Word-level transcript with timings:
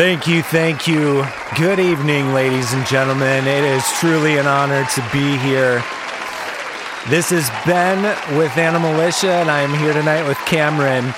Thank 0.00 0.26
you, 0.26 0.42
thank 0.42 0.88
you. 0.88 1.26
Good 1.58 1.78
evening, 1.78 2.32
ladies 2.32 2.72
and 2.72 2.86
gentlemen. 2.86 3.46
It 3.46 3.64
is 3.64 3.86
truly 3.98 4.38
an 4.38 4.46
honor 4.46 4.82
to 4.82 5.08
be 5.12 5.36
here. 5.36 5.84
This 7.10 7.30
is 7.30 7.50
Ben 7.66 8.02
with 8.38 8.50
Animalitia, 8.52 9.42
and 9.42 9.50
I 9.50 9.60
am 9.60 9.78
here 9.78 9.92
tonight 9.92 10.26
with 10.26 10.38
Cameron. 10.46 11.12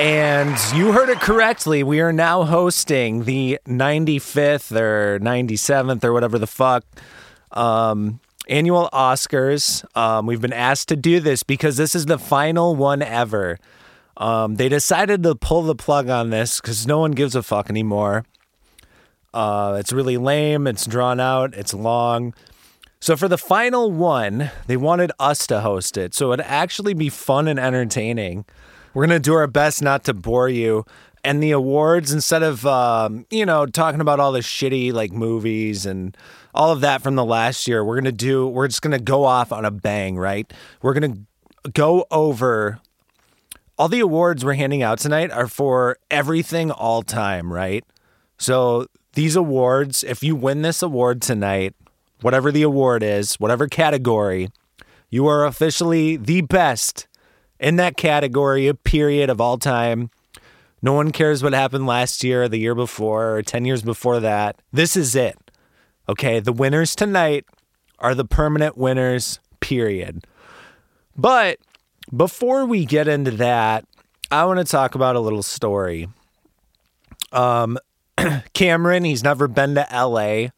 And 0.00 0.58
you 0.74 0.90
heard 0.90 1.08
it 1.08 1.20
correctly. 1.20 1.84
We 1.84 2.00
are 2.00 2.12
now 2.12 2.42
hosting 2.42 3.22
the 3.22 3.60
95th 3.64 4.76
or 4.76 5.20
97th 5.20 6.02
or 6.02 6.12
whatever 6.12 6.36
the 6.36 6.48
fuck 6.48 6.82
um, 7.52 8.18
annual 8.48 8.90
Oscars. 8.92 9.84
Um, 9.96 10.26
we've 10.26 10.40
been 10.40 10.52
asked 10.52 10.88
to 10.88 10.96
do 10.96 11.20
this 11.20 11.44
because 11.44 11.76
this 11.76 11.94
is 11.94 12.06
the 12.06 12.18
final 12.18 12.74
one 12.74 13.02
ever. 13.02 13.60
Um, 14.20 14.56
they 14.56 14.68
decided 14.68 15.22
to 15.22 15.34
pull 15.34 15.62
the 15.62 15.74
plug 15.74 16.10
on 16.10 16.28
this 16.28 16.60
because 16.60 16.86
no 16.86 16.98
one 16.98 17.12
gives 17.12 17.34
a 17.34 17.42
fuck 17.42 17.70
anymore. 17.70 18.26
Uh, 19.32 19.76
it's 19.80 19.92
really 19.92 20.18
lame. 20.18 20.66
It's 20.66 20.84
drawn 20.84 21.18
out. 21.18 21.54
It's 21.54 21.72
long. 21.72 22.34
So 23.00 23.16
for 23.16 23.28
the 23.28 23.38
final 23.38 23.90
one, 23.90 24.50
they 24.66 24.76
wanted 24.76 25.10
us 25.18 25.46
to 25.46 25.60
host 25.62 25.96
it. 25.96 26.12
So 26.12 26.32
it'd 26.32 26.44
actually 26.44 26.92
be 26.92 27.08
fun 27.08 27.48
and 27.48 27.58
entertaining. 27.58 28.44
We're 28.92 29.06
gonna 29.06 29.20
do 29.20 29.34
our 29.34 29.46
best 29.46 29.82
not 29.82 30.04
to 30.04 30.12
bore 30.12 30.50
you. 30.50 30.84
And 31.24 31.42
the 31.42 31.52
awards, 31.52 32.12
instead 32.12 32.42
of 32.42 32.66
um, 32.66 33.24
you 33.30 33.46
know 33.46 33.64
talking 33.64 34.02
about 34.02 34.20
all 34.20 34.32
the 34.32 34.40
shitty 34.40 34.92
like 34.92 35.12
movies 35.12 35.86
and 35.86 36.14
all 36.54 36.72
of 36.72 36.82
that 36.82 37.00
from 37.00 37.14
the 37.14 37.24
last 37.24 37.66
year, 37.66 37.82
we're 37.82 37.96
gonna 37.96 38.12
do. 38.12 38.46
We're 38.46 38.68
just 38.68 38.82
gonna 38.82 38.98
go 38.98 39.24
off 39.24 39.50
on 39.50 39.64
a 39.64 39.70
bang, 39.70 40.16
right? 40.16 40.52
We're 40.82 40.94
gonna 40.94 41.16
go 41.72 42.06
over 42.10 42.80
all 43.80 43.88
the 43.88 44.00
awards 44.00 44.44
we're 44.44 44.52
handing 44.52 44.82
out 44.82 44.98
tonight 44.98 45.30
are 45.30 45.46
for 45.46 45.96
everything 46.10 46.70
all 46.70 47.00
time, 47.02 47.50
right? 47.50 47.82
So 48.36 48.88
these 49.14 49.36
awards, 49.36 50.04
if 50.04 50.22
you 50.22 50.36
win 50.36 50.60
this 50.60 50.82
award 50.82 51.22
tonight, 51.22 51.74
whatever 52.20 52.52
the 52.52 52.60
award 52.60 53.02
is, 53.02 53.36
whatever 53.36 53.68
category, 53.68 54.50
you 55.08 55.26
are 55.28 55.46
officially 55.46 56.18
the 56.18 56.42
best 56.42 57.08
in 57.58 57.76
that 57.76 57.96
category, 57.96 58.68
a 58.68 58.74
period 58.74 59.30
of 59.30 59.40
all 59.40 59.56
time. 59.56 60.10
No 60.82 60.92
one 60.92 61.10
cares 61.10 61.42
what 61.42 61.54
happened 61.54 61.86
last 61.86 62.22
year, 62.22 62.50
the 62.50 62.58
year 62.58 62.74
before, 62.74 63.36
or 63.36 63.42
10 63.42 63.64
years 63.64 63.80
before 63.80 64.20
that. 64.20 64.60
This 64.70 64.94
is 64.94 65.16
it. 65.16 65.38
Okay. 66.06 66.38
The 66.38 66.52
winners 66.52 66.94
tonight 66.94 67.46
are 67.98 68.14
the 68.14 68.26
permanent 68.26 68.76
winners, 68.76 69.40
period. 69.60 70.26
But 71.16 71.60
before 72.14 72.66
we 72.66 72.84
get 72.84 73.08
into 73.08 73.30
that, 73.32 73.84
I 74.30 74.44
want 74.44 74.58
to 74.58 74.64
talk 74.64 74.94
about 74.94 75.16
a 75.16 75.20
little 75.20 75.42
story. 75.42 76.08
Um, 77.32 77.78
Cameron, 78.54 79.04
he's 79.04 79.24
never 79.24 79.48
been 79.48 79.74
to 79.74 79.86
LA. 79.92 80.50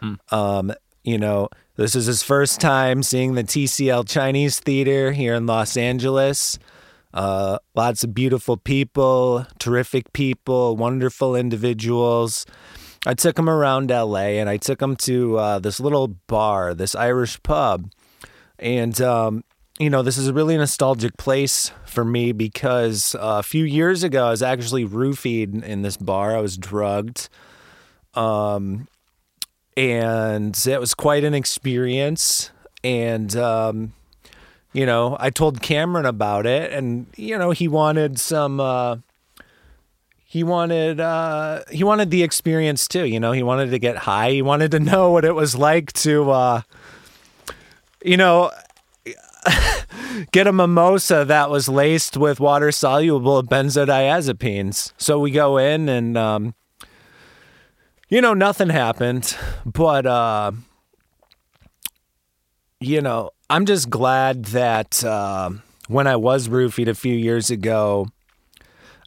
Mm-hmm. 0.00 0.34
Um, 0.34 0.72
you 1.04 1.18
know, 1.18 1.48
this 1.76 1.94
is 1.94 2.06
his 2.06 2.22
first 2.22 2.60
time 2.60 3.02
seeing 3.02 3.34
the 3.34 3.44
TCL 3.44 4.08
Chinese 4.08 4.60
Theater 4.60 5.12
here 5.12 5.34
in 5.34 5.46
Los 5.46 5.76
Angeles. 5.76 6.58
Uh, 7.12 7.58
lots 7.74 8.04
of 8.04 8.14
beautiful 8.14 8.56
people, 8.56 9.46
terrific 9.58 10.12
people, 10.12 10.76
wonderful 10.76 11.34
individuals. 11.34 12.46
I 13.06 13.14
took 13.14 13.38
him 13.38 13.48
around 13.48 13.90
LA 13.90 14.36
and 14.38 14.48
I 14.48 14.58
took 14.58 14.80
him 14.80 14.94
to 14.96 15.38
uh, 15.38 15.58
this 15.58 15.80
little 15.80 16.08
bar, 16.08 16.74
this 16.74 16.94
Irish 16.94 17.42
pub. 17.42 17.90
And 18.58 19.00
um, 19.00 19.42
you 19.80 19.88
know, 19.88 20.02
this 20.02 20.18
is 20.18 20.28
a 20.28 20.34
really 20.34 20.58
nostalgic 20.58 21.16
place 21.16 21.72
for 21.86 22.04
me 22.04 22.32
because 22.32 23.14
uh, 23.14 23.38
a 23.40 23.42
few 23.42 23.64
years 23.64 24.04
ago 24.04 24.26
I 24.26 24.30
was 24.30 24.42
actually 24.42 24.84
roofied 24.84 25.64
in 25.64 25.80
this 25.80 25.96
bar. 25.96 26.36
I 26.36 26.40
was 26.42 26.58
drugged. 26.58 27.30
Um, 28.12 28.88
and 29.78 30.54
it 30.66 30.78
was 30.78 30.92
quite 30.92 31.24
an 31.24 31.32
experience. 31.32 32.50
And, 32.84 33.34
um, 33.36 33.94
you 34.74 34.84
know, 34.84 35.16
I 35.18 35.30
told 35.30 35.62
Cameron 35.62 36.04
about 36.04 36.44
it, 36.44 36.72
and, 36.72 37.06
you 37.16 37.38
know, 37.38 37.50
he 37.50 37.66
wanted 37.66 38.20
some, 38.20 38.60
uh, 38.60 38.98
he 40.26 40.44
wanted 40.44 41.00
uh 41.00 41.60
he 41.72 41.82
wanted 41.82 42.12
the 42.12 42.22
experience 42.22 42.86
too 42.86 43.04
you 43.04 43.18
know 43.18 43.32
he 43.32 43.42
wanted 43.42 43.72
to 43.72 43.80
get 43.80 43.96
high 43.96 44.30
he 44.30 44.42
wanted 44.42 44.70
to 44.70 44.78
know 44.78 45.10
what 45.10 45.24
it 45.24 45.34
was 45.34 45.56
like 45.56 45.92
to 45.92 46.30
uh 46.30 46.60
you 48.04 48.16
know 48.16 48.48
get 50.32 50.46
a 50.46 50.52
mimosa 50.52 51.24
that 51.24 51.50
was 51.50 51.68
laced 51.68 52.16
with 52.16 52.40
water 52.40 52.72
soluble 52.72 53.42
benzodiazepines. 53.42 54.92
So 54.98 55.18
we 55.18 55.30
go 55.30 55.56
in 55.58 55.88
and, 55.88 56.16
um, 56.16 56.54
you 58.08 58.20
know, 58.20 58.34
nothing 58.34 58.70
happened. 58.70 59.36
But, 59.64 60.06
uh, 60.06 60.52
you 62.80 63.00
know, 63.00 63.30
I'm 63.48 63.66
just 63.66 63.90
glad 63.90 64.46
that 64.46 65.02
uh, 65.04 65.50
when 65.88 66.06
I 66.06 66.16
was 66.16 66.48
roofied 66.48 66.88
a 66.88 66.94
few 66.94 67.14
years 67.14 67.50
ago, 67.50 68.08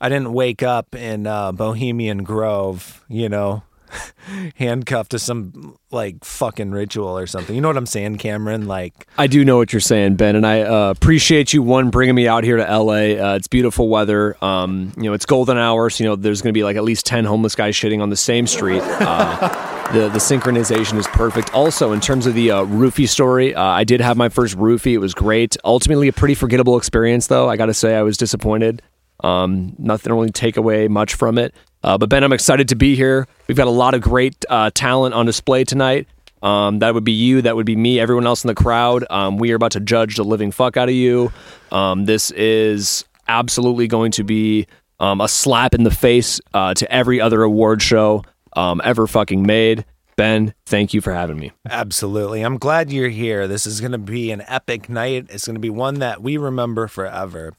I 0.02 0.10
didn't 0.10 0.34
wake 0.34 0.62
up 0.62 0.96
in 0.96 1.28
uh, 1.28 1.54
Bohemian 1.54 2.24
Grove, 2.24 3.06
you 3.08 3.30
know, 3.30 3.64
handcuffed 4.56 5.12
to 5.12 5.20
some 5.20 5.78
like 5.92 6.24
fucking 6.24 6.72
ritual 6.72 7.18
or 7.18 7.28
something. 7.28 7.56
You 7.56 7.62
know 7.62 7.70
what 7.70 7.78
I'm 7.78 7.86
saying, 7.86 8.18
Cameron? 8.18 8.68
Like, 8.68 9.08
I 9.18 9.28
do 9.28 9.46
know 9.46 9.58
what 9.58 9.74
you're 9.74 9.80
saying, 9.80 10.16
Ben, 10.16 10.36
and 10.36 10.46
I 10.46 10.62
uh, 10.62 10.90
appreciate 10.90 11.54
you 11.54 11.62
one 11.62 11.90
bringing 11.90 12.16
me 12.16 12.28
out 12.28 12.44
here 12.44 12.58
to 12.58 12.64
LA. 12.64 12.94
Uh, 12.94 13.36
it's 13.36 13.48
beautiful 13.48 13.90
weather. 13.90 14.36
Um, 14.44 14.94
you 14.98 15.04
know, 15.04 15.14
it's 15.14 15.26
golden 15.26 15.58
hour, 15.58 15.90
so 15.90 16.04
you 16.04 16.10
know 16.10 16.16
there's 16.16 16.42
going 16.42 16.54
to 16.54 16.58
be 16.58 16.64
like 16.64 16.76
at 16.76 16.84
least 16.84 17.06
ten 17.06 17.26
homeless 17.26 17.56
guys 17.56 17.76
shitting 17.76 18.02
on 18.02 18.10
the 18.10 18.18
same 18.18 18.48
street. 18.48 18.82
Uh, 18.84 19.92
the 19.94 20.10
the 20.10 20.20
synchronization 20.20 20.98
is 20.98 21.08
perfect. 21.08 21.54
Also, 21.54 21.92
in 21.92 22.00
terms 22.00 22.26
of 22.26 22.34
the 22.34 22.52
uh, 22.52 22.66
roofie 22.66 23.08
story, 23.08 23.54
uh, 23.54 23.64
I 23.64 23.84
did 23.84 24.02
have 24.02 24.18
my 24.18 24.30
first 24.30 24.58
roofie. 24.58 24.94
It 24.94 25.00
was 25.00 25.14
great. 25.14 25.58
Ultimately, 25.64 26.08
a 26.08 26.14
pretty 26.14 26.36
forgettable 26.36 26.78
experience, 26.78 27.28
though. 27.28 27.50
I 27.50 27.58
got 27.58 27.68
to 27.68 27.74
say, 27.74 27.96
I 27.96 28.02
was 28.02 28.18
disappointed. 28.18 28.82
Um, 29.24 29.76
nothing 29.78 30.12
really 30.12 30.32
take 30.32 30.58
away 30.58 30.88
much 30.88 31.14
from 31.14 31.38
it. 31.38 31.56
Uh, 31.84 31.98
but 31.98 32.10
Ben, 32.10 32.24
I'm 32.24 32.34
excited 32.34 32.70
to 32.70 32.76
be 32.76 32.96
here. 32.96 33.28
We've 33.48 33.58
got 33.58 33.68
a 33.68 33.72
lot 33.72 33.94
of 33.94 34.02
great 34.02 34.46
uh, 34.50 34.72
talent 34.74 35.14
on 35.14 35.26
display 35.26 35.64
tonight. 35.64 36.08
Um, 36.42 36.80
that 36.80 36.94
would 36.94 37.04
be 37.04 37.12
you. 37.12 37.42
That 37.42 37.56
would 37.56 37.66
be 37.66 37.76
me. 37.76 38.00
Everyone 38.00 38.26
else 38.26 38.44
in 38.44 38.50
the 38.50 38.56
crowd. 38.56 39.06
Um, 39.10 39.38
we 39.38 39.52
are 39.52 39.56
about 39.56 39.72
to 39.74 39.80
judge 39.80 40.18
the 40.18 40.24
living 40.24 40.52
fuck 40.52 40.78
out 40.78 40.90
of 40.90 40.96
you. 40.96 41.32
Um, 41.72 42.06
this 42.06 42.32
is 42.32 43.06
absolutely 43.28 43.88
going 43.88 44.12
to 44.12 44.24
be 44.24 44.68
um, 45.00 45.22
a 45.22 45.28
slap 45.28 45.74
in 45.74 45.84
the 45.84 45.92
face 45.92 46.40
uh, 46.54 46.74
to 46.74 46.92
every 46.92 47.22
other 47.22 47.44
award 47.44 47.82
show 47.82 48.24
um, 48.56 48.82
ever 48.84 49.08
fucking 49.08 49.46
made. 49.46 49.86
Ben, 50.16 50.54
thank 50.66 50.94
you 50.94 51.02
for 51.02 51.12
having 51.12 51.38
me. 51.38 51.52
Absolutely. 51.68 52.42
I'm 52.42 52.58
glad 52.58 52.92
you're 52.92 53.10
here. 53.10 53.48
This 53.48 53.66
is 53.66 53.82
going 53.82 53.94
to 53.94 53.98
be 53.98 54.32
an 54.32 54.44
epic 54.48 54.90
night. 54.90 55.28
It's 55.30 55.46
going 55.46 55.56
to 55.56 55.62
be 55.62 55.72
one 55.72 56.00
that 56.00 56.22
we 56.22 56.38
remember 56.38 56.88
forever. 56.88 57.54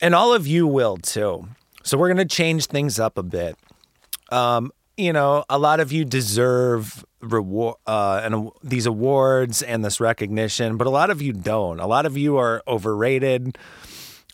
And 0.00 0.14
all 0.14 0.32
of 0.32 0.46
you 0.46 0.66
will 0.66 0.98
too. 0.98 1.48
So 1.86 1.96
we're 1.96 2.08
going 2.12 2.28
to 2.28 2.34
change 2.34 2.66
things 2.66 2.98
up 2.98 3.16
a 3.16 3.22
bit. 3.22 3.56
Um, 4.32 4.72
you 4.96 5.12
know, 5.12 5.44
a 5.48 5.56
lot 5.56 5.78
of 5.78 5.92
you 5.92 6.04
deserve 6.04 7.04
reward 7.20 7.76
uh, 7.86 8.22
and 8.24 8.50
these 8.64 8.86
awards 8.86 9.62
and 9.62 9.84
this 9.84 10.00
recognition, 10.00 10.78
but 10.78 10.88
a 10.88 10.90
lot 10.90 11.10
of 11.10 11.22
you 11.22 11.32
don't. 11.32 11.78
A 11.78 11.86
lot 11.86 12.04
of 12.04 12.16
you 12.16 12.38
are 12.38 12.60
overrated. 12.66 13.56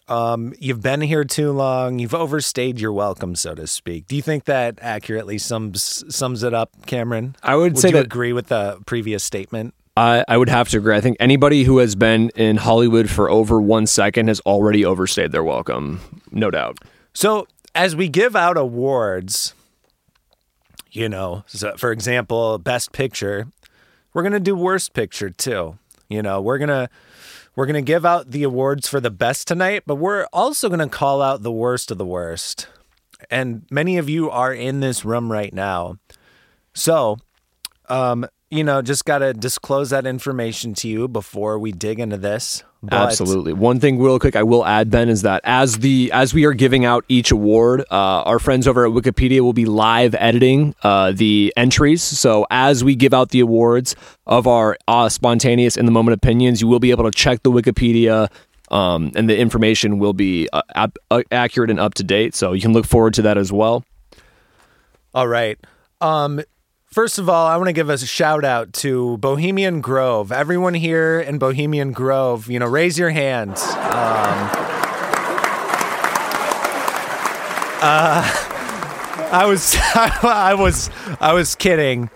Um, 0.08 0.54
you've 0.60 0.81
been 0.81 1.02
here 1.02 1.25
too 1.25 1.52
long. 1.52 1.99
You've 1.99 2.14
overstayed 2.14 2.81
your 2.81 2.93
welcome, 2.93 3.34
so 3.34 3.54
to 3.54 3.66
speak. 3.66 4.06
Do 4.06 4.16
you 4.16 4.22
think 4.22 4.44
that 4.44 4.78
accurately 4.81 5.37
sums 5.37 6.04
sums 6.08 6.43
it 6.43 6.54
up, 6.54 6.87
Cameron? 6.87 7.37
I 7.43 7.56
would, 7.56 7.75
would 7.75 7.82
say 7.82 7.88
you 7.88 7.96
that 7.96 8.06
agree 8.06 8.32
with 8.32 8.46
the 8.49 8.78
previous 8.87 9.25
statement. 9.25 9.75
I, 9.94 10.25
I 10.26 10.38
would 10.38 10.49
have 10.49 10.70
to 10.70 10.78
agree. 10.78 10.96
I 10.96 11.02
think 11.02 11.19
anybody 11.20 11.64
who 11.64 11.78
has 11.78 11.96
been 11.96 12.31
in 12.31 12.56
Hollywood 12.56 13.10
for 13.10 13.28
over 13.28 13.60
one 13.60 13.87
second 13.87 14.28
has 14.28 14.40
already 14.40 14.87
overstayed 14.87 15.32
their 15.32 15.44
welcome, 15.44 16.00
no 16.31 16.50
doubt. 16.50 16.78
So 17.14 17.47
as 17.75 17.94
we 17.94 18.09
give 18.09 18.35
out 18.37 18.56
awards, 18.56 19.55
you 20.91 21.09
know, 21.09 21.44
so 21.47 21.76
for 21.76 21.93
example, 21.93 22.59
best 22.59 22.93
picture, 22.93 23.49
we're 24.12 24.23
gonna 24.23 24.41
do 24.41 24.55
worst 24.56 24.93
picture 24.93 25.31
too. 25.31 25.79
You 26.09 26.23
know, 26.23 26.41
we're 26.41 26.59
gonna 26.59 26.88
we're 27.56 27.67
gonna 27.67 27.82
give 27.82 28.05
out 28.05 28.31
the 28.31 28.43
awards 28.43 28.88
for 28.88 29.00
the 29.00 29.11
best 29.11 29.47
tonight, 29.49 29.82
but 29.87 29.97
we're 29.97 30.26
also 30.32 30.69
gonna 30.69 30.88
call 30.88 31.23
out 31.23 31.43
the 31.43 31.53
worst 31.53 31.91
of 31.91 31.99
the 31.99 32.06
worst. 32.06 32.69
And 33.31 33.67
many 33.70 33.99
of 33.99 34.09
you 34.09 34.31
are 34.31 34.53
in 34.53 34.81
this 34.81 35.05
room 35.05 35.31
right 35.31 35.53
now. 35.53 35.99
So, 36.75 37.19
um, 37.88 38.26
you 38.52 38.62
know, 38.62 38.82
just 38.82 39.06
gotta 39.06 39.32
disclose 39.32 39.88
that 39.90 40.06
information 40.06 40.75
to 40.75 40.87
you 40.87 41.08
before 41.08 41.58
we 41.58 41.72
dig 41.72 41.99
into 41.99 42.19
this. 42.19 42.62
But 42.82 42.94
Absolutely. 42.94 43.54
One 43.54 43.81
thing, 43.81 43.99
real 43.99 44.19
quick, 44.19 44.37
I 44.37 44.43
will 44.43 44.66
add, 44.66 44.90
Ben, 44.90 45.08
is 45.08 45.22
that 45.22 45.40
as 45.44 45.78
the 45.78 46.10
as 46.12 46.34
we 46.34 46.44
are 46.44 46.52
giving 46.52 46.84
out 46.84 47.06
each 47.08 47.31
award, 47.31 47.81
uh, 47.90 47.94
our 47.94 48.38
friends 48.38 48.69
over 48.69 48.84
at 48.84 48.93
Wikipedia 48.93 49.40
will 49.40 49.54
be 49.54 49.64
live 49.64 50.14
editing 50.16 50.75
uh, 50.82 51.12
the 51.12 51.50
entries. 51.56 52.02
So 52.02 52.46
as 52.50 52.84
we 52.84 52.94
give 52.94 53.14
out 53.14 53.31
the 53.31 53.40
awards 53.40 53.96
of 54.26 54.46
our 54.46 54.76
uh, 54.87 55.08
spontaneous 55.08 55.78
in 55.78 55.87
the 55.87 55.93
moment 55.93 56.14
opinions, 56.14 56.60
you 56.60 56.69
will 56.69 56.81
be 56.81 56.90
able 56.90 57.04
to 57.04 57.16
check 57.16 57.43
the 57.44 57.50
Wikipedia. 57.50 58.31
Um, 58.70 59.12
and 59.14 59.31
the 59.31 59.38
information 59.38 59.99
will 59.99 60.14
be 60.14 60.49
uh, 60.52 60.60
ap- 60.75 60.99
uh, 61.10 61.22
accurate 61.31 61.70
and 61.70 61.81
up 61.81 61.94
to 61.94 62.04
date. 62.04 62.34
So 62.34 62.52
you 62.52 62.60
can 62.60 62.75
look 62.75 62.84
forward 62.84 63.14
to 63.14 63.22
that 63.22 63.38
as 63.38 63.50
well. 63.50 63.82
All 65.14 65.28
right. 65.28 65.58
Um, 66.02 66.43
first 66.93 67.19
of 67.19 67.29
all, 67.29 67.47
I 67.47 67.56
want 67.56 67.69
to 67.69 67.73
give 67.73 67.89
a 67.89 67.99
shout 67.99 68.44
out 68.44 68.73
to 68.75 69.17
Bohemian 69.19 69.81
Grove. 69.81 70.31
Everyone 70.31 70.75
here 70.75 71.19
in 71.21 71.39
Bohemian 71.39 71.93
Grove, 71.93 72.49
you 72.49 72.59
know, 72.59 72.67
raise 72.67 72.99
your 72.99 73.11
hands. 73.11 73.62
Um, 73.62 74.50
uh, 77.81 78.23
I 79.33 79.47
was, 79.47 79.75
I 79.94 80.55
was, 80.56 80.91
I 81.21 81.33
was 81.33 81.55
kidding. 81.55 82.11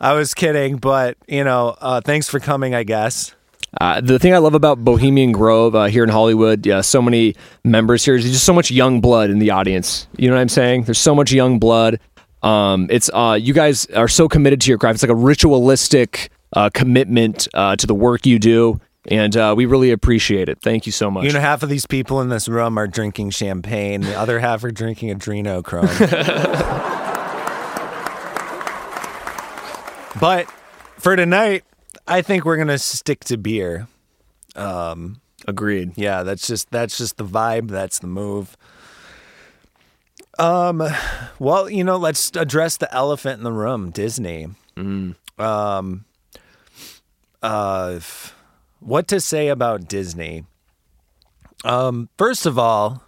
I 0.00 0.14
was 0.14 0.32
kidding, 0.32 0.76
but 0.76 1.16
you 1.26 1.44
know, 1.44 1.76
uh, 1.80 2.00
thanks 2.00 2.28
for 2.28 2.40
coming. 2.40 2.74
I 2.74 2.84
guess. 2.84 3.34
Uh, 3.80 4.00
the 4.00 4.18
thing 4.18 4.32
I 4.32 4.38
love 4.38 4.54
about 4.54 4.82
Bohemian 4.82 5.32
Grove 5.32 5.74
uh, 5.74 5.86
here 5.86 6.02
in 6.02 6.08
Hollywood, 6.08 6.64
yeah, 6.64 6.80
so 6.80 7.02
many 7.02 7.36
members 7.64 8.04
here. 8.04 8.14
There's 8.14 8.32
just 8.32 8.46
so 8.46 8.54
much 8.54 8.70
young 8.70 9.02
blood 9.02 9.28
in 9.28 9.40
the 9.40 9.50
audience. 9.50 10.06
You 10.16 10.28
know 10.28 10.36
what 10.36 10.40
I'm 10.40 10.48
saying? 10.48 10.84
There's 10.84 10.98
so 10.98 11.14
much 11.14 11.32
young 11.32 11.58
blood. 11.58 12.00
Um, 12.42 12.86
it's 12.90 13.10
uh, 13.12 13.38
you 13.40 13.52
guys 13.52 13.86
are 13.86 14.08
so 14.08 14.28
committed 14.28 14.60
to 14.62 14.70
your 14.70 14.78
craft. 14.78 14.96
It's 14.96 15.02
like 15.02 15.10
a 15.10 15.14
ritualistic 15.14 16.30
uh, 16.52 16.70
commitment 16.72 17.48
uh, 17.54 17.76
to 17.76 17.86
the 17.86 17.94
work 17.94 18.26
you 18.26 18.38
do, 18.38 18.80
and 19.06 19.36
uh, 19.36 19.54
we 19.56 19.66
really 19.66 19.90
appreciate 19.90 20.48
it. 20.48 20.60
Thank 20.60 20.86
you 20.86 20.92
so 20.92 21.10
much. 21.10 21.24
You 21.24 21.32
know, 21.32 21.40
half 21.40 21.62
of 21.62 21.68
these 21.68 21.86
people 21.86 22.20
in 22.20 22.28
this 22.28 22.48
room 22.48 22.78
are 22.78 22.86
drinking 22.86 23.30
champagne. 23.30 24.02
The 24.02 24.14
other 24.14 24.38
half 24.38 24.62
are 24.64 24.70
drinking 24.70 25.18
adrenochrome. 25.18 25.88
but 30.20 30.48
for 30.98 31.16
tonight, 31.16 31.64
I 32.06 32.22
think 32.22 32.44
we're 32.44 32.56
gonna 32.56 32.78
stick 32.78 33.24
to 33.24 33.36
beer. 33.36 33.88
Um, 34.54 35.20
Agreed. 35.46 35.92
yeah, 35.96 36.22
that's 36.22 36.46
just 36.46 36.70
that's 36.70 36.98
just 36.98 37.16
the 37.16 37.24
vibe. 37.24 37.68
That's 37.68 37.98
the 37.98 38.06
move. 38.06 38.56
Um, 40.38 40.82
well, 41.38 41.68
you 41.68 41.82
know, 41.84 41.96
let's 41.96 42.30
address 42.36 42.76
the 42.76 42.92
elephant 42.94 43.38
in 43.38 43.44
the 43.44 43.52
room, 43.52 43.90
Disney. 43.90 44.48
Um, 45.38 46.04
uh, 47.42 48.00
what 48.80 49.08
to 49.08 49.20
say 49.20 49.48
about 49.48 49.88
Disney? 49.88 50.44
Um, 51.64 52.08
first 52.16 52.46
of 52.46 52.58
all, 52.58 53.02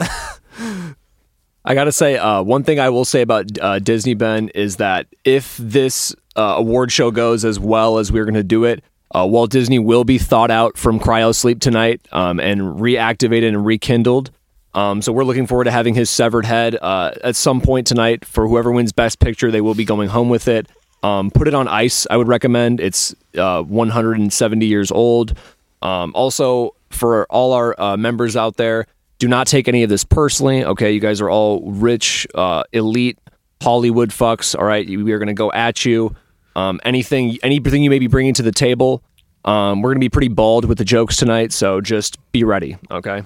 I 0.00 1.74
gotta 1.74 1.92
say, 1.92 2.16
uh, 2.16 2.42
one 2.42 2.62
thing 2.62 2.78
I 2.80 2.88
will 2.88 3.04
say 3.04 3.20
about 3.22 3.46
uh, 3.60 3.78
Disney 3.80 4.14
Ben 4.14 4.48
is 4.50 4.76
that 4.76 5.06
if 5.24 5.56
this 5.58 6.14
uh, 6.36 6.54
award 6.56 6.92
show 6.92 7.10
goes 7.10 7.44
as 7.44 7.58
well 7.58 7.98
as 7.98 8.12
we're 8.12 8.24
going 8.24 8.34
to 8.34 8.44
do 8.44 8.64
it, 8.64 8.82
uh, 9.14 9.26
Walt 9.28 9.50
Disney 9.50 9.78
will 9.78 10.04
be 10.04 10.16
thought 10.18 10.50
out 10.50 10.78
from 10.78 10.98
cryo 11.00 11.34
sleep 11.34 11.60
tonight 11.60 12.00
um, 12.12 12.38
and 12.40 12.60
reactivated 12.60 13.48
and 13.48 13.66
rekindled. 13.66 14.30
Um, 14.76 15.00
so 15.00 15.10
we're 15.10 15.24
looking 15.24 15.46
forward 15.46 15.64
to 15.64 15.70
having 15.70 15.94
his 15.94 16.10
severed 16.10 16.44
head 16.44 16.76
uh, 16.80 17.12
at 17.24 17.34
some 17.34 17.62
point 17.62 17.86
tonight. 17.86 18.24
For 18.26 18.46
whoever 18.46 18.70
wins 18.70 18.92
Best 18.92 19.18
Picture, 19.18 19.50
they 19.50 19.62
will 19.62 19.74
be 19.74 19.86
going 19.86 20.10
home 20.10 20.28
with 20.28 20.48
it. 20.48 20.68
Um, 21.02 21.30
put 21.30 21.48
it 21.48 21.54
on 21.54 21.66
ice. 21.66 22.06
I 22.10 22.16
would 22.18 22.28
recommend. 22.28 22.80
It's 22.80 23.14
uh, 23.36 23.62
170 23.62 24.66
years 24.66 24.92
old. 24.92 25.36
Um, 25.80 26.12
also, 26.14 26.74
for 26.90 27.26
all 27.30 27.54
our 27.54 27.80
uh, 27.80 27.96
members 27.96 28.36
out 28.36 28.56
there, 28.56 28.86
do 29.18 29.28
not 29.28 29.46
take 29.46 29.66
any 29.66 29.82
of 29.82 29.88
this 29.88 30.04
personally. 30.04 30.64
Okay, 30.64 30.92
you 30.92 31.00
guys 31.00 31.22
are 31.22 31.30
all 31.30 31.62
rich, 31.70 32.26
uh, 32.34 32.64
elite 32.72 33.18
Hollywood 33.62 34.10
fucks. 34.10 34.58
All 34.58 34.64
right, 34.64 34.86
we 34.86 35.10
are 35.12 35.18
going 35.18 35.28
to 35.28 35.34
go 35.34 35.50
at 35.52 35.86
you. 35.86 36.14
Um, 36.54 36.80
anything, 36.84 37.38
anything 37.42 37.82
you 37.82 37.90
may 37.90 37.98
be 37.98 38.08
bringing 38.08 38.34
to 38.34 38.42
the 38.42 38.52
table. 38.52 39.02
Um, 39.46 39.80
we're 39.80 39.90
going 39.90 40.00
to 40.00 40.04
be 40.04 40.10
pretty 40.10 40.28
bald 40.28 40.64
with 40.64 40.78
the 40.78 40.84
jokes 40.84 41.16
tonight, 41.16 41.52
so 41.52 41.80
just 41.80 42.18
be 42.32 42.42
ready. 42.44 42.76
Okay. 42.90 43.22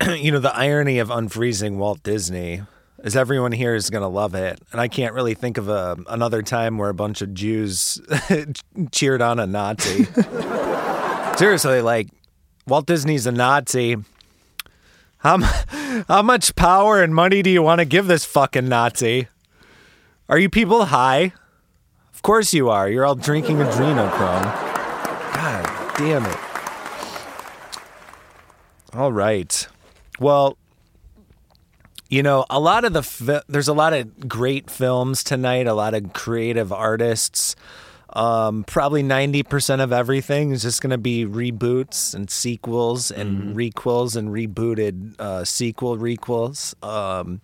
you 0.16 0.32
know, 0.32 0.38
the 0.38 0.54
irony 0.54 0.98
of 0.98 1.08
unfreezing 1.08 1.76
Walt 1.76 2.02
Disney 2.02 2.62
is 3.02 3.16
everyone 3.16 3.52
here 3.52 3.74
is 3.74 3.90
going 3.90 4.02
to 4.02 4.08
love 4.08 4.34
it. 4.34 4.60
And 4.72 4.80
I 4.80 4.88
can't 4.88 5.14
really 5.14 5.34
think 5.34 5.58
of 5.58 5.68
a, 5.68 5.96
another 6.08 6.42
time 6.42 6.78
where 6.78 6.88
a 6.88 6.94
bunch 6.94 7.22
of 7.22 7.34
Jews 7.34 8.00
cheered 8.92 9.22
on 9.22 9.38
a 9.38 9.46
Nazi. 9.46 10.04
Seriously, 11.36 11.82
like, 11.82 12.08
Walt 12.66 12.86
Disney's 12.86 13.26
a 13.26 13.32
Nazi. 13.32 13.96
How, 15.18 15.38
how 16.08 16.22
much 16.22 16.54
power 16.56 17.02
and 17.02 17.14
money 17.14 17.42
do 17.42 17.50
you 17.50 17.62
want 17.62 17.80
to 17.80 17.84
give 17.84 18.06
this 18.06 18.24
fucking 18.24 18.68
Nazi? 18.68 19.28
Are 20.28 20.38
you 20.38 20.48
people 20.48 20.86
high? 20.86 21.32
Of 22.14 22.22
course 22.22 22.54
you 22.54 22.70
are. 22.70 22.88
You're 22.88 23.04
all 23.04 23.14
drinking 23.16 23.56
adrenochrome. 23.56 24.44
God 25.34 25.96
damn 25.96 26.24
it. 26.26 26.38
All 28.94 29.12
right. 29.12 29.66
Well, 30.20 30.56
you 32.10 32.22
know, 32.22 32.44
a 32.50 32.60
lot 32.60 32.84
of 32.84 32.92
the 32.92 33.02
fi- 33.02 33.42
there's 33.48 33.68
a 33.68 33.72
lot 33.72 33.94
of 33.94 34.28
great 34.28 34.70
films 34.70 35.24
tonight, 35.24 35.66
a 35.66 35.74
lot 35.74 35.94
of 35.94 36.12
creative 36.12 36.72
artists. 36.72 37.56
Um, 38.12 38.64
probably 38.64 39.04
90% 39.04 39.80
of 39.80 39.92
everything 39.92 40.50
is 40.50 40.62
just 40.62 40.82
going 40.82 40.90
to 40.90 40.98
be 40.98 41.24
reboots 41.24 42.12
and 42.12 42.28
sequels 42.28 43.12
and 43.12 43.56
requels 43.56 44.16
and 44.16 44.30
rebooted 44.30 45.18
uh, 45.20 45.44
sequel 45.44 45.96
requels. 45.96 46.74
Um, 46.84 47.40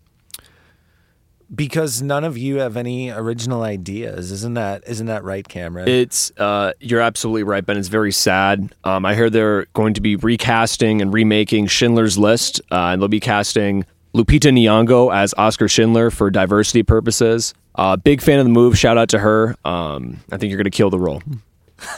because 1.54 2.02
none 2.02 2.24
of 2.24 2.36
you 2.36 2.56
have 2.56 2.76
any 2.76 3.10
original 3.10 3.62
ideas, 3.62 4.32
isn't 4.32 4.54
that 4.54 4.84
isn't 4.86 5.06
that 5.06 5.24
right, 5.24 5.46
Cameron? 5.46 5.88
It's 5.88 6.32
uh, 6.38 6.72
you're 6.80 7.00
absolutely 7.00 7.42
right, 7.44 7.64
Ben. 7.64 7.76
It's 7.76 7.88
very 7.88 8.12
sad. 8.12 8.74
Um, 8.84 9.04
I 9.04 9.14
hear 9.14 9.30
they're 9.30 9.66
going 9.74 9.94
to 9.94 10.00
be 10.00 10.16
recasting 10.16 11.00
and 11.00 11.12
remaking 11.12 11.66
Schindler's 11.66 12.18
List, 12.18 12.60
uh, 12.70 12.88
and 12.88 13.00
they'll 13.00 13.08
be 13.08 13.20
casting 13.20 13.84
Lupita 14.14 14.50
Nyong'o 14.52 15.14
as 15.14 15.34
Oskar 15.38 15.68
Schindler 15.68 16.10
for 16.10 16.30
diversity 16.30 16.82
purposes. 16.82 17.54
Uh, 17.74 17.96
big 17.96 18.22
fan 18.22 18.38
of 18.38 18.46
the 18.46 18.50
move. 18.52 18.78
Shout 18.78 18.96
out 18.96 19.10
to 19.10 19.18
her. 19.18 19.54
Um, 19.64 20.20
I 20.32 20.38
think 20.38 20.50
you're 20.50 20.56
going 20.56 20.64
to 20.64 20.70
kill 20.70 20.90
the 20.90 20.98
role. 20.98 21.22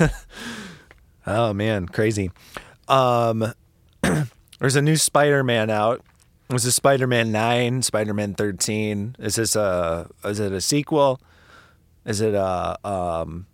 Oh 1.28 1.52
man, 1.52 1.86
crazy. 1.86 2.30
Um, 2.88 3.52
there's 4.60 4.76
a 4.76 4.82
new 4.82 4.96
Spider-Man 4.96 5.68
out. 5.68 6.02
Was 6.50 6.64
it 6.64 6.72
Spider-Man 6.72 7.30
Nine, 7.30 7.82
Spider-Man 7.82 8.34
Thirteen? 8.34 9.16
Is 9.18 9.34
this 9.34 9.54
a 9.54 10.08
is 10.24 10.40
it 10.40 10.52
a 10.52 10.60
sequel? 10.60 11.20
Is 12.06 12.20
it 12.20 12.34
a 12.34 12.78
um? 12.88 13.46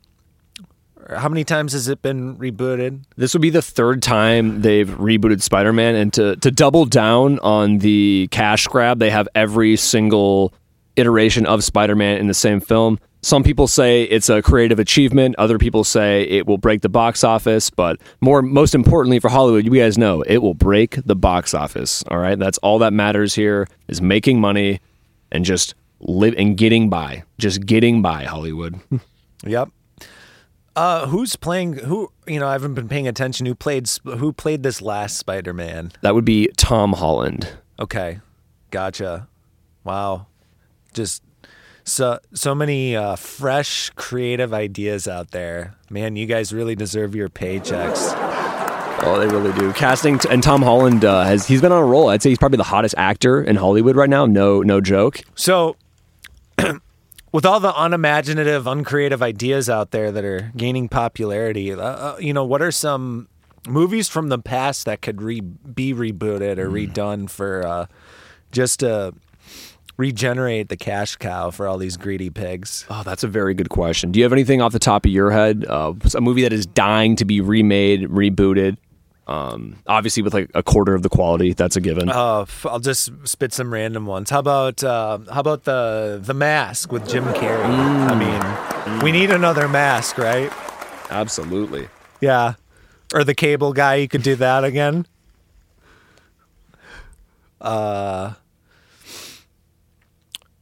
How 1.16 1.28
many 1.28 1.44
times 1.44 1.72
has 1.72 1.88
it 1.88 2.00
been 2.00 2.36
rebooted? 2.38 3.02
This 3.16 3.34
will 3.34 3.40
be 3.40 3.50
the 3.50 3.60
third 3.60 4.02
time 4.02 4.62
they've 4.62 4.88
rebooted 4.88 5.42
Spider-Man, 5.42 5.96
and 5.96 6.12
to 6.14 6.36
to 6.36 6.50
double 6.50 6.84
down 6.84 7.40
on 7.40 7.78
the 7.78 8.28
cash 8.30 8.66
grab, 8.68 9.00
they 9.00 9.10
have 9.10 9.28
every 9.34 9.76
single 9.76 10.54
iteration 10.96 11.46
of 11.46 11.64
Spider-Man 11.64 12.18
in 12.18 12.28
the 12.28 12.34
same 12.34 12.60
film. 12.60 13.00
Some 13.24 13.42
people 13.42 13.66
say 13.66 14.02
it's 14.02 14.28
a 14.28 14.42
creative 14.42 14.78
achievement. 14.78 15.34
Other 15.38 15.56
people 15.56 15.82
say 15.82 16.24
it 16.24 16.46
will 16.46 16.58
break 16.58 16.82
the 16.82 16.90
box 16.90 17.24
office. 17.24 17.70
But 17.70 17.98
more, 18.20 18.42
most 18.42 18.74
importantly 18.74 19.18
for 19.18 19.30
Hollywood, 19.30 19.64
you 19.64 19.70
guys 19.70 19.96
know 19.96 20.20
it 20.20 20.38
will 20.38 20.52
break 20.52 20.96
the 21.06 21.16
box 21.16 21.54
office. 21.54 22.04
All 22.08 22.18
right, 22.18 22.38
that's 22.38 22.58
all 22.58 22.78
that 22.80 22.92
matters 22.92 23.34
here 23.34 23.66
is 23.88 24.02
making 24.02 24.42
money 24.42 24.78
and 25.32 25.42
just 25.42 25.74
live 26.00 26.34
and 26.36 26.54
getting 26.58 26.90
by. 26.90 27.24
Just 27.38 27.64
getting 27.64 28.02
by, 28.02 28.24
Hollywood. 28.24 28.78
Yep. 29.46 29.68
Uh, 30.74 31.06
who's 31.06 31.36
playing? 31.36 31.74
Who 31.74 32.10
you 32.26 32.40
know? 32.40 32.48
I 32.48 32.52
haven't 32.52 32.72
been 32.72 32.88
paying 32.88 33.06
attention. 33.06 33.44
Who 33.44 33.54
played? 33.54 33.90
Who 34.04 34.32
played 34.32 34.62
this 34.62 34.80
last 34.80 35.18
Spider-Man? 35.18 35.92
that 36.00 36.14
would 36.14 36.24
be 36.24 36.48
Tom 36.56 36.94
Holland. 36.94 37.50
Okay, 37.78 38.20
gotcha. 38.70 39.28
Wow, 39.84 40.28
just 40.94 41.22
so 41.84 42.18
so 42.32 42.54
many 42.54 42.96
uh, 42.96 43.16
fresh, 43.16 43.90
creative 43.90 44.52
ideas 44.52 45.06
out 45.06 45.30
there. 45.30 45.74
Man, 45.90 46.16
you 46.16 46.26
guys 46.26 46.52
really 46.52 46.74
deserve 46.74 47.14
your 47.14 47.28
paychecks. 47.28 48.12
Oh, 49.06 49.18
they 49.18 49.26
really 49.26 49.52
do. 49.58 49.72
Casting 49.74 50.18
t- 50.18 50.28
and 50.30 50.42
Tom 50.42 50.62
Holland 50.62 51.04
uh, 51.04 51.24
has 51.24 51.46
he's 51.46 51.60
been 51.60 51.72
on 51.72 51.82
a 51.82 51.86
roll. 51.86 52.08
I'd 52.08 52.22
say 52.22 52.30
he's 52.30 52.38
probably 52.38 52.56
the 52.56 52.64
hottest 52.64 52.94
actor 52.96 53.42
in 53.42 53.56
Hollywood 53.56 53.96
right 53.96 54.08
now. 54.08 54.24
No, 54.24 54.62
no 54.62 54.80
joke. 54.80 55.20
So, 55.34 55.76
with 57.32 57.44
all 57.44 57.60
the 57.60 57.72
unimaginative, 57.76 58.66
uncreative 58.66 59.20
ideas 59.22 59.68
out 59.68 59.90
there 59.90 60.10
that 60.10 60.24
are 60.24 60.52
gaining 60.56 60.88
popularity, 60.88 61.72
uh, 61.72 61.76
uh, 61.76 62.16
you 62.18 62.32
know, 62.32 62.44
what 62.44 62.62
are 62.62 62.70
some 62.70 63.28
movies 63.68 64.08
from 64.08 64.28
the 64.28 64.38
past 64.38 64.86
that 64.86 65.02
could 65.02 65.20
re- 65.20 65.40
be 65.40 65.92
rebooted 65.92 66.56
or 66.58 66.70
redone 66.70 67.28
for 67.28 67.66
uh, 67.66 67.86
just 68.52 68.80
to 68.80 69.12
regenerate 69.96 70.68
the 70.68 70.76
cash 70.76 71.16
cow 71.16 71.50
for 71.50 71.66
all 71.68 71.78
these 71.78 71.96
greedy 71.96 72.30
pigs? 72.30 72.84
Oh, 72.90 73.02
that's 73.04 73.22
a 73.24 73.28
very 73.28 73.54
good 73.54 73.70
question. 73.70 74.12
Do 74.12 74.18
you 74.18 74.24
have 74.24 74.32
anything 74.32 74.60
off 74.60 74.72
the 74.72 74.78
top 74.78 75.04
of 75.06 75.12
your 75.12 75.30
head? 75.30 75.64
Uh, 75.68 75.94
a 76.14 76.20
movie 76.20 76.42
that 76.42 76.52
is 76.52 76.66
dying 76.66 77.16
to 77.16 77.24
be 77.24 77.40
remade, 77.40 78.08
rebooted. 78.08 78.76
Um, 79.26 79.76
obviously, 79.86 80.22
with 80.22 80.34
like 80.34 80.50
a 80.54 80.62
quarter 80.62 80.94
of 80.94 81.02
the 81.02 81.08
quality, 81.08 81.54
that's 81.54 81.76
a 81.76 81.80
given. 81.80 82.10
Uh, 82.10 82.40
f- 82.42 82.66
I'll 82.66 82.78
just 82.78 83.10
spit 83.24 83.54
some 83.54 83.72
random 83.72 84.04
ones. 84.04 84.28
How 84.28 84.40
about 84.40 84.84
uh, 84.84 85.18
how 85.32 85.40
about 85.40 85.64
the 85.64 86.20
the 86.22 86.34
mask 86.34 86.92
with 86.92 87.08
Jim 87.08 87.24
Carrey? 87.24 87.64
I 87.64 88.14
mean, 88.94 89.02
we 89.02 89.12
need 89.12 89.30
another 89.30 89.66
mask, 89.66 90.18
right? 90.18 90.52
Absolutely. 91.10 91.88
Yeah. 92.20 92.54
Or 93.14 93.24
the 93.24 93.34
cable 93.34 93.72
guy, 93.72 93.94
you 93.94 94.08
could 94.08 94.22
do 94.22 94.34
that 94.36 94.62
again. 94.64 95.06
Uh 97.60 98.34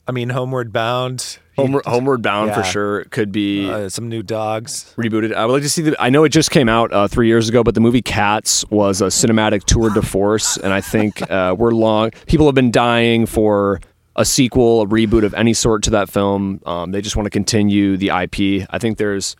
I 0.07 0.13
mean, 0.13 0.31
Homeward 0.31 0.73
Bound. 0.73 1.39
Homeward, 1.57 1.85
Homeward 1.87 2.23
Bound 2.23 2.53
for 2.55 2.63
sure 2.65 3.05
could 3.05 3.31
be 3.31 3.71
Uh, 3.71 3.89
some 3.89 4.09
new 4.09 4.23
dogs. 4.23 4.95
rebooted. 4.97 5.35
I 5.35 5.45
would 5.47 5.53
like 5.53 5.63
to 5.63 5.69
see 5.69 5.83
the. 5.83 5.95
I 6.03 6.09
know 6.11 6.25
it 6.25 6.31
just 6.31 6.51
came 6.51 6.69
out 6.69 6.93
uh, 6.93 7.07
three 7.09 7.29
years 7.29 7.49
ago, 7.49 7.63
but 7.63 7.75
the 7.75 7.81
movie 7.81 8.03
Cats 8.03 8.65
was 8.71 9.01
a 9.01 9.07
cinematic 9.07 9.65
tour 9.65 9.91
de 9.91 10.03
force, 10.03 10.57
and 10.57 10.73
I 10.73 10.81
think 10.81 11.23
uh, 11.31 11.55
we're 11.57 11.73
long. 11.73 12.11
People 12.27 12.47
have 12.47 12.55
been 12.55 12.71
dying 12.71 13.27
for 13.27 13.81
a 14.17 14.25
sequel, 14.25 14.83
a 14.83 14.87
reboot 14.87 15.25
of 15.25 15.35
any 15.35 15.53
sort 15.55 15.83
to 15.85 15.91
that 15.91 16.09
film. 16.11 16.61
Um, 16.67 16.91
they 16.91 17.01
just 17.01 17.17
want 17.17 17.27
to 17.27 17.31
continue 17.31 17.97
the 17.97 18.09
IP. 18.09 18.67
I 18.71 18.79
think 18.79 18.97
there's 18.99 19.37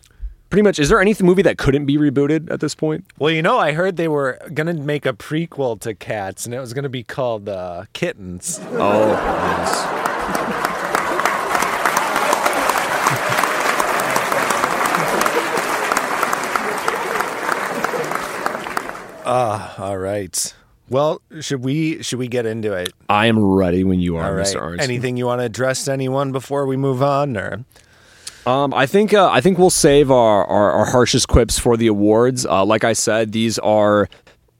pretty 0.49 0.61
much. 0.63 0.77
Is 0.79 0.87
there 0.89 1.01
any 1.01 1.15
movie 1.19 1.41
that 1.41 1.57
couldn't 1.57 1.87
be 1.87 1.97
rebooted 1.97 2.49
at 2.51 2.59
this 2.59 2.75
point? 2.75 3.05
Well, 3.17 3.31
you 3.31 3.41
know, 3.41 3.57
I 3.57 3.71
heard 3.73 3.97
they 3.97 4.07
were 4.07 4.39
gonna 4.53 4.75
make 4.75 5.05
a 5.07 5.13
prequel 5.13 5.79
to 5.81 5.93
Cats, 5.95 6.45
and 6.45 6.53
it 6.53 6.59
was 6.59 6.73
gonna 6.73 6.89
be 6.89 7.03
called 7.03 7.49
uh, 7.49 7.85
Kittens. 7.93 8.59
Oh, 8.73 10.12
yes. 19.25 19.79
All 19.79 19.97
right. 19.97 20.53
Well, 20.89 21.21
should 21.39 21.63
we 21.63 22.03
should 22.03 22.19
we 22.19 22.27
get 22.27 22.45
into 22.45 22.73
it? 22.73 22.93
I 23.09 23.27
am 23.27 23.43
ready 23.43 23.83
when 23.83 23.99
you 23.99 24.17
are, 24.17 24.25
All 24.25 24.33
right. 24.33 24.45
Mr. 24.45 24.79
Anything 24.79 25.17
you 25.17 25.25
want 25.25 25.39
to 25.39 25.45
address 25.45 25.85
to 25.85 25.91
anyone 25.93 26.31
before 26.31 26.65
we 26.67 26.75
move 26.77 27.01
on, 27.01 27.37
or 27.37 27.63
Um, 28.45 28.73
I 28.73 28.85
think 28.85 29.13
uh, 29.13 29.29
I 29.31 29.39
think 29.41 29.57
we'll 29.57 29.69
save 29.69 30.11
our, 30.11 30.45
our, 30.45 30.71
our 30.71 30.85
harshest 30.85 31.29
quips 31.29 31.57
for 31.57 31.77
the 31.77 31.87
awards. 31.87 32.45
Uh, 32.45 32.65
like 32.65 32.83
I 32.83 32.93
said, 32.93 33.31
these 33.31 33.57
are 33.59 34.09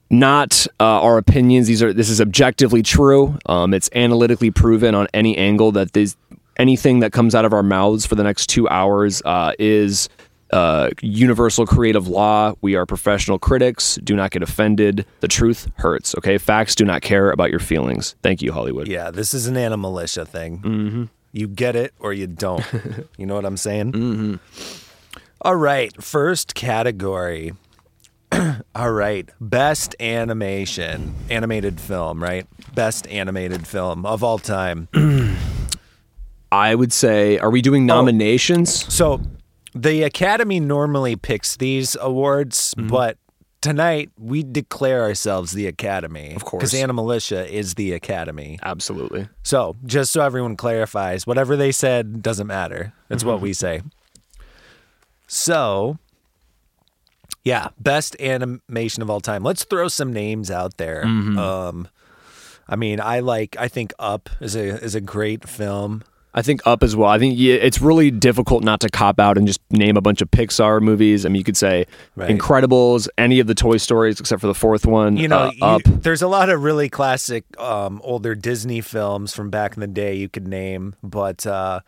not 0.09 0.65
uh, 0.79 0.83
our 1.01 1.17
opinions. 1.17 1.67
These 1.67 1.83
are 1.83 1.91
this 1.91 2.09
is 2.09 2.21
objectively 2.21 2.81
true. 2.83 3.37
Um, 3.45 3.73
it's 3.73 3.89
analytically 3.93 4.49
proven 4.51 4.95
on 4.95 5.07
any 5.13 5.37
angle 5.37 5.71
that 5.73 5.93
this 5.93 6.15
anything 6.57 6.99
that 7.01 7.11
comes 7.11 7.35
out 7.35 7.45
of 7.45 7.53
our 7.53 7.63
mouths 7.63 8.05
for 8.05 8.15
the 8.15 8.23
next 8.23 8.47
two 8.47 8.69
hours 8.69 9.21
uh, 9.25 9.53
is 9.59 10.07
uh, 10.53 10.91
universal 11.01 11.65
creative 11.65 12.07
law. 12.07 12.53
We 12.61 12.75
are 12.75 12.85
professional 12.85 13.39
critics. 13.39 13.95
Do 14.03 14.15
not 14.15 14.31
get 14.31 14.43
offended. 14.43 15.05
The 15.19 15.27
truth 15.27 15.71
hurts. 15.77 16.15
Okay, 16.15 16.37
facts 16.37 16.75
do 16.75 16.85
not 16.85 17.01
care 17.01 17.31
about 17.31 17.49
your 17.49 17.59
feelings. 17.59 18.15
Thank 18.21 18.41
you, 18.41 18.51
Hollywood. 18.53 18.87
yeah, 18.87 19.09
this 19.09 19.33
is 19.33 19.47
an 19.47 19.55
Animalitia 19.55 20.27
thing. 20.27 20.59
Mm-hmm. 20.59 21.03
You 21.31 21.47
get 21.47 21.75
it 21.75 21.93
or 21.99 22.13
you 22.13 22.27
don't. 22.27 22.63
you 23.17 23.25
know 23.25 23.33
what 23.33 23.45
I'm 23.45 23.57
saying? 23.57 23.93
Mm-hmm. 23.93 25.55
right. 25.57 26.03
First 26.03 26.53
category. 26.53 27.53
All 28.75 28.91
right. 28.91 29.27
Best 29.41 29.95
animation, 29.99 31.15
animated 31.31 31.81
film. 31.81 32.21
Right. 32.21 32.45
Best 32.75 33.07
animated 33.07 33.65
film 33.67 34.05
of 34.05 34.23
all 34.23 34.39
time. 34.39 34.87
I 36.51 36.75
would 36.75 36.93
say, 36.93 37.39
are 37.39 37.49
we 37.49 37.63
doing 37.63 37.87
nominations? 37.87 38.93
So 38.93 39.21
the 39.75 40.03
Academy 40.03 40.59
normally 40.59 41.15
picks 41.15 41.55
these 41.57 41.95
awards, 41.99 42.73
Mm-hmm. 42.77 42.87
but 42.89 43.17
tonight 43.61 44.11
we 44.17 44.43
declare 44.43 45.01
ourselves 45.03 45.53
the 45.53 45.67
Academy. 45.67 46.33
Of 46.35 46.43
course. 46.45 46.61
Because 46.61 46.73
Animalitia 46.73 47.47
is 47.47 47.75
the 47.75 47.93
Academy. 47.93 48.59
Absolutely. 48.61 49.29
So 49.43 49.75
just 49.85 50.11
so 50.11 50.21
everyone 50.21 50.57
clarifies, 50.57 51.25
whatever 51.25 51.55
they 51.55 51.71
said 51.71 52.21
doesn't 52.21 52.47
matter. 52.47 52.93
That's 53.07 53.23
what 53.23 53.39
we 53.41 53.53
say. 53.53 53.81
So, 55.27 55.97
yeah, 57.43 57.69
best 57.79 58.15
animation 58.19 59.01
of 59.01 59.09
all 59.09 59.21
time. 59.21 59.43
Let's 59.43 59.63
throw 59.63 59.87
some 59.87 60.13
names 60.13 60.51
out 60.51 60.77
there. 60.77 61.03
Um, 61.05 61.87
I 62.67 62.75
mean, 62.75 62.99
I 63.01 63.19
like. 63.19 63.55
I 63.59 63.67
think 63.67 63.93
Up 63.99 64.29
is 64.39 64.55
a 64.55 64.61
is 64.83 64.95
a 64.95 65.01
great 65.01 65.47
film. 65.47 66.03
I 66.35 66.41
think 66.41 66.61
Up 66.65 66.81
as 66.81 66.95
well. 66.95 67.09
I 67.09 67.19
think 67.19 67.35
yeah, 67.37 67.55
it's 67.55 67.79
really 67.81 68.09
difficult 68.09 68.63
not 68.63 68.79
to 68.81 68.89
cop 68.89 69.19
out 69.19 69.37
and 69.37 69.45
just 69.45 69.61
name 69.69 69.97
a 69.97 70.01
bunch 70.01 70.21
of 70.21 70.31
Pixar 70.31 70.81
movies. 70.81 71.25
I 71.25 71.29
mean, 71.29 71.35
you 71.39 71.43
could 71.43 71.57
say 71.57 71.85
Right. 72.15 72.35
Incredibles, 72.35 73.07
any 73.17 73.39
of 73.39 73.47
the 73.47 73.53
Toy 73.55 73.77
Stories 73.77 74.19
except 74.19 74.41
for 74.41 74.47
the 74.47 74.55
fourth 74.55 74.85
one. 74.85 75.17
You 75.17 75.27
know, 75.27 75.37
uh, 75.37 75.51
you- 75.51 75.63
Up. 75.65 75.81
there's 75.85 76.21
a 76.21 76.27
lot 76.27 76.49
of 76.49 76.63
really 76.63 76.89
classic 76.89 77.43
um, 77.59 78.01
older 78.03 78.33
Disney 78.35 78.81
films 78.81 79.33
from 79.33 79.49
back 79.49 79.75
in 79.75 79.81
the 79.81 79.87
day 79.87 80.15
you 80.15 80.27
could 80.29 80.47
name, 80.47 80.95
but 81.03 81.45
uh, 81.45 81.81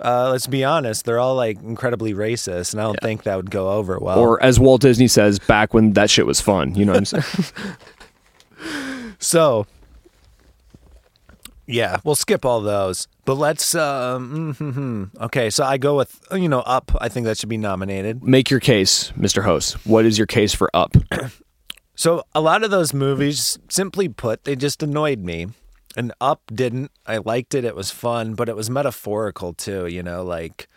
uh, 0.00 0.30
let's 0.30 0.46
be 0.46 0.64
honest, 0.64 1.04
they're 1.04 1.18
all 1.18 1.34
like 1.34 1.60
incredibly 1.60 2.14
racist, 2.14 2.72
and 2.72 2.80
I 2.80 2.84
don't 2.84 3.00
think 3.00 3.24
that 3.24 3.36
would 3.36 3.50
go 3.50 3.70
over 3.70 3.98
well. 3.98 4.18
Or 4.18 4.42
as 4.42 4.58
Walt 4.60 4.80
Disney 4.80 5.08
says, 5.08 5.38
back 5.40 5.74
when 5.74 5.92
that 5.94 6.08
shit 6.08 6.24
was 6.24 6.40
fun. 6.40 6.74
You 6.74 6.84
know 6.84 6.92
what 6.92 6.98
I'm 6.98 7.04
saying? 7.22 7.24
So, 9.18 9.66
yeah, 11.68 11.98
we'll 12.02 12.14
skip 12.14 12.44
all 12.44 12.60
those. 12.60 13.06
But 13.24 13.34
let's, 13.34 13.74
um, 13.74 14.54
mhm. 14.58 15.22
okay, 15.22 15.50
so 15.50 15.64
I 15.64 15.76
go 15.76 15.96
with, 15.96 16.18
you 16.32 16.48
know, 16.48 16.60
Up. 16.60 16.90
I 17.00 17.08
think 17.08 17.26
that 17.26 17.38
should 17.38 17.48
be 17.50 17.58
nominated. 17.58 18.24
Make 18.24 18.50
your 18.50 18.58
case, 18.58 19.12
Mr. 19.12 19.44
Host. 19.44 19.74
What 19.86 20.04
is 20.06 20.16
your 20.16 20.26
case 20.26 20.54
for 20.54 20.70
Up? 20.74 20.96
So, 21.94 22.22
a 22.32 22.40
lot 22.40 22.62
of 22.62 22.70
those 22.70 22.94
movies, 22.94 23.58
simply 23.68 24.08
put, 24.08 24.44
they 24.44 24.54
just 24.54 24.84
annoyed 24.84 25.18
me. 25.18 25.48
And 25.96 26.12
Up 26.20 26.42
didn't. 26.54 26.92
I 27.04 27.16
liked 27.16 27.56
it. 27.56 27.64
It 27.64 27.74
was 27.74 27.90
fun, 27.90 28.34
but 28.34 28.48
it 28.48 28.54
was 28.54 28.70
metaphorical 28.70 29.52
too, 29.52 29.88
you 29.88 30.04
know, 30.04 30.22
like. 30.22 30.68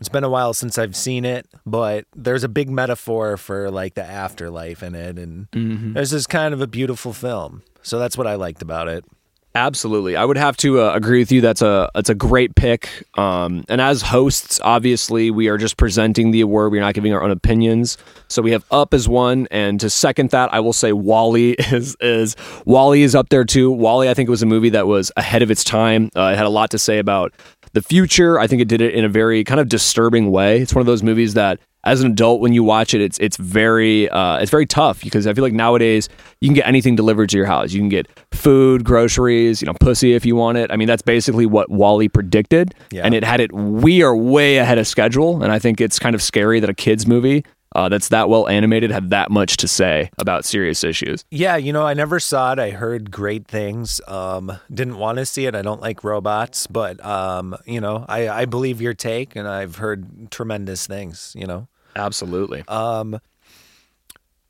It's 0.00 0.08
been 0.08 0.24
a 0.24 0.28
while 0.28 0.54
since 0.54 0.76
I've 0.76 0.96
seen 0.96 1.24
it, 1.24 1.46
but 1.64 2.06
there's 2.16 2.42
a 2.42 2.48
big 2.48 2.68
metaphor 2.68 3.36
for 3.36 3.70
like 3.70 3.94
the 3.94 4.02
afterlife 4.02 4.82
in 4.82 4.96
it, 4.96 5.16
and 5.20 5.46
there's 5.94 6.10
this 6.10 6.26
kind 6.26 6.52
of 6.52 6.60
a 6.60 6.66
beautiful 6.66 7.12
film. 7.12 7.62
So 7.82 8.00
that's 8.00 8.18
what 8.18 8.26
I 8.26 8.34
liked 8.34 8.60
about 8.60 8.88
it. 8.88 9.04
Absolutely, 9.54 10.16
I 10.16 10.24
would 10.24 10.38
have 10.38 10.56
to 10.58 10.80
uh, 10.80 10.94
agree 10.94 11.18
with 11.18 11.30
you. 11.30 11.42
That's 11.42 11.60
a 11.60 11.90
that's 11.94 12.08
a 12.08 12.14
great 12.14 12.54
pick. 12.54 12.88
Um, 13.18 13.64
and 13.68 13.82
as 13.82 14.00
hosts, 14.00 14.58
obviously, 14.64 15.30
we 15.30 15.48
are 15.48 15.58
just 15.58 15.76
presenting 15.76 16.30
the 16.30 16.40
award. 16.40 16.72
We're 16.72 16.80
not 16.80 16.94
giving 16.94 17.12
our 17.12 17.22
own 17.22 17.30
opinions. 17.30 17.98
So 18.28 18.40
we 18.40 18.52
have 18.52 18.64
Up 18.70 18.94
as 18.94 19.10
one, 19.10 19.46
and 19.50 19.78
to 19.80 19.90
second 19.90 20.30
that, 20.30 20.54
I 20.54 20.60
will 20.60 20.72
say 20.72 20.92
WALL-E 20.92 21.52
is 21.70 21.96
is 22.00 22.34
WALL-E 22.64 23.02
is 23.02 23.14
up 23.14 23.28
there 23.28 23.44
too. 23.44 23.70
WALL-E, 23.70 24.08
I 24.08 24.14
think 24.14 24.28
it 24.28 24.30
was 24.30 24.42
a 24.42 24.46
movie 24.46 24.70
that 24.70 24.86
was 24.86 25.12
ahead 25.18 25.42
of 25.42 25.50
its 25.50 25.64
time. 25.64 26.08
Uh, 26.16 26.30
it 26.32 26.36
had 26.36 26.46
a 26.46 26.50
lot 26.50 26.70
to 26.70 26.78
say 26.78 26.98
about 26.98 27.34
the 27.74 27.82
future. 27.82 28.38
I 28.38 28.46
think 28.46 28.62
it 28.62 28.68
did 28.68 28.80
it 28.80 28.94
in 28.94 29.04
a 29.04 29.08
very 29.08 29.44
kind 29.44 29.60
of 29.60 29.68
disturbing 29.68 30.30
way. 30.30 30.62
It's 30.62 30.74
one 30.74 30.80
of 30.80 30.86
those 30.86 31.02
movies 31.02 31.34
that 31.34 31.60
as 31.84 32.00
an 32.00 32.10
adult 32.12 32.40
when 32.40 32.52
you 32.52 32.62
watch 32.62 32.94
it 32.94 33.00
it's 33.00 33.18
it's 33.18 33.36
very 33.36 34.08
uh, 34.10 34.38
it's 34.38 34.50
very 34.50 34.66
tough 34.66 35.02
because 35.02 35.26
I 35.26 35.34
feel 35.34 35.42
like 35.42 35.52
nowadays 35.52 36.08
you 36.40 36.48
can 36.48 36.54
get 36.54 36.66
anything 36.66 36.94
delivered 36.96 37.28
to 37.30 37.36
your 37.36 37.46
house. 37.46 37.72
You 37.72 37.80
can 37.80 37.88
get 37.88 38.06
food, 38.32 38.84
groceries, 38.84 39.60
you 39.62 39.66
know, 39.66 39.74
pussy 39.74 40.14
if 40.14 40.24
you 40.26 40.36
want 40.36 40.58
it. 40.58 40.70
I 40.72 40.76
mean, 40.76 40.88
that's 40.88 41.02
basically 41.02 41.46
what 41.46 41.70
WALL-E 41.70 42.08
predicted, 42.08 42.74
Yeah. 42.90 43.02
and 43.04 43.14
it 43.14 43.24
had 43.24 43.40
it. 43.40 43.52
We 43.52 44.02
are 44.02 44.16
way 44.16 44.58
ahead 44.58 44.78
of 44.78 44.86
schedule, 44.86 45.42
and 45.42 45.52
I 45.52 45.58
think 45.58 45.80
it's 45.80 45.98
kind 45.98 46.14
of 46.14 46.22
scary 46.22 46.60
that 46.60 46.70
a 46.70 46.74
kids 46.74 47.06
movie 47.06 47.44
uh, 47.74 47.88
that's 47.88 48.08
that 48.08 48.28
well 48.28 48.46
animated 48.48 48.90
had 48.90 49.08
that 49.10 49.30
much 49.30 49.56
to 49.56 49.66
say 49.66 50.10
about 50.18 50.44
serious 50.44 50.84
issues. 50.84 51.24
Yeah, 51.30 51.56
you 51.56 51.72
know, 51.72 51.86
I 51.86 51.94
never 51.94 52.20
saw 52.20 52.52
it. 52.52 52.58
I 52.58 52.70
heard 52.70 53.10
great 53.10 53.46
things. 53.46 53.98
Um, 54.06 54.52
didn't 54.72 54.98
want 54.98 55.16
to 55.18 55.24
see 55.26 55.46
it. 55.46 55.54
I 55.54 55.62
don't 55.62 55.80
like 55.80 56.04
robots, 56.04 56.66
but 56.66 57.02
um, 57.04 57.56
you 57.64 57.80
know, 57.80 58.04
I, 58.08 58.28
I 58.28 58.44
believe 58.44 58.80
your 58.82 58.92
take, 58.94 59.34
and 59.36 59.48
I've 59.48 59.76
heard 59.76 60.30
tremendous 60.30 60.86
things. 60.86 61.34
You 61.34 61.46
know, 61.46 61.68
Absolutely. 61.96 62.64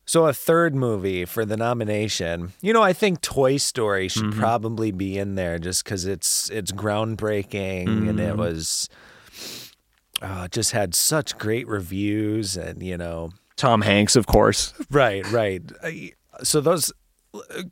so 0.04 0.26
a 0.26 0.32
third 0.32 0.74
movie 0.74 1.24
for 1.24 1.44
the 1.44 1.56
nomination. 1.56 2.52
You 2.60 2.72
know, 2.72 2.82
I 2.82 2.92
think 2.92 3.20
Toy 3.20 3.56
Story 3.56 4.08
should 4.08 4.32
probably 4.32 4.90
be 4.90 5.18
in 5.18 5.36
there 5.36 5.58
just 5.58 5.84
because 5.84 6.04
it's 6.06 6.50
it's 6.50 6.72
groundbreaking 6.72 8.08
and 8.08 8.20
it 8.20 8.36
was. 8.36 8.88
Uh, 10.20 10.46
just 10.48 10.70
had 10.70 10.94
such 10.94 11.36
great 11.36 11.66
reviews, 11.66 12.56
and 12.56 12.80
you 12.80 12.96
know, 12.96 13.30
Tom 13.56 13.80
Hanks, 13.82 14.14
of 14.14 14.26
course. 14.26 14.72
right, 14.90 15.28
right. 15.32 15.62
So 16.44 16.60
those, 16.60 16.92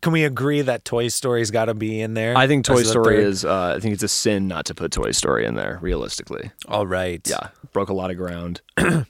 can 0.00 0.12
we 0.12 0.24
agree 0.24 0.60
that 0.62 0.84
Toy 0.84 1.06
Story's 1.08 1.52
got 1.52 1.66
to 1.66 1.74
be 1.74 2.00
in 2.00 2.14
there? 2.14 2.36
I 2.36 2.48
think 2.48 2.64
Toy 2.64 2.82
Story 2.82 3.18
third? 3.18 3.24
is. 3.24 3.44
Uh, 3.44 3.74
I 3.76 3.80
think 3.80 3.94
it's 3.94 4.02
a 4.02 4.08
sin 4.08 4.48
not 4.48 4.64
to 4.64 4.74
put 4.74 4.90
Toy 4.90 5.12
Story 5.12 5.46
in 5.46 5.54
there. 5.54 5.78
Realistically, 5.80 6.50
All 6.66 6.88
right. 6.88 7.20
yeah, 7.28 7.50
broke 7.72 7.88
a 7.88 7.94
lot 7.94 8.10
of 8.10 8.16
ground. 8.16 8.62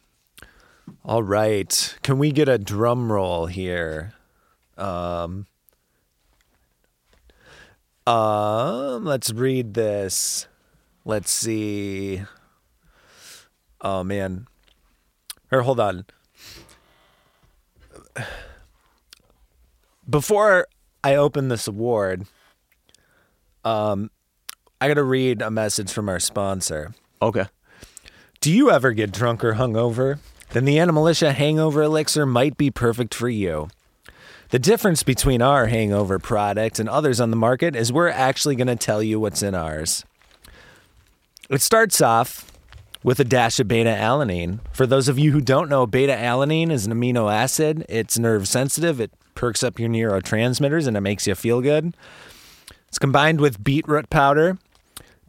All 1.11 1.25
right. 1.25 1.99
Can 2.05 2.19
we 2.21 2.31
get 2.31 2.49
a 2.49 2.57
drum 2.57 3.11
roll 3.11 3.47
here? 3.47 4.13
Um, 4.79 5.49
um, 8.07 9.05
let's 9.05 9.33
read 9.33 9.75
this. 9.75 10.47
Let's 11.05 11.33
see. 11.33 12.23
Oh 13.81 14.05
man. 14.05 14.47
Or 15.51 15.63
hold 15.63 15.81
on. 15.81 16.07
Before 20.09 20.69
I 21.03 21.17
open 21.17 21.49
this 21.49 21.67
award, 21.67 22.29
um, 23.65 24.13
I 24.81 24.87
got 24.87 24.95
to 24.95 25.03
read 25.03 25.43
a 25.43 25.51
message 25.51 25.91
from 25.91 26.09
our 26.09 26.21
sponsor. 26.21 26.95
Okay. 27.21 27.47
Do 28.41 28.53
you 28.53 28.71
ever 28.71 28.93
get 28.93 29.11
drunk 29.11 29.43
or 29.43 29.55
hungover? 29.55 30.21
Then 30.53 30.65
the 30.65 30.79
Animalitia 30.79 31.33
Hangover 31.33 31.83
Elixir 31.83 32.27
might 32.27 32.57
be 32.57 32.71
perfect 32.71 33.15
for 33.15 33.29
you. 33.29 33.69
The 34.51 34.59
difference 34.59 35.05
between 35.05 35.43
our 35.43 35.67
hangover 35.67 36.19
product 36.19 36.81
and 36.81 36.89
others 36.89 37.21
on 37.21 37.31
the 37.31 37.37
market 37.37 37.77
is 37.77 37.93
we're 37.93 38.09
actually 38.09 38.57
going 38.57 38.67
to 38.67 38.75
tell 38.75 39.01
you 39.01 39.21
what's 39.21 39.43
in 39.43 39.55
ours. 39.55 40.05
It 41.49 41.61
starts 41.63 42.01
off 42.01 42.51
with 43.05 43.21
a 43.21 43.25
dash 43.25 43.61
of 43.61 43.69
beta 43.69 43.91
alanine. 43.91 44.59
For 44.73 44.87
those 44.87 45.07
of 45.07 45.21
you 45.21 45.31
who 45.31 45.41
don't 45.41 45.69
know, 45.69 45.87
beta 45.87 46.15
alanine 46.15 46.73
is 46.73 46.85
an 46.85 46.93
amino 46.93 47.33
acid. 47.33 47.87
It's 47.89 48.19
nerve 48.19 48.49
sensitive, 48.49 49.01
it 49.01 49.13
perks 49.37 49.63
up 49.63 49.79
your 49.79 49.89
neurotransmitters, 49.89 50.89
and 50.89 50.97
it 50.97 51.01
makes 51.01 51.29
you 51.29 51.37
feel 51.37 51.61
good. 51.61 51.97
It's 52.89 52.99
combined 52.99 53.41
with 53.41 53.63
beetroot 53.63 54.11
powder. 54.11 54.59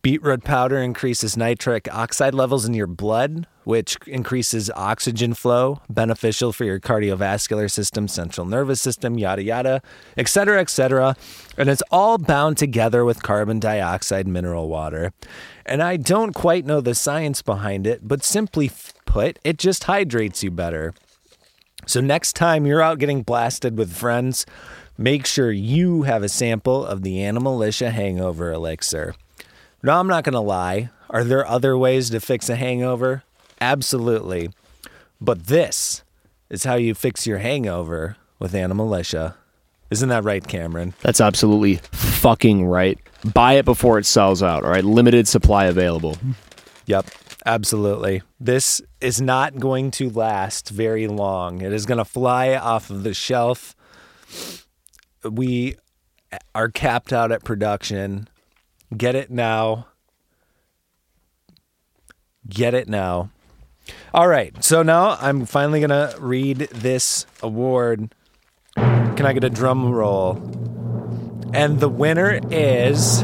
Beetroot 0.02 0.44
powder 0.44 0.80
increases 0.80 1.38
nitric 1.38 1.88
oxide 1.94 2.34
levels 2.34 2.66
in 2.66 2.74
your 2.74 2.88
blood, 2.88 3.46
which 3.64 3.98
increases 4.08 4.72
oxygen 4.76 5.34
flow, 5.34 5.82
beneficial 5.90 6.52
for 6.52 6.66
your 6.66 6.80
cardiovascular 6.80 7.70
system, 7.70 8.08
central 8.08 8.48
nervous 8.48 8.82
system, 8.82 9.18
yada 9.18 9.44
yada, 9.44 9.82
etc., 10.18 10.60
etc. 10.60 11.16
And 11.58 11.70
it's 11.70 11.84
all 11.92 12.18
bound 12.18 12.58
together 12.58 13.06
with 13.06 13.24
carbon 13.24 13.60
dioxide 13.60 14.28
mineral 14.28 14.68
water. 14.68 15.14
And 15.66 15.82
I 15.84 15.98
don't 15.98 16.34
quite 16.34 16.66
know 16.66 16.82
the 16.82 16.96
science 16.96 17.42
behind 17.42 17.86
it, 17.86 18.08
but 18.08 18.24
simply 18.24 18.72
put, 19.06 19.40
it 19.44 19.58
just 19.58 19.84
hydrates 19.86 20.44
you 20.44 20.52
better. 20.52 20.94
So 21.86 22.02
next 22.02 22.34
time 22.34 22.66
you're 22.66 22.82
out 22.82 23.00
getting 23.00 23.24
blasted 23.24 23.78
with 23.78 23.94
friends, 23.94 24.46
make 24.98 25.26
sure 25.26 25.52
you 25.52 26.04
have 26.04 26.24
a 26.24 26.30
sample 26.30 26.86
of 26.86 27.02
the 27.04 27.18
Animalitia 27.18 27.92
Hangover 27.92 28.52
Elixir. 28.52 29.16
No, 29.84 30.00
I'm 30.00 30.08
not 30.08 30.24
going 30.24 30.34
to 30.34 30.40
lie. 30.40 30.90
Are 31.10 31.24
there 31.24 31.46
other 31.46 31.78
ways 31.78 32.12
to 32.12 32.20
fix 32.20 32.50
a 32.50 32.56
hangover? 32.56 33.24
Absolutely. 33.62 34.50
But 35.22 35.46
this 35.46 36.04
is 36.50 36.64
how 36.66 36.76
you 36.76 36.94
fix 36.96 37.26
your 37.26 37.38
hangover 37.38 38.18
with 38.40 38.54
Animalitia. 38.54 39.36
Isn't 39.92 40.10
that 40.10 40.24
right, 40.24 40.46
Cameron? 40.46 40.94
That's 41.02 41.22
absolutely 41.22 41.76
fucking 41.92 42.66
right. 42.66 43.00
Buy 43.34 43.54
it 43.54 43.66
before 43.66 44.00
it 44.00 44.06
sells 44.06 44.42
out, 44.42 44.64
all 44.64 44.72
right? 44.72 44.84
Limited 44.84 45.28
supply 45.28 45.66
available. 45.66 46.18
Yep, 46.88 47.12
absolutely. 47.46 48.24
This 48.40 48.82
is 49.00 49.22
not 49.22 49.60
going 49.60 49.92
to 49.92 50.10
last 50.10 50.70
very 50.70 51.08
long. 51.08 51.62
It 51.62 51.72
is 51.72 51.86
going 51.86 52.00
to 52.00 52.06
fly 52.06 52.56
off 52.56 52.90
of 52.90 53.04
the 53.04 53.14
shelf. 53.14 53.76
We 55.24 55.76
are 56.56 56.70
capped 56.70 57.14
out 57.14 57.32
at 57.32 57.44
production. 57.44 58.28
Get 58.96 59.14
it 59.14 59.30
now. 59.30 59.88
Get 62.50 62.74
it 62.74 62.88
now. 62.90 63.30
All 64.14 64.28
right. 64.28 64.64
So 64.64 64.84
now 64.84 65.18
I'm 65.22 65.46
finally 65.46 65.80
going 65.80 65.90
to 65.90 66.16
read 66.20 66.58
this 66.58 67.26
award. 67.42 68.14
Can 68.76 69.26
I 69.26 69.34
get 69.34 69.44
a 69.44 69.50
drum 69.50 69.92
roll? 69.92 70.38
And 71.54 71.80
the 71.80 71.90
winner 71.90 72.40
is. 72.50 73.24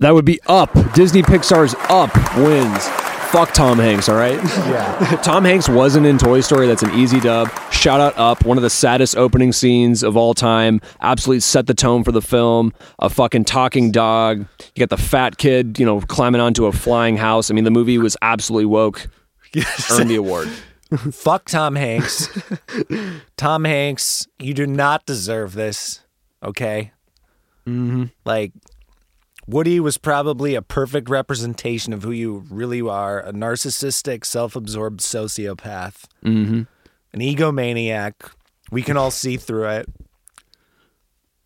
That 0.00 0.12
would 0.12 0.24
be 0.24 0.40
Up. 0.46 0.72
Disney 0.94 1.22
Pixar's 1.22 1.74
Up 1.88 2.14
wins. 2.36 2.86
Fuck 3.30 3.52
Tom 3.52 3.78
Hanks, 3.78 4.08
all 4.08 4.16
right? 4.16 4.36
Yeah. 4.42 5.20
Tom 5.22 5.44
Hanks 5.44 5.68
wasn't 5.68 6.06
in 6.06 6.16
Toy 6.16 6.40
Story. 6.40 6.66
That's 6.66 6.82
an 6.82 6.94
easy 6.94 7.20
dub. 7.20 7.50
Shout 7.70 8.00
out 8.00 8.16
Up, 8.16 8.44
one 8.44 8.56
of 8.56 8.62
the 8.62 8.70
saddest 8.70 9.16
opening 9.16 9.52
scenes 9.52 10.02
of 10.02 10.16
all 10.16 10.32
time. 10.32 10.80
Absolutely 11.00 11.40
set 11.40 11.66
the 11.66 11.74
tone 11.74 12.04
for 12.04 12.12
the 12.12 12.22
film. 12.22 12.72
A 12.98 13.10
fucking 13.10 13.44
talking 13.44 13.90
dog. 13.90 14.46
You 14.74 14.86
got 14.86 14.90
the 14.90 15.02
fat 15.02 15.38
kid, 15.38 15.78
you 15.78 15.84
know, 15.84 16.00
climbing 16.00 16.40
onto 16.40 16.66
a 16.66 16.72
flying 16.72 17.16
house. 17.16 17.50
I 17.50 17.54
mean, 17.54 17.64
the 17.64 17.70
movie 17.70 17.98
was 17.98 18.16
absolutely 18.22 18.66
woke. 18.66 19.06
Earned 19.90 20.08
the 20.08 20.16
award. 20.16 20.48
Fuck 21.12 21.46
Tom 21.46 21.74
Hanks. 21.74 22.28
Tom 23.36 23.64
Hanks, 23.64 24.28
you 24.38 24.54
do 24.54 24.66
not 24.66 25.04
deserve 25.04 25.54
this. 25.54 26.00
Okay. 26.42 26.92
Mm-hmm. 27.66 28.04
Like 28.24 28.52
Woody 29.48 29.78
was 29.78 29.96
probably 29.96 30.54
a 30.54 30.62
perfect 30.62 31.08
representation 31.08 31.92
of 31.92 32.02
who 32.02 32.10
you 32.10 32.44
really 32.50 32.80
are 32.80 33.20
a 33.20 33.32
narcissistic, 33.32 34.24
self 34.24 34.56
absorbed 34.56 35.00
sociopath, 35.00 36.04
Mm-hmm. 36.24 36.62
an 37.12 37.20
egomaniac. 37.20 38.14
We 38.70 38.82
can 38.82 38.96
all 38.96 39.12
see 39.12 39.36
through 39.36 39.68
it. 39.68 39.88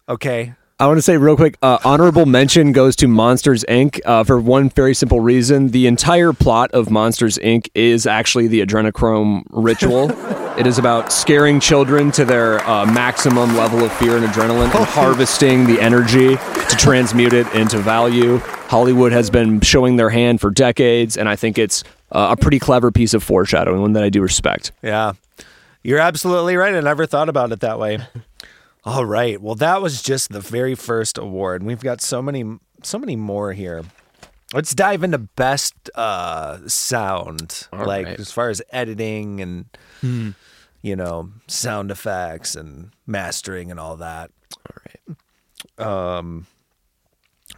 Okay. 0.08 0.54
I 0.80 0.86
want 0.86 0.96
to 0.96 1.02
say 1.02 1.18
real 1.18 1.36
quick 1.36 1.58
uh, 1.60 1.76
honorable 1.84 2.24
mention 2.24 2.72
goes 2.72 2.96
to 2.96 3.06
Monsters 3.06 3.66
Inc. 3.68 4.00
Uh, 4.02 4.24
for 4.24 4.40
one 4.40 4.70
very 4.70 4.94
simple 4.94 5.20
reason. 5.20 5.68
The 5.72 5.86
entire 5.86 6.32
plot 6.32 6.70
of 6.70 6.90
Monsters 6.90 7.36
Inc. 7.36 7.68
is 7.74 8.06
actually 8.06 8.46
the 8.46 8.64
adrenochrome 8.64 9.42
ritual. 9.50 10.10
it 10.58 10.66
is 10.66 10.78
about 10.78 11.12
scaring 11.12 11.60
children 11.60 12.10
to 12.12 12.24
their 12.24 12.66
uh, 12.66 12.86
maximum 12.86 13.54
level 13.56 13.84
of 13.84 13.92
fear 13.92 14.16
and 14.16 14.24
adrenaline 14.24 14.74
and 14.74 14.86
harvesting 14.86 15.66
the 15.66 15.78
energy 15.82 16.36
to 16.36 16.76
transmute 16.78 17.34
it 17.34 17.46
into 17.54 17.76
value. 17.76 18.38
Hollywood 18.38 19.12
has 19.12 19.28
been 19.28 19.60
showing 19.60 19.96
their 19.96 20.08
hand 20.08 20.40
for 20.40 20.50
decades, 20.50 21.18
and 21.18 21.28
I 21.28 21.36
think 21.36 21.58
it's 21.58 21.84
uh, 22.10 22.34
a 22.38 22.40
pretty 22.40 22.58
clever 22.58 22.90
piece 22.90 23.12
of 23.12 23.22
foreshadowing, 23.22 23.82
one 23.82 23.92
that 23.92 24.02
I 24.02 24.08
do 24.08 24.22
respect. 24.22 24.72
Yeah. 24.82 25.12
You're 25.82 25.98
absolutely 25.98 26.56
right. 26.56 26.74
I 26.74 26.80
never 26.80 27.04
thought 27.04 27.28
about 27.28 27.52
it 27.52 27.60
that 27.60 27.78
way. 27.78 27.98
All 28.84 29.04
right. 29.04 29.40
Well, 29.40 29.54
that 29.56 29.82
was 29.82 30.02
just 30.02 30.30
the 30.30 30.40
very 30.40 30.74
first 30.74 31.18
award. 31.18 31.62
We've 31.62 31.82
got 31.82 32.00
so 32.00 32.22
many 32.22 32.44
so 32.82 32.98
many 32.98 33.16
more 33.16 33.52
here. 33.52 33.82
Let's 34.54 34.74
dive 34.74 35.04
into 35.04 35.18
best 35.18 35.74
uh 35.94 36.66
sound. 36.66 37.68
All 37.72 37.84
like 37.84 38.06
right. 38.06 38.20
as 38.20 38.32
far 38.32 38.48
as 38.48 38.62
editing 38.70 39.40
and 39.40 40.34
you 40.82 40.96
know, 40.96 41.30
sound 41.46 41.90
effects 41.90 42.54
and 42.54 42.90
mastering 43.06 43.70
and 43.70 43.78
all 43.78 43.96
that. 43.96 44.30
All 44.66 45.16
right. 45.78 45.86
Um 45.86 46.46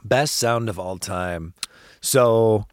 best 0.05 0.37
sound 0.37 0.69
of 0.69 0.79
all 0.79 0.99
time. 0.99 1.55
So 2.01 2.67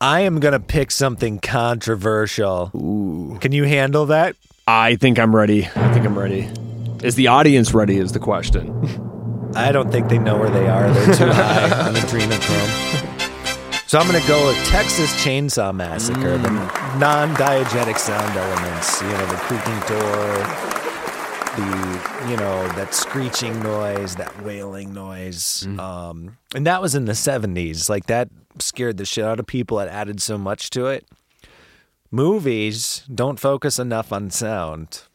I 0.00 0.20
am 0.20 0.40
going 0.40 0.52
to 0.52 0.60
pick 0.60 0.90
something 0.90 1.40
controversial. 1.40 2.70
Ooh. 2.74 3.36
Can 3.40 3.52
you 3.52 3.64
handle 3.64 4.06
that? 4.06 4.34
I 4.66 4.96
think 4.96 5.18
I'm 5.18 5.36
ready. 5.36 5.66
I 5.66 5.92
think 5.92 6.06
I'm 6.06 6.18
ready. 6.18 6.48
Is 7.02 7.14
the 7.14 7.28
audience 7.28 7.72
ready? 7.72 7.96
Is 7.96 8.12
the 8.12 8.18
question. 8.18 8.70
I 9.56 9.72
don't 9.72 9.90
think 9.90 10.08
they 10.08 10.18
know 10.18 10.38
where 10.38 10.50
they 10.50 10.68
are. 10.68 10.90
They're 10.90 11.14
too 11.14 11.26
high 11.32 11.88
on 11.88 11.94
adrenochrome. 11.94 13.88
So 13.88 13.98
I'm 13.98 14.06
going 14.06 14.20
to 14.20 14.28
go 14.28 14.46
with 14.46 14.56
Texas 14.66 15.10
Chainsaw 15.24 15.74
Massacre, 15.74 16.38
the 16.38 16.50
non-diegetic 16.98 17.98
sound 17.98 18.36
elements. 18.36 19.00
You 19.02 19.08
know, 19.08 19.26
the 19.26 19.36
creaking 19.36 19.80
door, 19.88 20.36
the 21.56 22.30
you 22.30 22.36
know 22.36 22.68
that 22.74 22.94
screeching 22.94 23.60
noise, 23.60 24.14
that 24.16 24.44
wailing 24.44 24.92
noise, 24.92 25.66
um, 25.78 26.36
and 26.54 26.66
that 26.66 26.80
was 26.80 26.94
in 26.94 27.06
the 27.06 27.12
70s. 27.12 27.88
Like 27.88 28.06
that 28.06 28.28
scared 28.60 28.98
the 28.98 29.04
shit 29.04 29.24
out 29.24 29.40
of 29.40 29.46
people. 29.46 29.80
It 29.80 29.88
added 29.88 30.20
so 30.22 30.38
much 30.38 30.70
to 30.70 30.86
it. 30.86 31.06
Movies 32.12 33.04
don't 33.12 33.40
focus 33.40 33.78
enough 33.78 34.12
on 34.12 34.30
sound. 34.30 35.08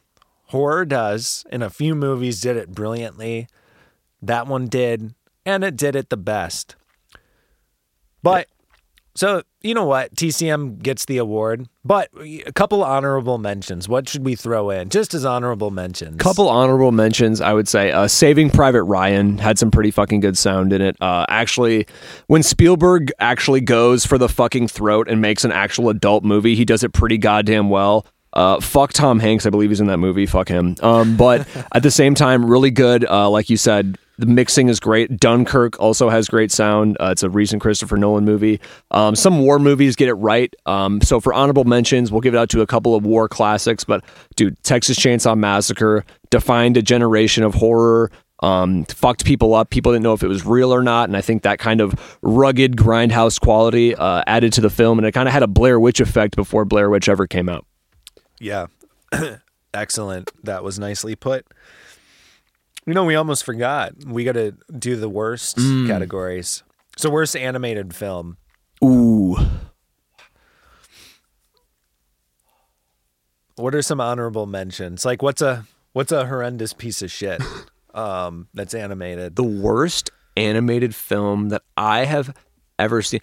Horror 0.56 0.84
does, 0.84 1.44
and 1.50 1.62
a 1.62 1.70
few 1.70 1.94
movies 1.94 2.40
did 2.40 2.56
it 2.56 2.70
brilliantly. 2.70 3.46
That 4.22 4.46
one 4.46 4.66
did, 4.66 5.14
and 5.44 5.62
it 5.62 5.76
did 5.76 5.94
it 5.94 6.10
the 6.10 6.16
best. 6.16 6.74
But 8.22 8.48
so 9.14 9.42
you 9.62 9.74
know 9.74 9.84
what, 9.84 10.14
TCM 10.14 10.80
gets 10.82 11.06
the 11.06 11.18
award, 11.18 11.68
but 11.84 12.08
a 12.20 12.52
couple 12.52 12.84
honorable 12.84 13.38
mentions. 13.38 13.88
What 13.88 14.08
should 14.08 14.24
we 14.24 14.36
throw 14.36 14.70
in? 14.70 14.90
Just 14.90 15.14
as 15.14 15.24
honorable 15.24 15.70
mentions. 15.70 16.16
Couple 16.18 16.48
honorable 16.48 16.92
mentions, 16.92 17.40
I 17.40 17.52
would 17.52 17.66
say. 17.66 17.90
Uh, 17.90 18.06
Saving 18.08 18.50
Private 18.50 18.84
Ryan 18.84 19.38
had 19.38 19.58
some 19.58 19.70
pretty 19.70 19.90
fucking 19.90 20.20
good 20.20 20.38
sound 20.38 20.72
in 20.72 20.82
it. 20.82 20.96
Uh, 21.00 21.26
actually, 21.28 21.86
when 22.28 22.42
Spielberg 22.42 23.10
actually 23.18 23.60
goes 23.60 24.06
for 24.06 24.18
the 24.18 24.28
fucking 24.28 24.68
throat 24.68 25.08
and 25.08 25.20
makes 25.20 25.44
an 25.44 25.52
actual 25.52 25.88
adult 25.88 26.22
movie, 26.22 26.54
he 26.54 26.64
does 26.64 26.84
it 26.84 26.92
pretty 26.92 27.18
goddamn 27.18 27.68
well. 27.68 28.06
Uh, 28.36 28.60
fuck 28.60 28.92
Tom 28.92 29.18
Hanks, 29.18 29.46
I 29.46 29.50
believe 29.50 29.70
he's 29.70 29.80
in 29.80 29.86
that 29.86 29.96
movie. 29.96 30.26
Fuck 30.26 30.48
him. 30.48 30.76
Um, 30.82 31.16
but 31.16 31.48
at 31.72 31.82
the 31.82 31.90
same 31.90 32.14
time, 32.14 32.44
really 32.44 32.70
good. 32.70 33.08
Uh, 33.08 33.30
like 33.30 33.48
you 33.48 33.56
said, 33.56 33.96
the 34.18 34.26
mixing 34.26 34.68
is 34.68 34.78
great. 34.78 35.18
Dunkirk 35.18 35.80
also 35.80 36.10
has 36.10 36.28
great 36.28 36.52
sound. 36.52 36.98
Uh, 37.00 37.08
it's 37.12 37.22
a 37.22 37.30
recent 37.30 37.62
Christopher 37.62 37.96
Nolan 37.96 38.26
movie. 38.26 38.60
Um, 38.90 39.16
some 39.16 39.40
war 39.40 39.58
movies 39.58 39.96
get 39.96 40.08
it 40.08 40.14
right. 40.14 40.54
Um, 40.66 41.00
so 41.00 41.18
for 41.18 41.32
honorable 41.32 41.64
mentions, 41.64 42.12
we'll 42.12 42.20
give 42.20 42.34
it 42.34 42.36
out 42.36 42.50
to 42.50 42.60
a 42.60 42.66
couple 42.66 42.94
of 42.94 43.06
war 43.06 43.26
classics. 43.26 43.84
But 43.84 44.04
dude, 44.36 44.62
Texas 44.62 44.98
Chainsaw 44.98 45.36
Massacre 45.36 46.04
defined 46.28 46.76
a 46.76 46.82
generation 46.82 47.42
of 47.42 47.54
horror. 47.54 48.10
Um, 48.42 48.84
fucked 48.84 49.24
people 49.24 49.54
up. 49.54 49.70
People 49.70 49.92
didn't 49.92 50.04
know 50.04 50.12
if 50.12 50.22
it 50.22 50.28
was 50.28 50.44
real 50.44 50.74
or 50.74 50.82
not, 50.82 51.08
and 51.08 51.16
I 51.16 51.22
think 51.22 51.42
that 51.44 51.58
kind 51.58 51.80
of 51.80 52.18
rugged 52.20 52.76
grindhouse 52.76 53.40
quality 53.40 53.94
uh, 53.94 54.22
added 54.26 54.52
to 54.54 54.60
the 54.60 54.68
film, 54.68 54.98
and 54.98 55.06
it 55.06 55.12
kind 55.12 55.26
of 55.26 55.32
had 55.32 55.42
a 55.42 55.46
Blair 55.46 55.80
Witch 55.80 56.00
effect 56.00 56.36
before 56.36 56.66
Blair 56.66 56.90
Witch 56.90 57.08
ever 57.08 57.26
came 57.26 57.48
out. 57.48 57.64
Yeah. 58.40 58.66
Excellent. 59.74 60.30
That 60.44 60.62
was 60.64 60.78
nicely 60.78 61.14
put. 61.16 61.46
You 62.86 62.94
know, 62.94 63.04
we 63.04 63.14
almost 63.16 63.44
forgot. 63.44 63.92
We 64.06 64.24
got 64.24 64.32
to 64.32 64.52
do 64.78 64.96
the 64.96 65.08
worst 65.08 65.56
categories. 65.56 66.62
So, 66.96 67.10
worst 67.10 67.36
animated 67.36 67.94
film. 67.94 68.36
Ooh, 68.84 69.36
what 73.56 73.74
are 73.74 73.82
some 73.82 74.00
honorable 74.00 74.46
mentions? 74.46 75.04
Like 75.04 75.22
what's 75.22 75.42
a 75.42 75.64
what's 75.92 76.12
a 76.12 76.26
horrendous 76.26 76.72
piece 76.72 77.02
of 77.02 77.10
shit 77.10 77.42
um, 77.94 78.48
that's 78.54 78.74
animated? 78.74 79.36
the 79.36 79.42
worst 79.42 80.10
animated 80.36 80.94
film 80.94 81.48
that 81.50 81.62
I 81.76 82.04
have 82.04 82.34
ever 82.78 83.02
seen. 83.02 83.20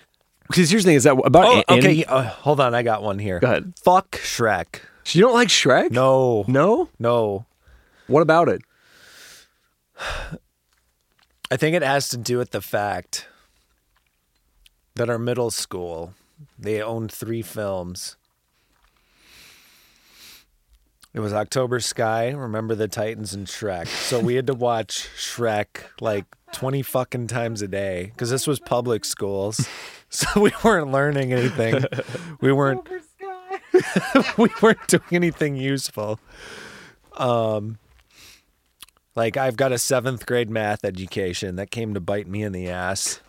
Because 0.47 0.69
here's 0.69 0.83
the 0.83 0.89
thing: 0.89 0.95
is 0.97 1.03
that 1.05 1.13
about 1.23 1.45
Oh, 1.45 1.63
an- 1.69 1.79
okay. 1.79 2.03
Uh, 2.03 2.23
hold 2.23 2.59
on, 2.59 2.73
I 2.75 2.83
got 2.83 3.01
one 3.03 3.19
here. 3.19 3.39
Go 3.39 3.47
ahead. 3.47 3.73
Fuck 3.83 4.11
Shrek. 4.11 4.79
You 5.11 5.21
don't 5.21 5.33
like 5.33 5.49
Shrek? 5.49 5.91
No, 5.91 6.45
no. 6.47 6.89
no. 6.97 7.45
What 8.07 8.21
about 8.21 8.49
it? 8.49 8.61
I 11.51 11.57
think 11.57 11.75
it 11.75 11.83
has 11.83 12.09
to 12.09 12.17
do 12.17 12.37
with 12.37 12.51
the 12.51 12.61
fact 12.61 13.27
that 14.95 15.09
our 15.09 15.19
middle 15.19 15.51
school 15.51 16.13
they 16.57 16.81
owned 16.81 17.11
three 17.11 17.41
films. 17.41 18.15
It 21.13 21.19
was 21.19 21.31
October 21.31 21.79
Sky, 21.79 22.31
Remember 22.31 22.73
the 22.73 22.87
Titans, 22.87 23.35
and 23.35 23.45
Shrek. 23.45 23.87
So 23.87 24.19
we 24.19 24.33
had 24.33 24.47
to 24.47 24.55
watch 24.55 25.07
Shrek 25.15 25.83
like 26.01 26.25
twenty 26.51 26.81
fucking 26.81 27.27
times 27.27 27.61
a 27.61 27.67
day 27.67 28.11
because 28.13 28.31
this 28.31 28.47
was 28.47 28.59
public 28.59 29.05
schools. 29.05 29.67
So 30.13 30.41
we 30.41 30.51
weren't 30.63 30.91
learning 30.91 31.33
anything. 31.33 31.85
We 32.39 32.51
weren't. 32.51 32.87
we 34.37 34.49
weren't 34.61 34.87
doing 34.87 35.03
anything 35.11 35.55
useful. 35.55 36.19
Um, 37.13 37.77
like 39.15 39.37
I've 39.37 39.57
got 39.57 39.71
a 39.71 39.77
seventh 39.77 40.25
grade 40.25 40.49
math 40.49 40.83
education 40.83 41.55
that 41.57 41.71
came 41.71 41.93
to 41.93 41.99
bite 41.99 42.27
me 42.27 42.43
in 42.43 42.51
the 42.51 42.69
ass. 42.69 43.19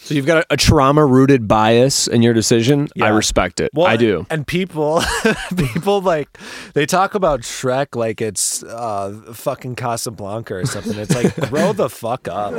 So 0.00 0.14
you've 0.14 0.26
got 0.26 0.44
a, 0.44 0.54
a 0.54 0.56
trauma-rooted 0.56 1.48
bias 1.48 2.06
in 2.06 2.22
your 2.22 2.32
decision. 2.32 2.88
I 3.00 3.08
respect 3.08 3.60
it. 3.60 3.72
I 3.76 3.96
do. 3.96 4.26
And 4.30 4.46
people, 4.46 5.02
people 5.56 6.00
like 6.00 6.38
they 6.74 6.86
talk 6.86 7.14
about 7.14 7.40
Shrek 7.40 7.96
like 7.96 8.20
it's 8.20 8.62
uh, 8.62 9.32
fucking 9.34 9.74
Casablanca 9.74 10.54
or 10.54 10.66
something. 10.66 10.96
It's 10.96 11.14
like 11.14 11.34
grow 11.50 11.72
the 11.72 11.90
fuck 11.90 12.28
up. 12.28 12.52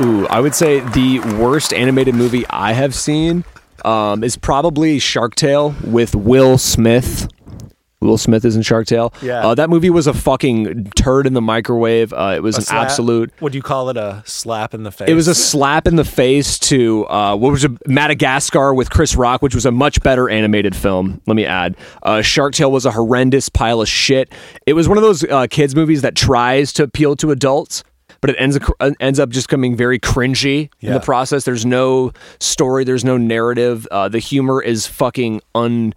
Ooh, 0.00 0.26
I 0.28 0.40
would 0.40 0.54
say 0.54 0.80
the 0.80 1.20
worst 1.40 1.72
animated 1.72 2.14
movie 2.14 2.46
I 2.50 2.72
have 2.74 2.94
seen 2.94 3.44
um, 3.84 4.22
is 4.24 4.36
probably 4.36 4.98
Shark 4.98 5.34
Tale 5.34 5.74
with 5.84 6.14
Will 6.14 6.58
Smith. 6.58 7.28
Will 8.00 8.16
Smith 8.16 8.44
is 8.44 8.54
in 8.54 8.62
Shark 8.62 8.86
Tale. 8.86 9.12
Yeah. 9.20 9.44
Uh, 9.44 9.54
that 9.56 9.68
movie 9.68 9.90
was 9.90 10.06
a 10.06 10.14
fucking 10.14 10.84
turd 10.94 11.26
in 11.26 11.32
the 11.34 11.40
microwave. 11.40 12.12
Uh, 12.12 12.34
it 12.36 12.44
was 12.44 12.54
A 12.54 12.58
an 12.60 12.64
slap- 12.64 12.82
absolute. 12.84 13.32
Would 13.40 13.56
you 13.56 13.60
call 13.62 13.88
it 13.90 13.96
a 13.96 14.22
slap 14.24 14.72
in 14.72 14.84
the 14.84 14.92
face? 14.92 15.08
It 15.08 15.14
was 15.14 15.26
a 15.26 15.34
slap 15.34 15.88
in 15.88 15.96
the 15.96 16.04
face 16.04 16.60
to 16.60 17.08
uh, 17.08 17.34
what 17.34 17.50
was 17.50 17.64
a 17.64 17.70
Madagascar 17.88 18.72
with 18.72 18.88
Chris 18.90 19.16
Rock, 19.16 19.42
which 19.42 19.54
was 19.54 19.66
a 19.66 19.72
much 19.72 20.00
better 20.00 20.30
animated 20.30 20.76
film. 20.76 21.20
Let 21.26 21.34
me 21.34 21.44
add, 21.44 21.76
uh, 22.04 22.22
Shark 22.22 22.54
Tale 22.54 22.70
was 22.70 22.86
a 22.86 22.92
horrendous 22.92 23.48
pile 23.48 23.80
of 23.80 23.88
shit. 23.88 24.32
It 24.64 24.74
was 24.74 24.88
one 24.88 24.96
of 24.96 25.02
those 25.02 25.24
uh, 25.24 25.48
kids 25.50 25.74
movies 25.74 26.02
that 26.02 26.14
tries 26.14 26.72
to 26.74 26.84
appeal 26.84 27.16
to 27.16 27.32
adults, 27.32 27.82
but 28.20 28.30
it 28.30 28.36
ends 28.38 28.56
up, 28.56 28.96
ends 29.00 29.18
up 29.20 29.30
just 29.30 29.48
coming 29.48 29.76
very 29.76 29.98
cringy 29.98 30.70
in 30.80 30.92
the 30.92 31.00
process. 31.00 31.44
There's 31.44 31.66
no 31.66 32.12
story, 32.40 32.84
there's 32.84 33.04
no 33.04 33.16
narrative. 33.16 33.86
Uh, 33.90 34.08
the 34.08 34.18
humor 34.18 34.62
is 34.62 34.86
fucking 34.86 35.40
un 35.54 35.94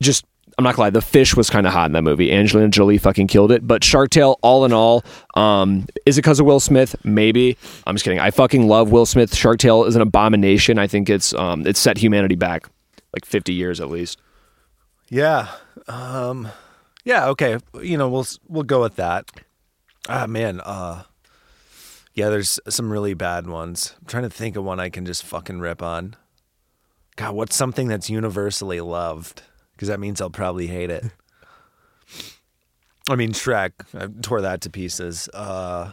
just. 0.00 0.24
I'm 0.56 0.64
not 0.64 0.74
gonna 0.74 0.86
lie, 0.86 0.90
the 0.90 1.00
fish 1.00 1.36
was 1.36 1.48
kind 1.50 1.68
of 1.68 1.72
hot 1.72 1.86
in 1.86 1.92
that 1.92 2.02
movie. 2.02 2.32
Angelina 2.32 2.68
Jolie 2.68 2.98
fucking 2.98 3.28
killed 3.28 3.52
it. 3.52 3.64
But 3.64 3.84
Shark 3.84 4.10
Tale, 4.10 4.40
all 4.42 4.64
in 4.64 4.72
all, 4.72 5.04
um, 5.34 5.86
is 6.04 6.18
it 6.18 6.22
because 6.22 6.40
of 6.40 6.46
Will 6.46 6.58
Smith? 6.58 6.96
Maybe. 7.04 7.56
I'm 7.86 7.94
just 7.94 8.02
kidding. 8.02 8.18
I 8.18 8.32
fucking 8.32 8.66
love 8.66 8.90
Will 8.90 9.06
Smith. 9.06 9.36
Shark 9.36 9.60
Tale 9.60 9.84
is 9.84 9.94
an 9.94 10.02
abomination. 10.02 10.76
I 10.76 10.88
think 10.88 11.08
it's 11.08 11.32
um, 11.34 11.64
it's 11.64 11.78
set 11.78 11.96
humanity 11.96 12.34
back 12.34 12.68
like 13.12 13.24
50 13.24 13.52
years 13.54 13.80
at 13.80 13.88
least. 13.88 14.18
Yeah. 15.10 15.48
Um 15.86 16.48
yeah, 17.04 17.28
okay. 17.28 17.58
You 17.80 17.96
know, 17.96 18.08
we'll 18.08 18.26
we'll 18.48 18.64
go 18.64 18.80
with 18.82 18.96
that. 18.96 19.30
Ah 20.08 20.26
man, 20.26 20.60
uh 20.60 21.04
Yeah, 22.18 22.30
there's 22.30 22.58
some 22.68 22.90
really 22.90 23.14
bad 23.14 23.46
ones. 23.46 23.94
I'm 24.00 24.06
trying 24.06 24.24
to 24.24 24.28
think 24.30 24.56
of 24.56 24.64
one 24.64 24.80
I 24.80 24.88
can 24.88 25.06
just 25.06 25.22
fucking 25.22 25.60
rip 25.60 25.80
on. 25.80 26.16
God, 27.14 27.36
what's 27.36 27.54
something 27.54 27.86
that's 27.86 28.10
universally 28.10 28.80
loved? 28.80 29.42
Because 29.76 29.86
that 29.86 30.00
means 30.00 30.20
I'll 30.20 30.28
probably 30.28 30.66
hate 30.66 30.90
it. 30.90 31.04
I 33.08 33.14
mean, 33.14 33.34
Shrek. 33.34 33.70
I 33.94 34.08
tore 34.20 34.40
that 34.40 34.62
to 34.62 34.70
pieces. 34.70 35.28
Uh 35.32 35.92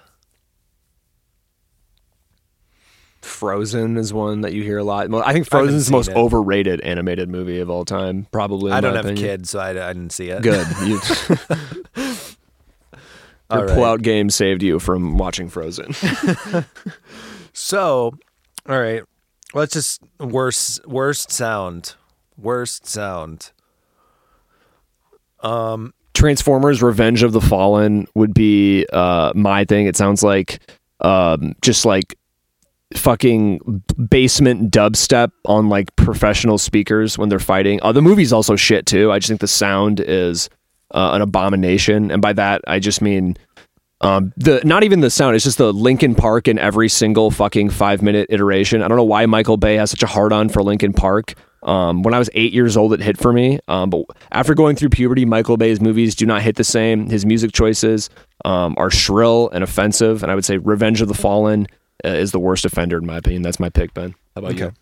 Frozen 3.21 3.97
is 3.97 4.11
one 4.11 4.41
that 4.41 4.53
you 4.53 4.63
hear 4.63 4.79
a 4.79 4.83
lot. 4.83 5.13
I 5.13 5.31
think 5.31 5.47
Frozen 5.47 5.75
is 5.75 5.85
the 5.85 5.91
most 5.91 6.09
it. 6.09 6.15
overrated 6.15 6.81
animated 6.81 7.29
movie 7.29 7.59
of 7.59 7.69
all 7.69 7.85
time. 7.85 8.25
Probably. 8.31 8.71
I 8.71 8.81
don't 8.81 8.95
have 8.95 9.05
opinion. 9.05 9.23
kids, 9.27 9.51
so 9.51 9.59
I, 9.59 9.69
I 9.69 9.93
didn't 9.93 10.11
see 10.11 10.29
it. 10.29 10.41
Good. 10.41 10.65
You, 10.85 10.99
All 13.49 13.59
your 13.59 13.67
right. 13.67 13.75
pull-out 13.75 14.01
game 14.01 14.29
saved 14.29 14.63
you 14.63 14.79
from 14.79 15.17
watching 15.17 15.49
Frozen. 15.49 15.93
So, 17.57 18.11
all 18.67 18.79
right, 18.79 19.01
let's 19.53 19.73
just 19.73 20.01
worst 20.19 20.85
worst 20.85 21.31
sound, 21.31 21.95
worst 22.37 22.85
sound. 22.85 23.51
Transformers: 26.13 26.83
Revenge 26.83 27.23
of 27.23 27.31
the 27.31 27.39
Fallen 27.39 28.07
would 28.13 28.33
be 28.33 28.85
uh, 28.91 29.31
my 29.35 29.63
thing. 29.63 29.87
It 29.87 29.95
sounds 29.95 30.21
like 30.21 30.59
um, 30.99 31.55
just 31.61 31.85
like 31.85 32.17
fucking 32.93 33.83
basement 34.09 34.69
dubstep 34.69 35.31
on 35.45 35.69
like 35.69 35.95
professional 35.95 36.57
speakers 36.57 37.17
when 37.17 37.29
they're 37.29 37.39
fighting. 37.39 37.79
Oh, 37.83 37.93
the 37.93 38.01
movie's 38.01 38.33
also 38.33 38.57
shit 38.57 38.85
too. 38.85 39.13
I 39.13 39.19
just 39.19 39.29
think 39.29 39.39
the 39.39 39.47
sound 39.47 40.01
is 40.01 40.49
uh, 40.95 41.11
an 41.13 41.21
abomination, 41.21 42.09
and 42.09 42.21
by 42.21 42.33
that 42.33 42.61
I 42.67 42.79
just 42.79 43.01
mean 43.01 43.37
um, 44.01 44.33
the 44.37 44.61
not 44.63 44.83
even 44.83 44.99
the 44.99 45.09
sound. 45.09 45.35
It's 45.35 45.45
just 45.45 45.57
the 45.57 45.71
Linkin 45.71 46.15
Park 46.15 46.47
in 46.47 46.59
every 46.59 46.89
single 46.89 47.31
fucking 47.31 47.69
five 47.69 48.01
minute 48.01 48.27
iteration. 48.29 48.81
I 48.81 48.87
don't 48.87 48.97
know 48.97 49.03
why 49.03 49.25
Michael 49.25 49.57
Bay 49.57 49.75
has 49.75 49.91
such 49.91 50.03
a 50.03 50.07
hard 50.07 50.33
on 50.33 50.49
for 50.49 50.63
Linkin 50.63 50.93
Park. 50.93 51.33
Um, 51.63 52.03
when 52.03 52.13
I 52.13 52.19
was 52.19 52.29
eight 52.35 52.53
years 52.53 52.77
old, 52.77 52.93
it 52.93 53.01
hit 53.01 53.17
for 53.17 53.33
me. 53.33 53.59
Um, 53.67 53.89
but 53.89 54.05
after 54.31 54.53
going 54.53 54.75
through 54.75 54.89
puberty, 54.89 55.25
Michael 55.25 55.57
Bay's 55.57 55.81
movies 55.81 56.13
do 56.13 56.25
not 56.25 56.43
hit 56.43 56.57
the 56.57 56.63
same. 56.63 57.09
His 57.09 57.25
music 57.25 57.53
choices 57.53 58.09
um, 58.43 58.75
are 58.77 58.91
shrill 58.91 59.49
and 59.49 59.63
offensive, 59.63 60.21
and 60.21 60.31
I 60.31 60.35
would 60.35 60.45
say 60.45 60.57
Revenge 60.57 61.01
of 61.01 61.07
the 61.07 61.15
Fallen 61.15 61.67
uh, 62.03 62.09
is 62.09 62.31
the 62.31 62.39
worst 62.39 62.65
offender 62.65 62.97
in 62.97 63.05
my 63.05 63.17
opinion. 63.17 63.41
That's 63.41 63.59
my 63.59 63.69
pick, 63.69 63.93
Ben. 63.93 64.13
How 64.35 64.39
about 64.39 64.51
you? 64.51 64.73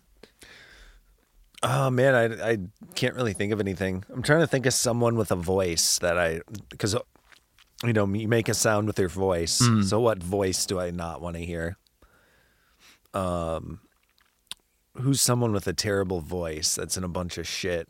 Oh 1.66 1.88
man, 1.90 2.14
I 2.14 2.50
I 2.52 2.58
can't 2.94 3.14
really 3.14 3.32
think 3.32 3.52
of 3.52 3.58
anything. 3.58 4.04
I'm 4.12 4.22
trying 4.22 4.40
to 4.40 4.46
think 4.46 4.66
of 4.66 4.74
someone 4.74 5.16
with 5.16 5.30
a 5.32 5.36
voice 5.36 5.98
that 6.00 6.18
I 6.18 6.40
because 6.68 6.94
you 7.82 7.92
know 7.94 8.06
you 8.06 8.28
make 8.28 8.48
a 8.50 8.54
sound 8.54 8.86
with 8.86 8.98
your 8.98 9.08
voice. 9.08 9.60
So 9.82 9.98
what 9.98 10.22
voice 10.22 10.66
do 10.66 10.78
I 10.78 10.90
not 10.90 11.22
want 11.22 11.36
to 11.36 11.44
hear? 11.44 11.78
Um, 13.14 13.80
who's 14.96 15.22
someone 15.22 15.52
with 15.52 15.66
a 15.66 15.72
terrible 15.72 16.20
voice 16.20 16.74
that's 16.74 16.96
in 16.98 17.04
a 17.04 17.08
bunch 17.08 17.38
of 17.38 17.46
shit? 17.46 17.88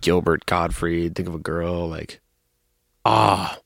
Gilbert 0.00 0.44
Gottfried. 0.46 1.14
Think 1.14 1.28
of 1.28 1.34
a 1.34 1.38
girl 1.38 1.88
like 1.88 2.20
ah. 3.06 3.58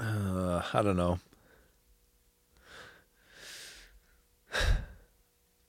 Uh, 0.00 0.62
I 0.72 0.82
don't 0.82 0.96
know. 0.96 1.18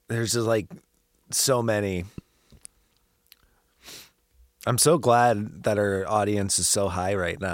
There's 0.07 0.33
just 0.33 0.47
like 0.47 0.67
so 1.31 1.61
many. 1.61 2.05
I'm 4.67 4.77
so 4.77 4.97
glad 4.97 5.63
that 5.63 5.77
our 5.77 6.05
audience 6.07 6.59
is 6.59 6.67
so 6.67 6.89
high 6.89 7.15
right 7.15 7.39
now. 7.39 7.53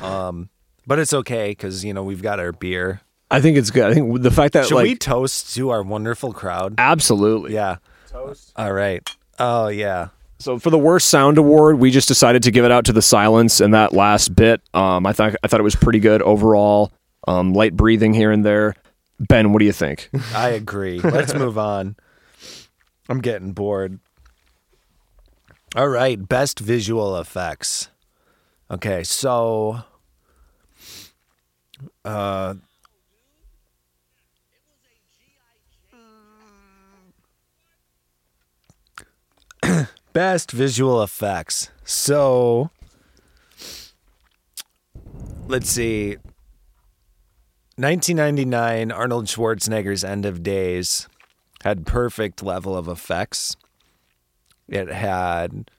Um, 0.00 0.48
but 0.86 0.98
it's 0.98 1.12
okay 1.12 1.50
because 1.50 1.84
you 1.84 1.94
know 1.94 2.02
we've 2.04 2.22
got 2.22 2.40
our 2.40 2.52
beer. 2.52 3.00
I 3.30 3.40
think 3.40 3.56
it's 3.56 3.70
good. 3.70 3.90
I 3.90 3.94
think 3.94 4.22
the 4.22 4.30
fact 4.30 4.52
that 4.52 4.66
Should 4.66 4.76
like 4.76 4.84
we 4.84 4.94
toast 4.96 5.54
to 5.56 5.70
our 5.70 5.82
wonderful 5.82 6.32
crowd? 6.32 6.74
absolutely 6.78 7.54
Yeah. 7.54 7.76
Toast. 8.08 8.52
All 8.56 8.72
right. 8.72 9.08
Oh 9.38 9.68
yeah. 9.68 10.08
So 10.44 10.58
for 10.58 10.68
the 10.68 10.76
worst 10.76 11.08
sound 11.08 11.38
award, 11.38 11.78
we 11.78 11.90
just 11.90 12.06
decided 12.06 12.42
to 12.42 12.50
give 12.50 12.66
it 12.66 12.70
out 12.70 12.84
to 12.84 12.92
the 12.92 13.00
silence 13.00 13.62
and 13.62 13.72
that 13.72 13.94
last 13.94 14.36
bit. 14.36 14.60
Um, 14.74 15.06
I 15.06 15.14
thought 15.14 15.34
I 15.42 15.48
thought 15.48 15.58
it 15.58 15.62
was 15.64 15.74
pretty 15.74 16.00
good 16.00 16.20
overall. 16.20 16.92
Um, 17.26 17.54
light 17.54 17.74
breathing 17.74 18.12
here 18.12 18.30
and 18.30 18.44
there. 18.44 18.74
Ben, 19.18 19.54
what 19.54 19.60
do 19.60 19.64
you 19.64 19.72
think? 19.72 20.10
I 20.34 20.50
agree. 20.50 21.00
Let's 21.00 21.32
move 21.32 21.56
on. 21.56 21.96
I'm 23.08 23.22
getting 23.22 23.52
bored. 23.52 24.00
All 25.74 25.88
right, 25.88 26.28
best 26.28 26.60
visual 26.60 27.18
effects. 27.18 27.88
Okay, 28.70 29.02
so 29.02 29.82
uh 32.04 32.52
best 40.14 40.50
visual 40.50 41.02
effects. 41.02 41.70
So 41.84 42.70
let's 45.46 45.68
see. 45.68 46.16
1999, 47.76 48.92
Arnold 48.92 49.26
Schwarzenegger's 49.26 50.04
End 50.04 50.24
of 50.24 50.42
Days 50.42 51.08
had 51.62 51.84
perfect 51.84 52.42
level 52.42 52.76
of 52.76 52.88
effects. 52.88 53.56
It 54.68 54.88
had. 54.88 55.70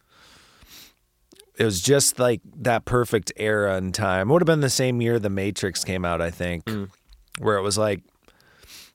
It 1.57 1.63
was 1.63 1.81
just 1.81 2.19
like 2.19 2.41
that 2.57 2.83
perfect 2.83 3.31
era 3.37 3.77
and 3.77 3.95
time. 3.95 4.29
It 4.29 4.33
would 4.33 4.41
have 4.41 4.45
been 4.45 4.59
the 4.59 4.69
same 4.69 5.01
year 5.01 5.19
The 5.19 5.29
Matrix 5.29 5.85
came 5.85 6.03
out, 6.03 6.21
I 6.21 6.29
think, 6.29 6.65
mm. 6.65 6.89
where 7.39 7.55
it 7.55 7.61
was 7.61 7.77
like 7.77 8.01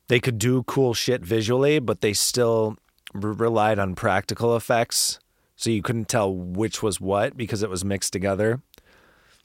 they 0.08 0.20
could 0.20 0.38
do 0.38 0.62
cool 0.64 0.92
shit 0.92 1.22
visually, 1.22 1.78
but 1.78 2.02
they 2.02 2.12
still 2.12 2.76
re- 3.14 3.32
relied 3.32 3.78
on 3.78 3.94
practical 3.94 4.54
effects. 4.56 5.18
So 5.60 5.68
you 5.68 5.82
couldn't 5.82 6.08
tell 6.08 6.34
which 6.34 6.82
was 6.82 7.02
what 7.02 7.36
because 7.36 7.62
it 7.62 7.68
was 7.68 7.84
mixed 7.84 8.14
together. 8.14 8.62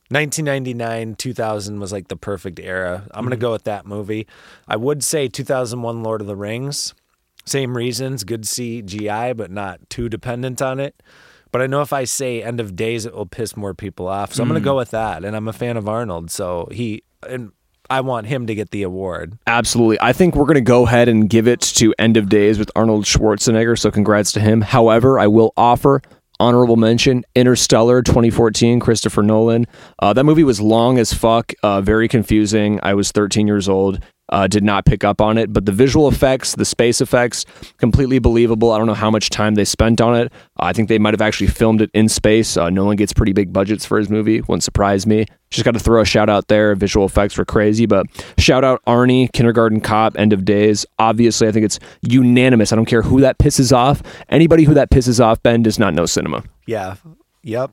1999, 0.08 1.16
2000 1.16 1.80
was 1.82 1.92
like 1.92 2.08
the 2.08 2.16
perfect 2.16 2.58
era. 2.58 3.06
I'm 3.12 3.26
going 3.26 3.32
to 3.32 3.36
mm-hmm. 3.36 3.42
go 3.42 3.52
with 3.52 3.66
that 3.66 3.86
movie. 3.86 4.26
I 4.66 4.78
would 4.78 5.04
say 5.04 5.28
2001 5.28 6.04
Lord 6.04 6.22
of 6.22 6.28
the 6.28 6.38
Rings. 6.38 6.94
Same 7.44 7.76
reasons, 7.76 8.24
good 8.24 8.44
CGI, 8.44 9.36
but 9.36 9.52
not 9.52 9.90
too 9.90 10.08
dependent 10.08 10.62
on 10.62 10.80
it. 10.80 11.04
But 11.52 11.62
I 11.62 11.68
know 11.68 11.82
if 11.82 11.92
I 11.92 12.06
say 12.06 12.42
End 12.42 12.62
of 12.62 12.78
Days, 12.78 13.06
it 13.06 13.14
will 13.14 13.26
piss 13.26 13.58
more 13.58 13.74
people 13.74 14.08
off. 14.08 14.34
So 14.34 14.42
I'm 14.42 14.48
going 14.48 14.62
to 14.62 14.62
mm. 14.62 14.72
go 14.72 14.78
with 14.78 14.92
that. 14.92 15.26
And 15.26 15.36
I'm 15.36 15.50
a 15.50 15.54
fan 15.54 15.76
of 15.76 15.90
Arnold. 15.90 16.32
So 16.32 16.70
he, 16.72 17.04
and 17.28 17.52
I 17.90 18.02
want 18.02 18.28
him 18.28 18.48
to 18.48 18.56
get 18.56 18.72
the 18.72 18.84
award. 18.84 19.38
Absolutely. 19.48 20.00
I 20.02 20.14
think 20.14 20.36
we're 20.36 20.46
going 20.46 20.56
to 20.56 20.62
go 20.62 20.86
ahead 20.86 21.08
and 21.08 21.30
give 21.30 21.48
it 21.48 21.62
to 21.62 21.94
End 22.00 22.18
of 22.18 22.30
Days 22.30 22.60
with 22.60 22.72
Arnold 22.76 23.06
Schwarzenegger. 23.06 23.78
So 23.78 23.92
congrats 23.92 24.32
to 24.34 24.40
him. 24.40 24.62
However, 24.62 25.20
I 25.20 25.28
will 25.28 25.54
offer 25.56 26.02
honorable 26.40 26.76
mention 26.76 27.24
Interstellar 27.36 28.02
2014, 28.02 28.80
Christopher 28.80 29.24
Nolan. 29.24 29.66
Uh, 30.00 30.14
that 30.14 30.24
movie 30.24 30.44
was 30.44 30.60
long 30.60 30.98
as 30.98 31.14
fuck, 31.14 31.54
uh, 31.64 31.82
very 31.82 32.08
confusing. 32.08 32.80
I 32.84 32.94
was 32.94 33.12
13 33.12 33.48
years 33.48 33.70
old. 33.70 34.00
Uh, 34.30 34.48
did 34.48 34.64
not 34.64 34.86
pick 34.86 35.04
up 35.04 35.22
on 35.22 35.38
it, 35.38 35.54
but 35.54 35.66
the 35.68 35.72
visual 35.72 36.08
effects, 36.08 36.56
the 36.56 36.66
space 36.66 37.00
effects, 37.00 37.46
completely 37.78 38.18
believable. 38.18 38.72
I 38.72 38.80
don't 38.80 38.88
know 38.88 38.96
how 38.96 39.12
much 39.12 39.30
time 39.30 39.54
they 39.54 39.66
spent 39.66 40.02
on 40.02 40.16
it. 40.16 40.34
I 40.58 40.74
think 40.74 40.90
they 40.90 40.98
might 40.98 41.14
have 41.14 41.22
actually 41.22 41.48
filmed 41.48 41.82
it 41.82 41.92
in 41.94 42.10
space. 42.10 42.58
Uh, 42.58 42.72
Nolan 42.72 42.98
gets 42.98 43.14
pretty 43.14 43.34
big 43.34 43.54
budgets 43.54 43.86
for 43.86 44.00
his 44.00 44.10
movie. 44.10 44.42
Wouldn't 44.42 44.64
surprise 44.64 45.06
me. 45.06 45.28
Just 45.52 45.64
got 45.64 45.76
to 45.76 45.80
throw 45.80 46.02
a 46.02 46.06
shout 46.06 46.28
out 46.28 46.48
there. 46.48 46.74
Visual 46.74 47.06
effects 47.06 47.38
were 47.38 47.46
crazy, 47.46 47.86
but 47.86 48.08
shout 48.40 48.64
out 48.64 48.84
Arnie, 48.86 49.32
Kindergarten 49.32 49.80
Cop, 49.80 50.18
End 50.18 50.34
of 50.34 50.44
Days. 50.44 50.88
Obviously, 50.98 51.48
I 51.48 51.52
think 51.52 51.66
it's 51.66 51.80
unanimous. 52.02 52.74
I 52.74 52.76
don't 52.76 52.86
care 52.86 53.04
who 53.04 53.22
that 53.22 53.38
pisses 53.38 53.72
off. 53.72 54.02
Anybody 54.30 54.64
who 54.64 54.74
that 54.74 54.90
pisses 54.90 55.24
off, 55.24 55.42
Ben, 55.44 55.62
does 55.62 55.78
not 55.78 55.94
know 55.94 56.08
cinema. 56.08 56.44
Yeah. 56.66 56.96
Yep. 57.44 57.72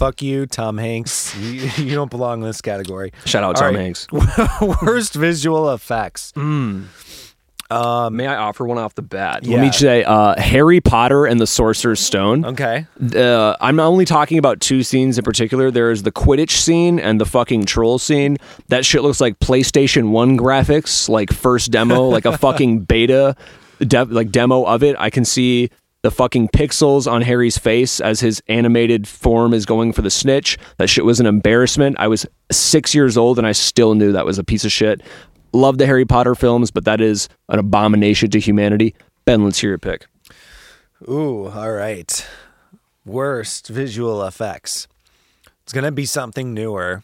Fuck 0.00 0.22
you, 0.22 0.46
Tom 0.46 0.78
Hanks. 0.78 1.36
You, 1.40 1.70
you 1.84 1.94
don't 1.94 2.10
belong 2.10 2.40
in 2.40 2.46
this 2.46 2.60
category. 2.60 3.12
Shout 3.24 3.42
out 3.44 3.48
All 3.56 3.62
Tom 3.62 3.74
right. 3.74 3.80
Hanks. 3.82 4.06
Worst 4.82 5.14
visual 5.14 5.72
effects. 5.72 6.32
May 6.36 8.26
I 8.26 8.36
offer 8.36 8.64
one 8.66 8.78
off 8.78 8.94
the 8.94 9.02
bat? 9.02 9.44
Yeah. 9.44 9.56
Let 9.56 9.62
me 9.62 9.72
say 9.72 10.04
uh, 10.04 10.40
Harry 10.40 10.80
Potter 10.80 11.26
and 11.26 11.40
the 11.40 11.46
Sorcerer's 11.46 12.00
Stone. 12.00 12.44
Okay. 12.44 12.86
uh, 13.14 13.56
I'm 13.60 13.76
not 13.76 13.86
only 13.86 14.04
talking 14.04 14.38
about 14.38 14.60
two 14.60 14.82
scenes 14.82 15.18
in 15.18 15.24
particular. 15.24 15.70
There's 15.70 16.02
the 16.02 16.12
Quidditch 16.12 16.52
scene 16.52 16.98
and 16.98 17.20
the 17.20 17.26
fucking 17.26 17.64
troll 17.66 17.98
scene. 17.98 18.36
That 18.68 18.84
shit 18.84 19.02
looks 19.02 19.20
like 19.20 19.38
PlayStation 19.38 20.10
One 20.10 20.38
graphics, 20.38 21.08
like 21.08 21.32
first 21.32 21.70
demo, 21.70 22.04
like 22.04 22.24
a 22.24 22.36
fucking 22.38 22.80
beta, 22.80 23.36
de- 23.80 24.04
like 24.04 24.30
demo 24.30 24.64
of 24.64 24.82
it. 24.82 24.96
I 24.98 25.10
can 25.10 25.24
see 25.24 25.70
the 26.02 26.10
fucking 26.10 26.48
pixels 26.48 27.10
on 27.10 27.22
Harry's 27.22 27.58
face 27.58 28.00
as 28.00 28.20
his 28.20 28.42
animated 28.48 29.06
form 29.06 29.52
is 29.52 29.66
going 29.66 29.92
for 29.92 30.02
the 30.02 30.10
snitch. 30.10 30.56
That 30.78 30.88
shit 30.88 31.04
was 31.04 31.20
an 31.20 31.26
embarrassment. 31.26 31.96
I 31.98 32.08
was 32.08 32.26
six 32.50 32.94
years 32.94 33.16
old 33.16 33.38
and 33.38 33.46
I 33.46 33.52
still 33.52 33.94
knew 33.94 34.12
that 34.12 34.24
was 34.24 34.38
a 34.38 34.44
piece 34.44 34.64
of 34.64 34.72
shit. 34.72 35.02
Love 35.52 35.78
the 35.78 35.86
Harry 35.86 36.06
Potter 36.06 36.34
films, 36.34 36.70
but 36.70 36.84
that 36.84 37.00
is 37.00 37.28
an 37.48 37.58
abomination 37.58 38.30
to 38.30 38.40
humanity. 38.40 38.94
Ben, 39.24 39.44
let's 39.44 39.58
hear 39.58 39.70
your 39.70 39.78
pick. 39.78 40.06
Ooh, 41.08 41.48
all 41.48 41.72
right. 41.72 42.26
Worst 43.04 43.68
visual 43.68 44.24
effects. 44.24 44.86
It's 45.62 45.72
gonna 45.72 45.92
be 45.92 46.06
something 46.06 46.54
newer. 46.54 47.02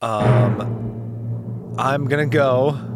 Um, 0.00 1.74
I'm 1.78 2.06
gonna 2.06 2.26
go. 2.26 2.93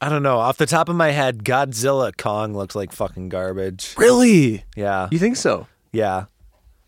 I 0.00 0.08
don't 0.08 0.22
know. 0.22 0.38
Off 0.38 0.56
the 0.58 0.66
top 0.66 0.88
of 0.88 0.94
my 0.96 1.10
head, 1.10 1.42
Godzilla 1.44 2.16
Kong 2.16 2.54
looks 2.56 2.74
like 2.76 2.92
fucking 2.92 3.28
garbage. 3.30 3.94
Really? 3.98 4.64
Yeah, 4.76 5.08
You 5.10 5.18
think 5.18 5.36
so? 5.36 5.66
yeah. 5.92 6.26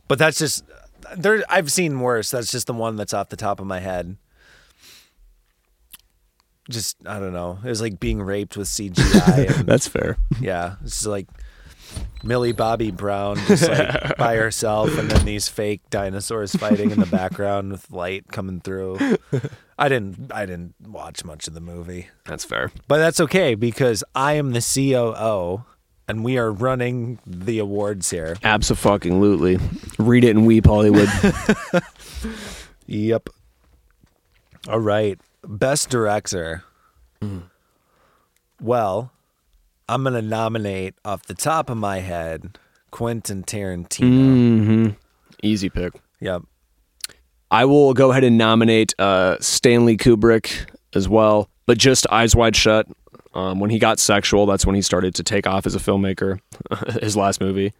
But 0.06 0.18
that's 0.18 0.38
just 0.38 0.64
there. 1.16 1.42
I've 1.48 1.70
seen 1.72 2.00
worse. 2.00 2.30
That's 2.32 2.50
just 2.50 2.66
the 2.66 2.72
one 2.72 2.96
that's 2.96 3.14
off 3.14 3.28
the 3.28 3.36
top 3.36 3.60
of 3.60 3.66
my 3.66 3.78
head. 3.80 4.16
Just 6.68 6.96
I 7.06 7.18
don't 7.18 7.32
know. 7.32 7.58
It 7.64 7.68
was 7.68 7.80
like 7.80 7.98
being 8.00 8.20
raped 8.22 8.56
with 8.56 8.68
CGI. 8.68 9.56
and, 9.58 9.66
That's 9.68 9.88
fair. 9.88 10.18
yeah, 10.40 10.76
it's 10.84 11.04
like 11.06 11.26
Millie 12.22 12.52
Bobby 12.52 12.90
Brown 12.90 13.36
just 13.46 13.68
like 13.68 14.16
by 14.18 14.36
herself, 14.36 14.96
and 14.98 15.10
then 15.10 15.24
these 15.24 15.48
fake 15.48 15.80
dinosaurs 15.90 16.54
fighting 16.54 16.90
in 16.92 17.00
the 17.00 17.06
background 17.06 17.72
with 17.72 17.90
light 17.90 18.26
coming 18.30 18.60
through. 18.60 18.98
I 19.80 19.88
didn't. 19.88 20.30
I 20.32 20.44
didn't 20.46 20.74
watch 20.86 21.24
much 21.24 21.48
of 21.48 21.54
the 21.54 21.60
movie, 21.60 22.08
That's 22.26 22.44
fair. 22.44 22.70
but 22.86 22.98
that's 22.98 23.18
okay 23.20 23.54
because 23.56 24.04
I 24.14 24.34
am 24.34 24.52
the 24.52 24.60
COO, 24.60 25.64
and 26.06 26.22
we 26.22 26.36
are 26.38 26.52
running 26.52 27.18
the 27.26 27.58
awards 27.58 28.10
here. 28.10 28.36
Absolutely. 28.44 29.58
Read 29.98 30.22
it 30.24 30.36
and 30.36 30.46
weep, 30.46 30.66
Hollywood. 30.66 31.08
Yep. 32.86 33.28
All 34.68 34.80
right. 34.80 35.18
Best 35.46 35.90
director. 35.90 36.64
Well, 38.60 39.12
I'm 39.88 40.02
going 40.02 40.14
to 40.14 40.22
nominate 40.22 40.94
off 41.04 41.22
the 41.24 41.34
top 41.34 41.70
of 41.70 41.76
my 41.76 41.98
head 42.00 42.58
Quentin 42.90 43.44
Tarantino. 43.44 44.02
hmm 44.64 44.88
Easy 45.42 45.70
pick. 45.70 45.94
Yep. 46.20 46.42
I 47.50 47.64
will 47.64 47.94
go 47.94 48.10
ahead 48.10 48.24
and 48.24 48.38
nominate 48.38 48.94
uh, 48.98 49.36
Stanley 49.40 49.96
Kubrick 49.96 50.68
as 50.94 51.08
well, 51.08 51.48
but 51.66 51.78
just 51.78 52.06
Eyes 52.10 52.36
Wide 52.36 52.56
Shut. 52.56 52.86
Um, 53.32 53.60
when 53.60 53.70
he 53.70 53.78
got 53.78 54.00
sexual, 54.00 54.46
that's 54.46 54.66
when 54.66 54.74
he 54.74 54.82
started 54.82 55.14
to 55.16 55.22
take 55.22 55.46
off 55.46 55.66
as 55.66 55.74
a 55.74 55.78
filmmaker. 55.78 56.40
his 57.00 57.16
last 57.16 57.40
movie. 57.40 57.72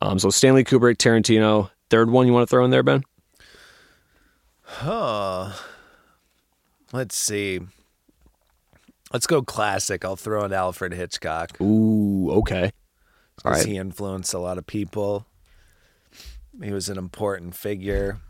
Um, 0.00 0.18
so 0.18 0.30
Stanley 0.30 0.64
Kubrick, 0.64 0.96
Tarantino. 0.96 1.70
Third 1.90 2.10
one 2.10 2.26
you 2.26 2.32
want 2.32 2.48
to 2.48 2.50
throw 2.50 2.64
in 2.64 2.70
there, 2.70 2.82
Ben? 2.82 3.02
Oh. 4.82 5.58
Let's 6.92 7.16
see. 7.16 7.60
Let's 9.12 9.26
go 9.26 9.42
classic. 9.42 10.04
I'll 10.04 10.16
throw 10.16 10.44
in 10.44 10.52
Alfred 10.52 10.92
Hitchcock. 10.92 11.60
Ooh, 11.60 12.30
okay. 12.32 12.72
All 13.44 13.52
right. 13.52 13.66
He 13.66 13.76
influenced 13.76 14.32
a 14.32 14.38
lot 14.38 14.58
of 14.58 14.66
people. 14.66 15.26
He 16.62 16.72
was 16.72 16.88
an 16.88 16.98
important 16.98 17.54
figure. 17.54 18.20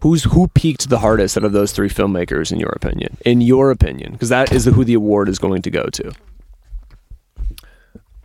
Who's 0.00 0.24
who 0.24 0.48
peaked 0.48 0.88
the 0.88 0.98
hardest 0.98 1.36
out 1.36 1.44
of 1.44 1.52
those 1.52 1.72
three 1.72 1.88
filmmakers 1.88 2.52
in 2.52 2.60
your 2.60 2.70
opinion? 2.70 3.16
In 3.24 3.40
your 3.40 3.70
opinion, 3.70 4.12
because 4.12 4.28
that 4.28 4.52
is 4.52 4.64
who 4.64 4.84
the 4.84 4.94
award 4.94 5.28
is 5.28 5.38
going 5.38 5.62
to 5.62 5.70
go 5.70 5.84
to. 5.86 6.12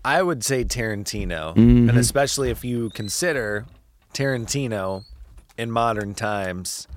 I 0.05 0.21
would 0.21 0.43
say 0.43 0.63
Tarantino, 0.65 1.55
Mm-hmm. 1.55 1.89
and 1.89 1.97
especially 1.97 2.49
if 2.49 2.63
you 2.65 2.89
consider 2.89 3.65
Tarantino 4.13 5.05
in 5.57 5.71
modern 5.71 6.13
times, 6.13 6.87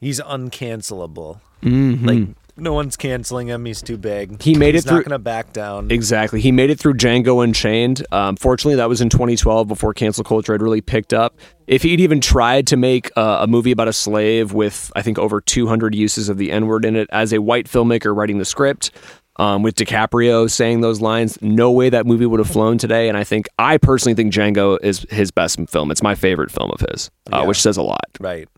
he's 0.00 0.20
uncancelable. 0.20 1.40
Like 1.62 2.28
no 2.56 2.72
one's 2.72 2.96
canceling 2.96 3.48
him. 3.48 3.64
He's 3.64 3.82
too 3.82 3.96
big. 3.96 4.40
He 4.42 4.54
made 4.54 4.74
he's 4.74 4.84
it 4.84 4.88
through- 4.88 4.98
Not 4.98 5.04
gonna 5.06 5.18
back 5.18 5.52
down. 5.52 5.90
Exactly. 5.90 6.40
He 6.40 6.52
made 6.52 6.70
it 6.70 6.78
through 6.78 6.94
Django 6.94 7.42
Unchained. 7.42 8.06
Um, 8.12 8.36
fortunately, 8.36 8.76
that 8.76 8.88
was 8.88 9.00
in 9.00 9.08
2012 9.08 9.66
before 9.68 9.92
cancel 9.94 10.22
culture 10.24 10.52
had 10.52 10.62
really 10.62 10.80
picked 10.80 11.12
up. 11.12 11.36
If 11.66 11.82
he'd 11.82 12.00
even 12.00 12.20
tried 12.20 12.66
to 12.68 12.76
make 12.76 13.10
uh, 13.16 13.38
a 13.40 13.46
movie 13.46 13.72
about 13.72 13.88
a 13.88 13.92
slave 13.92 14.52
with, 14.52 14.92
I 14.94 15.02
think, 15.02 15.18
over 15.18 15.40
200 15.40 15.94
uses 15.94 16.28
of 16.28 16.38
the 16.38 16.52
N 16.52 16.66
word 16.66 16.84
in 16.84 16.94
it 16.96 17.08
as 17.10 17.32
a 17.32 17.40
white 17.40 17.66
filmmaker 17.68 18.14
writing 18.14 18.38
the 18.38 18.44
script, 18.44 18.90
um, 19.36 19.64
with 19.64 19.74
DiCaprio 19.74 20.48
saying 20.48 20.80
those 20.80 21.00
lines, 21.00 21.36
no 21.42 21.72
way 21.72 21.90
that 21.90 22.06
movie 22.06 22.24
would 22.26 22.38
have 22.38 22.48
flown 22.48 22.78
today. 22.78 23.08
And 23.08 23.18
I 23.18 23.24
think, 23.24 23.48
I 23.58 23.78
personally 23.78 24.14
think 24.14 24.32
Django 24.32 24.78
is 24.80 25.04
his 25.10 25.32
best 25.32 25.58
film. 25.68 25.90
It's 25.90 26.04
my 26.04 26.14
favorite 26.14 26.52
film 26.52 26.70
of 26.70 26.80
his, 26.88 27.10
uh, 27.32 27.38
Yeah. 27.38 27.46
which 27.46 27.60
says 27.60 27.76
a 27.76 27.82
lot. 27.82 28.06
right. 28.20 28.48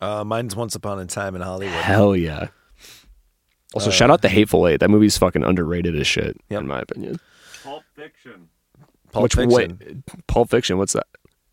Uh, 0.00 0.22
mine's 0.24 0.54
Once 0.54 0.74
Upon 0.74 0.98
a 1.00 1.06
Time 1.06 1.34
in 1.34 1.40
Hollywood. 1.40 1.74
Hell 1.74 2.14
yeah. 2.14 2.48
Also, 3.76 3.90
shout 3.90 4.10
out 4.10 4.22
the 4.22 4.28
Hateful 4.28 4.66
Eight. 4.66 4.80
That 4.80 4.90
movie's 4.90 5.16
fucking 5.18 5.44
underrated 5.44 5.94
as 5.96 6.06
shit, 6.06 6.36
Yep. 6.50 6.60
in 6.62 6.66
my 6.66 6.80
opinion. 6.80 7.20
Pulp 7.62 7.82
Fiction. 7.94 8.48
Pulp 9.12 9.22
Which 9.24 9.34
Fiction. 9.34 9.78
wait, 9.80 10.02
Pulp 10.26 10.50
Fiction. 10.50 10.78
What's 10.78 10.92
that? 10.94 11.06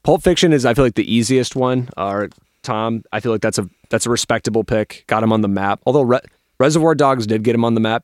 Pulp 0.04 0.22
Fiction 0.24 0.52
is 0.54 0.66
I 0.66 0.74
feel 0.74 0.84
like 0.86 0.96
the 0.96 1.12
easiest 1.14 1.56
one. 1.56 1.90
Uh, 1.98 2.28
Tom, 2.62 3.04
I 3.12 3.20
feel 3.20 3.32
like 3.32 3.42
that's 3.42 3.58
a 3.60 3.70
that's 3.90 4.06
a 4.06 4.10
respectable 4.10 4.64
pick. 4.64 5.04
Got 5.08 5.24
him 5.24 5.32
on 5.34 5.42
the 5.42 5.48
map. 5.48 5.82
Although 5.86 6.02
Re- 6.04 6.20
Reservoir 6.60 6.96
Dogs 6.96 7.28
did 7.28 7.44
get 7.44 7.56
him 7.56 7.66
on 7.66 7.74
the 7.74 7.80
map. 7.82 8.04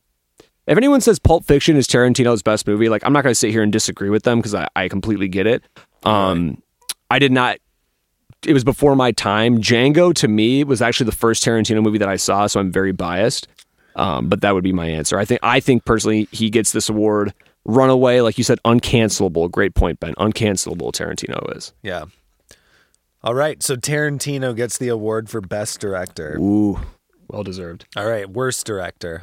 If 0.68 0.78
anyone 0.78 1.02
says 1.02 1.18
Pulp 1.18 1.46
Fiction 1.46 1.76
is 1.78 1.88
Tarantino's 1.88 2.44
best 2.44 2.68
movie, 2.68 2.90
like 2.90 3.04
I'm 3.06 3.14
not 3.14 3.24
going 3.24 3.32
to 3.32 3.36
sit 3.36 3.52
here 3.52 3.64
and 3.64 3.72
disagree 3.72 4.10
with 4.10 4.24
them 4.24 4.40
because 4.40 4.54
I, 4.54 4.68
I 4.76 4.88
completely 4.88 5.28
get 5.28 5.48
it. 5.48 5.64
Um, 6.04 6.62
I 7.10 7.20
did 7.20 7.32
not. 7.32 7.58
It 8.46 8.54
was 8.54 8.64
before 8.64 8.96
my 8.96 9.12
time. 9.12 9.58
Django 9.60 10.14
to 10.16 10.28
me 10.28 10.64
was 10.64 10.82
actually 10.82 11.08
the 11.08 11.16
first 11.16 11.44
Tarantino 11.44 11.82
movie 11.82 11.98
that 11.98 12.08
I 12.08 12.16
saw, 12.16 12.48
so 12.48 12.60
I'm 12.60 12.72
very 12.72 12.92
biased. 12.94 13.48
Um, 14.00 14.30
but 14.30 14.40
that 14.42 14.54
would 14.54 14.64
be 14.64 14.72
my 14.72 14.88
answer. 14.88 15.20
I 15.20 15.26
think 15.26 15.42
I 15.44 15.60
think 15.60 15.84
personally 15.84 16.30
he 16.32 16.50
gets 16.50 16.72
this 16.72 16.88
award. 16.90 17.34
Runaway, 17.66 18.22
like 18.22 18.38
you 18.38 18.46
said, 18.46 18.58
uncancelable. 18.64 19.52
Great 19.52 19.76
point, 19.76 20.00
Ben. 20.00 20.16
Uncancelable. 20.16 20.94
Tarantino 20.94 21.56
is. 21.56 21.74
Yeah. 21.84 22.06
All 23.22 23.36
right. 23.36 23.62
So 23.62 23.76
Tarantino 23.76 24.56
gets 24.56 24.78
the 24.78 24.88
award 24.88 25.30
for 25.30 25.42
best 25.42 25.82
director. 25.82 26.38
Ooh, 26.40 26.80
well 27.28 27.44
deserved. 27.44 27.86
All 27.98 28.08
right. 28.08 28.30
Worst 28.30 28.66
director. 28.66 29.20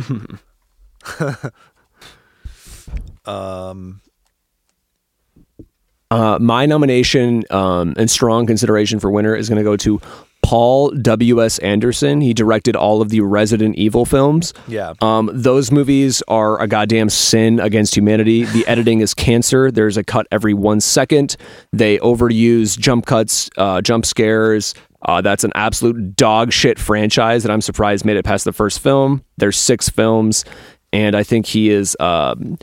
um. 3.24 4.02
Uh, 6.08 6.38
my 6.40 6.66
nomination 6.66 7.42
um, 7.50 7.94
and 7.96 8.08
strong 8.08 8.46
consideration 8.46 9.00
for 9.00 9.10
winner 9.10 9.34
is 9.34 9.48
going 9.48 9.58
to 9.58 9.64
go 9.64 9.76
to 9.76 10.00
Paul 10.46 10.90
W.S. 10.90 11.58
Anderson. 11.58 12.20
He 12.20 12.32
directed 12.32 12.76
all 12.76 13.02
of 13.02 13.08
the 13.08 13.20
Resident 13.20 13.74
Evil 13.74 14.04
films. 14.04 14.54
Yeah. 14.68 14.92
Um, 15.00 15.28
those 15.34 15.72
movies 15.72 16.22
are 16.28 16.62
a 16.62 16.68
goddamn 16.68 17.08
sin 17.08 17.58
against 17.58 17.96
humanity. 17.96 18.44
The 18.44 18.64
editing 18.68 19.00
is 19.00 19.12
cancer. 19.12 19.72
There's 19.72 19.96
a 19.96 20.04
cut 20.04 20.28
every 20.30 20.54
one 20.54 20.80
second. 20.80 21.36
They 21.72 21.98
overuse 21.98 22.78
jump 22.78 23.06
cuts, 23.06 23.50
uh, 23.56 23.82
jump 23.82 24.06
scares. 24.06 24.72
Uh, 25.02 25.20
that's 25.20 25.42
an 25.42 25.50
absolute 25.56 26.14
dog 26.14 26.52
shit 26.52 26.78
franchise 26.78 27.42
that 27.42 27.50
I'm 27.50 27.60
surprised 27.60 28.04
made 28.04 28.16
it 28.16 28.24
past 28.24 28.44
the 28.44 28.52
first 28.52 28.78
film. 28.78 29.24
There's 29.38 29.58
six 29.58 29.88
films, 29.88 30.44
and 30.92 31.16
I 31.16 31.24
think 31.24 31.46
he 31.46 31.70
is 31.70 31.96
um, 31.98 32.56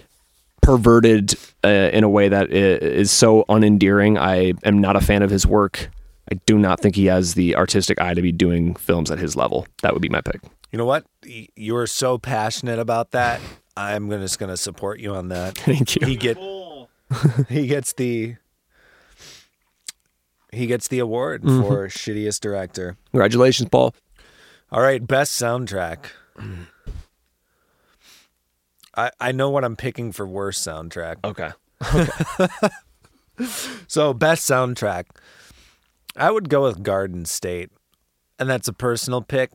perverted 0.62 1.36
uh, 1.66 1.90
in 1.92 2.06
a 2.06 2.10
way 2.10 2.30
that 2.30 2.50
is 2.50 3.12
so 3.12 3.44
unendearing. 3.50 4.18
I 4.18 4.54
am 4.66 4.80
not 4.80 4.96
a 4.96 5.02
fan 5.02 5.22
of 5.22 5.30
his 5.30 5.46
work. 5.46 5.90
I 6.32 6.36
do 6.46 6.58
not 6.58 6.80
think 6.80 6.96
he 6.96 7.06
has 7.06 7.34
the 7.34 7.56
artistic 7.56 8.00
eye 8.00 8.14
to 8.14 8.22
be 8.22 8.32
doing 8.32 8.76
films 8.76 9.12
at 9.12 9.20
his 9.20 9.36
level. 9.36 9.68
That 9.82 9.94
would 9.94 10.02
be 10.02 10.10
my 10.10 10.22
pick. 10.22 10.42
You 10.72 10.78
know 10.78 10.86
what? 10.86 11.06
You 11.24 11.76
are 11.76 11.88
so 11.88 12.18
passionate 12.18 12.80
about 12.80 13.12
that. 13.12 13.42
I'm 13.76 14.10
gonna 14.10 14.24
just 14.24 14.40
gonna 14.40 14.58
support 14.58 15.00
you 15.00 15.14
on 15.16 15.30
that. 15.30 15.58
Thank 15.58 15.96
you. 15.96 16.08
He 16.08 16.16
get 16.16 16.38
he 17.50 17.68
gets 17.68 17.94
the 17.94 18.36
he 20.52 20.68
gets 20.68 20.88
the 20.88 21.00
award 21.00 21.44
mm-hmm. 21.44 21.62
for 21.62 21.88
shittiest 21.88 22.40
director. 22.40 22.98
Congratulations, 23.12 23.70
Paul. 23.70 23.94
All 24.72 24.82
right, 24.82 25.06
best 25.06 25.40
soundtrack. 25.40 26.06
I 28.96 29.12
I 29.20 29.32
know 29.32 29.50
what 29.50 29.64
I'm 29.64 29.76
picking 29.76 30.12
for 30.12 30.26
worst 30.26 30.66
soundtrack. 30.66 31.18
Okay. 31.24 31.52
Okay. 31.94 32.70
So 33.88 34.14
best 34.14 34.50
soundtrack. 34.50 35.06
I 36.16 36.32
would 36.32 36.50
go 36.50 36.64
with 36.64 36.84
Garden 36.84 37.26
State. 37.26 37.70
And 38.40 38.50
that's 38.50 38.68
a 38.68 38.74
personal 38.74 39.22
pick. 39.22 39.52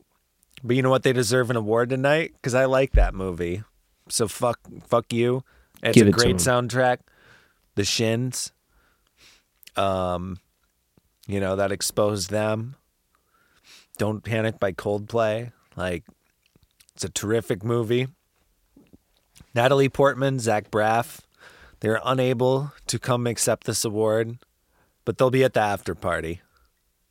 But 0.62 0.76
you 0.76 0.82
know 0.82 0.90
what? 0.90 1.02
They 1.02 1.12
deserve 1.12 1.50
an 1.50 1.56
award 1.56 1.90
tonight 1.90 2.32
because 2.34 2.54
I 2.54 2.64
like 2.64 2.92
that 2.92 3.14
movie. 3.14 3.62
So 4.08 4.26
fuck 4.28 4.60
fuck 4.86 5.12
you. 5.12 5.44
It's 5.82 5.94
Give 5.94 6.06
a 6.06 6.10
it 6.10 6.14
great 6.14 6.36
soundtrack. 6.36 6.98
The 7.74 7.84
Shins. 7.84 8.52
Um 9.76 10.38
you 11.26 11.40
know, 11.40 11.56
that 11.56 11.70
exposed 11.72 12.30
them. 12.30 12.76
Don't 13.98 14.24
Panic 14.24 14.58
by 14.58 14.72
Coldplay. 14.72 15.52
Like 15.76 16.04
it's 16.94 17.04
a 17.04 17.10
terrific 17.10 17.62
movie. 17.62 18.08
Natalie 19.54 19.88
Portman, 19.88 20.38
Zach 20.38 20.70
Braff, 20.70 21.20
they're 21.80 22.00
unable 22.04 22.72
to 22.86 22.98
come 22.98 23.26
accept 23.26 23.64
this 23.64 23.84
award, 23.84 24.38
but 25.04 25.18
they'll 25.18 25.30
be 25.30 25.44
at 25.44 25.54
the 25.54 25.60
after 25.60 25.94
party. 25.94 26.40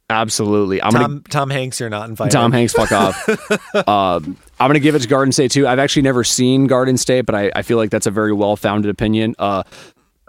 Absolutely. 0.09 0.81
I'm 0.81 0.91
Tom 0.91 1.01
gonna 1.01 1.19
Tom 1.29 1.49
Hanks, 1.49 1.79
you're 1.79 1.89
not 1.89 2.09
invited. 2.09 2.31
Tom 2.31 2.51
Hanks, 2.51 2.73
fuck 2.73 2.91
off. 2.91 3.29
um, 3.87 4.37
I'm 4.59 4.69
gonna 4.69 4.79
give 4.79 4.95
it 4.95 4.99
to 4.99 5.07
Garden 5.07 5.33
State 5.33 5.51
too. 5.51 5.67
I've 5.67 5.79
actually 5.79 6.03
never 6.03 6.23
seen 6.23 6.65
Garden 6.65 6.97
State, 6.97 7.25
but 7.25 7.35
I, 7.35 7.51
I 7.55 7.61
feel 7.61 7.77
like 7.77 7.89
that's 7.89 8.07
a 8.07 8.11
very 8.11 8.31
well 8.31 8.55
founded 8.55 8.89
opinion. 8.89 9.35
Uh, 9.37 9.63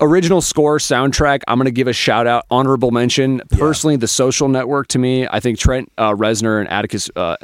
original 0.00 0.40
score 0.40 0.78
soundtrack. 0.78 1.42
I'm 1.46 1.58
gonna 1.58 1.70
give 1.70 1.86
a 1.86 1.92
shout 1.92 2.26
out, 2.26 2.44
honorable 2.50 2.90
mention. 2.90 3.40
Personally, 3.52 3.94
the 3.94 4.08
Social 4.08 4.48
Network 4.48 4.88
to 4.88 4.98
me. 4.98 5.28
I 5.28 5.38
think 5.38 5.58
Trent 5.58 5.92
uh, 5.96 6.12
Reznor 6.12 6.60
and 6.60 6.68
Atticus. 6.68 7.08
Uh, 7.14 7.36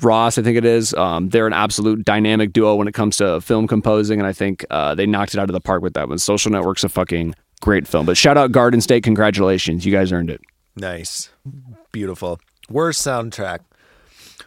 Ross, 0.00 0.38
I 0.38 0.42
think 0.42 0.56
it 0.56 0.64
is. 0.64 0.94
Um, 0.94 1.28
they're 1.28 1.46
an 1.46 1.52
absolute 1.52 2.02
dynamic 2.06 2.54
duo 2.54 2.76
when 2.76 2.88
it 2.88 2.94
comes 2.94 3.18
to 3.18 3.42
film 3.42 3.66
composing, 3.66 4.18
and 4.18 4.26
I 4.26 4.32
think 4.32 4.64
uh, 4.70 4.94
they 4.94 5.04
knocked 5.04 5.34
it 5.34 5.38
out 5.38 5.50
of 5.50 5.52
the 5.52 5.60
park 5.60 5.82
with 5.82 5.92
that 5.94 6.08
one. 6.08 6.16
Social 6.16 6.50
Network's 6.50 6.82
a 6.82 6.88
fucking 6.88 7.34
great 7.60 7.86
film. 7.86 8.06
But 8.06 8.16
shout 8.16 8.38
out 8.38 8.52
Garden 8.52 8.80
State, 8.80 9.04
congratulations, 9.04 9.84
you 9.84 9.92
guys 9.92 10.10
earned 10.10 10.30
it. 10.30 10.40
Nice. 10.76 11.30
Beautiful. 11.92 12.40
Worst 12.68 13.04
soundtrack. 13.06 13.60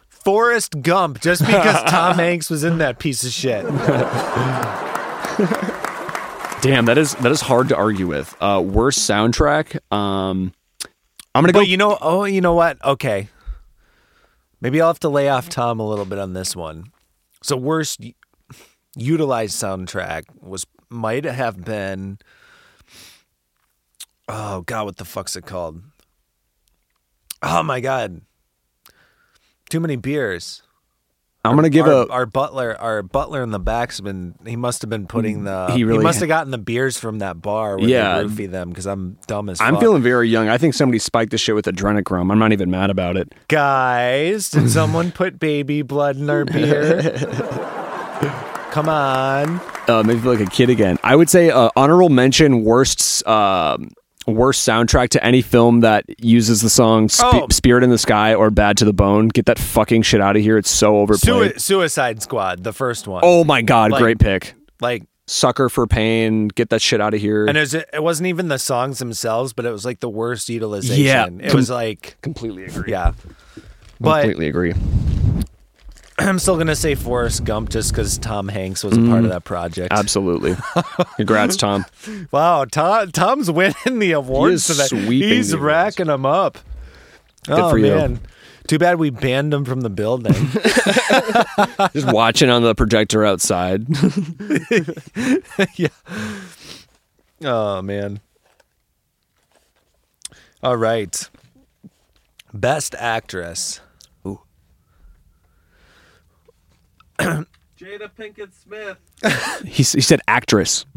Forrest 0.08 0.82
Gump, 0.82 1.20
just 1.20 1.46
because 1.46 1.82
Tom 1.90 2.16
Hanks 2.16 2.50
was 2.50 2.64
in 2.64 2.78
that 2.78 2.98
piece 2.98 3.22
of 3.22 3.30
shit. 3.30 3.64
Damn, 6.62 6.86
that 6.86 6.98
is 6.98 7.14
that 7.16 7.30
is 7.30 7.40
hard 7.42 7.68
to 7.68 7.76
argue 7.76 8.08
with. 8.08 8.34
Uh, 8.40 8.60
worst 8.64 8.98
soundtrack. 9.08 9.78
Um, 9.94 10.52
I'm 11.34 11.42
gonna 11.42 11.52
go. 11.52 11.60
But 11.60 11.68
you 11.68 11.76
know, 11.76 11.96
oh, 12.00 12.24
you 12.24 12.40
know 12.40 12.54
what? 12.54 12.84
Okay. 12.84 13.28
Maybe 14.60 14.80
I'll 14.80 14.88
have 14.88 14.98
to 15.00 15.08
lay 15.08 15.28
off 15.28 15.48
Tom 15.48 15.78
a 15.78 15.86
little 15.88 16.06
bit 16.06 16.18
on 16.18 16.32
this 16.32 16.56
one. 16.56 16.86
So 17.42 17.56
worst 17.56 18.00
utilized 18.96 19.54
soundtrack 19.62 20.24
was 20.40 20.66
might 20.88 21.24
have 21.24 21.64
been 21.64 22.18
Oh 24.28 24.62
god, 24.62 24.86
what 24.86 24.96
the 24.96 25.04
fuck's 25.04 25.36
it 25.36 25.46
called? 25.46 25.82
Oh 27.42 27.62
my 27.62 27.80
god. 27.80 28.20
Too 29.68 29.80
many 29.80 29.96
beers. 29.96 30.62
I'm 31.44 31.54
gonna 31.54 31.68
give 31.70 31.86
our, 31.86 31.92
a. 31.92 32.08
our 32.08 32.26
butler 32.26 32.76
our 32.80 33.02
butler 33.04 33.40
in 33.44 33.50
the 33.52 33.60
back's 33.60 34.00
been 34.00 34.34
he 34.44 34.56
must 34.56 34.82
have 34.82 34.90
been 34.90 35.06
putting 35.06 35.44
the 35.44 35.68
He 35.72 35.84
really- 35.84 36.02
must 36.02 36.18
have 36.18 36.28
gotten 36.28 36.50
the 36.50 36.58
beers 36.58 36.98
from 36.98 37.20
that 37.20 37.40
bar 37.40 37.78
where 37.78 37.88
Yeah. 37.88 38.18
they 38.18 38.24
roofie 38.24 38.50
them 38.50 38.70
because 38.70 38.86
I'm 38.86 39.16
dumb 39.28 39.48
as 39.48 39.60
I'm 39.60 39.74
fuck. 39.74 39.82
feeling 39.82 40.02
very 40.02 40.28
young. 40.28 40.48
I 40.48 40.58
think 40.58 40.74
somebody 40.74 40.98
spiked 40.98 41.30
this 41.30 41.40
shit 41.40 41.54
with 41.54 41.66
adrenochrome. 41.66 42.32
I'm 42.32 42.38
not 42.40 42.52
even 42.52 42.68
mad 42.68 42.90
about 42.90 43.16
it. 43.16 43.32
Guys, 43.46 44.50
did 44.50 44.68
someone 44.70 45.12
put 45.12 45.38
baby 45.38 45.82
blood 45.82 46.16
in 46.16 46.28
our 46.28 46.44
beer? 46.44 47.12
Come 48.72 48.88
on. 48.88 49.60
Uh, 49.88 50.02
feel 50.02 50.18
like 50.34 50.40
a 50.40 50.46
kid 50.50 50.68
again. 50.68 50.98
I 51.04 51.14
would 51.16 51.30
say 51.30 51.50
uh, 51.50 51.70
honorable 51.76 52.08
mention 52.08 52.64
worst. 52.64 53.24
um 53.26 53.90
Worst 54.26 54.66
soundtrack 54.66 55.10
to 55.10 55.24
any 55.24 55.40
film 55.42 55.80
that 55.80 56.04
uses 56.22 56.60
the 56.60 56.70
song 56.70 57.08
Sp- 57.08 57.24
Oh. 57.32 57.46
"Spirit 57.50 57.84
in 57.84 57.90
the 57.90 57.98
Sky" 57.98 58.34
or 58.34 58.50
"Bad 58.50 58.76
to 58.78 58.84
the 58.84 58.92
Bone." 58.92 59.28
Get 59.28 59.46
that 59.46 59.58
fucking 59.58 60.02
shit 60.02 60.20
out 60.20 60.36
of 60.36 60.42
here! 60.42 60.58
It's 60.58 60.70
so 60.70 60.96
overplayed. 60.98 61.52
Sui- 61.52 61.58
Suicide 61.58 62.22
Squad, 62.22 62.64
the 62.64 62.72
first 62.72 63.06
one. 63.06 63.20
oh 63.24 63.44
my 63.44 63.62
god, 63.62 63.92
Like- 63.92 64.02
great 64.02 64.18
pick. 64.18 64.54
Like, 64.80 65.04
Sucker 65.28 65.68
for 65.68 65.86
Pain. 65.86 66.48
Get 66.48 66.70
that 66.70 66.80
shit 66.82 67.00
out 67.00 67.12
of 67.14 67.20
here. 67.20 67.46
and 67.46 67.56
it, 67.56 67.60
was, 67.60 67.74
it 67.74 68.02
wasn't 68.02 68.28
even 68.28 68.48
the 68.48 68.58
songs 68.58 68.98
themselves, 69.00 69.52
but 69.52 69.64
it 69.64 69.70
was 69.72 69.84
like 69.84 70.00
the 70.00 70.08
worst 70.08 70.48
utilization. 70.48 71.04
Yeah. 71.04 71.26
It 71.48 71.52
was 71.54 71.68
like, 71.70 72.16
completely 72.22 72.64
agree. 72.64 72.92
yeah. 72.92 73.12
But 73.98 74.20
completely 74.22 74.46
agree. 74.48 74.74
I'm 76.18 76.38
still 76.38 76.54
going 76.54 76.66
to 76.68 76.76
say 76.76 76.94
Forrest 76.94 77.44
Gump 77.44 77.68
just 77.70 77.92
because 77.92 78.16
Tom 78.18 78.48
Hanks 78.48 78.82
was 78.82 78.96
a 78.96 79.02
part 79.02 79.20
of 79.20 79.26
mm. 79.26 79.28
that 79.30 79.44
project. 79.44 79.92
Absolutely. 79.92 80.56
Congrats, 81.16 81.56
Tom. 81.56 81.84
Wow, 82.30 82.64
Tom, 82.64 83.10
Tom's 83.12 83.50
winning 83.50 83.98
the 83.98 84.12
awards 84.12 84.70
is 84.70 84.76
today. 84.76 85.04
sweeping 85.04 85.28
He's 85.28 85.50
the 85.50 85.56
awards. 85.56 85.66
racking 85.66 86.06
them 86.06 86.24
up. 86.24 86.58
oh, 87.48 87.70
for 87.70 87.78
you. 87.78 87.94
man. 87.94 88.20
Too 88.66 88.78
bad 88.78 88.98
we 88.98 89.10
banned 89.10 89.54
him 89.54 89.64
from 89.64 89.82
the 89.82 89.90
building. 89.90 90.32
Just 91.92 92.12
watching 92.12 92.50
on 92.50 92.62
the 92.62 92.74
projector 92.74 93.24
outside. 93.24 93.86
yeah. 95.76 95.88
Oh 97.44 97.82
man. 97.82 98.20
All 100.62 100.76
right. 100.76 101.28
Best 102.52 102.96
actress. 102.96 103.80
Jada 107.78 108.10
Pinkett 108.18 108.52
Smith. 108.54 108.96
he, 109.66 109.82
s- 109.82 109.92
he 109.92 110.00
said 110.00 110.20
actress. 110.28 110.86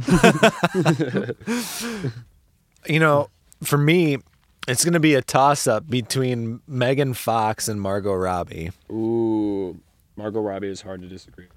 You 2.87 2.97
know, 3.01 3.29
for 3.61 3.77
me, 3.77 4.17
it's 4.65 4.85
going 4.85 4.93
to 4.93 5.01
be 5.01 5.13
a 5.13 5.21
toss 5.21 5.67
up 5.67 5.89
between 5.89 6.61
Megan 6.65 7.13
Fox 7.13 7.67
and 7.67 7.79
Margot 7.81 8.13
Robbie. 8.13 8.71
Ooh, 8.89 9.77
Margot 10.15 10.39
Robbie 10.39 10.69
is 10.69 10.81
hard 10.81 11.01
to 11.01 11.07
disagree 11.09 11.45
with. 11.45 11.53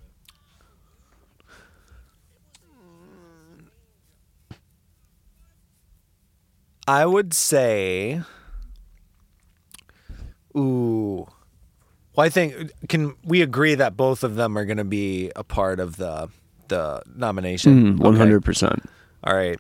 I 6.87 7.07
would 7.07 7.33
say 7.35 8.23
Ooh. 10.57 11.27
Well, 12.15 12.27
I 12.27 12.29
think 12.29 12.71
can 12.89 13.15
we 13.25 13.41
agree 13.43 13.75
that 13.75 13.97
both 13.97 14.23
of 14.23 14.35
them 14.35 14.57
are 14.59 14.65
going 14.65 14.77
to 14.77 14.85
be 14.85 15.31
a 15.35 15.45
part 15.45 15.81
of 15.81 15.97
the 15.97 16.29
the 16.69 17.03
nomination? 17.15 17.99
Hundred 17.99 18.45
percent. 18.45 18.83
All 19.25 19.35
right. 19.35 19.59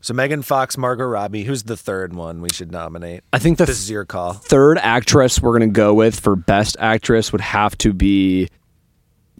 So 0.00 0.14
Megan 0.14 0.42
Fox, 0.42 0.78
Margot 0.78 1.04
Robbie. 1.04 1.42
Who's 1.44 1.64
the 1.64 1.76
third 1.76 2.14
one 2.14 2.40
we 2.40 2.48
should 2.52 2.70
nominate? 2.70 3.24
I 3.32 3.38
think 3.38 3.58
the 3.58 3.66
This 3.66 3.80
is 3.80 3.90
your 3.90 4.04
call. 4.04 4.32
third 4.32 4.78
actress 4.78 5.42
we're 5.42 5.52
gonna 5.52 5.66
go 5.66 5.92
with 5.92 6.18
for 6.20 6.36
best 6.36 6.76
actress 6.78 7.32
would 7.32 7.40
have 7.40 7.76
to 7.78 7.92
be. 7.92 8.48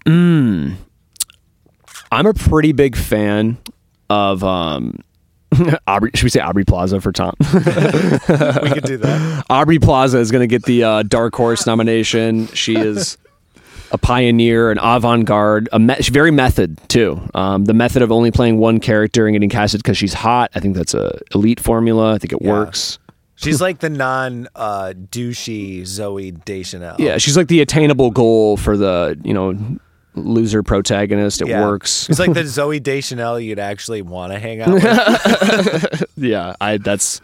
Mm, 0.07 0.75
I'm 2.11 2.27
a 2.27 2.35
pretty 2.35 2.73
big 2.73 2.97
fan 2.97 3.59
of 4.11 4.43
um, 4.43 4.99
Aubrey. 5.87 6.11
Should 6.15 6.25
we 6.25 6.31
say 6.31 6.41
Aubrey 6.41 6.65
Plaza 6.65 7.01
for 7.01 7.13
Tom? 7.13 7.35
we 7.41 7.47
could 8.71 8.85
do 8.85 8.97
that. 8.99 9.45
Aubrey 9.51 9.79
Plaza 9.79 10.19
is 10.19 10.31
gonna 10.31 10.47
get 10.47 10.65
the 10.65 10.85
uh, 10.85 11.03
Dark 11.03 11.35
Horse 11.35 11.67
nomination. 11.67 12.47
She 12.49 12.77
is. 12.77 13.17
A 13.91 13.97
pioneer, 13.97 14.71
an 14.71 14.77
avant-garde, 14.77 15.71
a 15.73 15.79
me- 15.79 15.95
very 16.13 16.31
method 16.31 16.77
too. 16.91 17.19
Um, 17.33 17.65
the 17.65 17.73
method 17.73 18.03
of 18.03 18.13
only 18.13 18.31
playing 18.31 18.59
one 18.59 18.81
character 18.81 19.27
and 19.27 19.35
getting 19.35 19.49
casted 19.49 19.83
because 19.83 19.97
she's 19.97 20.13
hot. 20.13 20.51
I 20.55 20.61
think 20.61 20.77
that's 20.77 20.93
a 20.93 21.19
elite 21.35 21.59
formula. 21.59 22.13
I 22.15 22.19
think 22.19 22.35
it 22.35 22.41
Yeah. 22.43 22.51
works. 22.51 22.99
She's 23.37 23.63
like 23.63 23.79
the 23.79 23.89
non 23.89 24.47
uh, 24.55 24.93
douchey 24.95 25.81
Zooey 25.85 26.45
Deschanel. 26.45 26.97
Yeah, 26.99 27.17
she's 27.17 27.35
like 27.35 27.49
the 27.49 27.63
attainable 27.63 28.11
goal 28.11 28.59
for 28.59 28.77
the 28.77 29.19
you 29.25 29.33
know 29.33 29.57
loser 30.27 30.63
protagonist. 30.63 31.41
It 31.43 31.49
Yeah. 31.49 31.65
works. 31.67 32.09
It's 32.09 32.19
like 32.19 32.33
the 32.35 32.41
Zooey 32.45 32.83
Deschanel 32.83 33.39
you'd 33.41 33.59
actually 33.59 34.03
want 34.03 34.33
to 34.33 34.39
hang 34.39 34.61
out 34.61 34.73
with. 34.75 36.05
yeah, 36.17 36.55
I 36.61 36.79
that's 36.79 37.21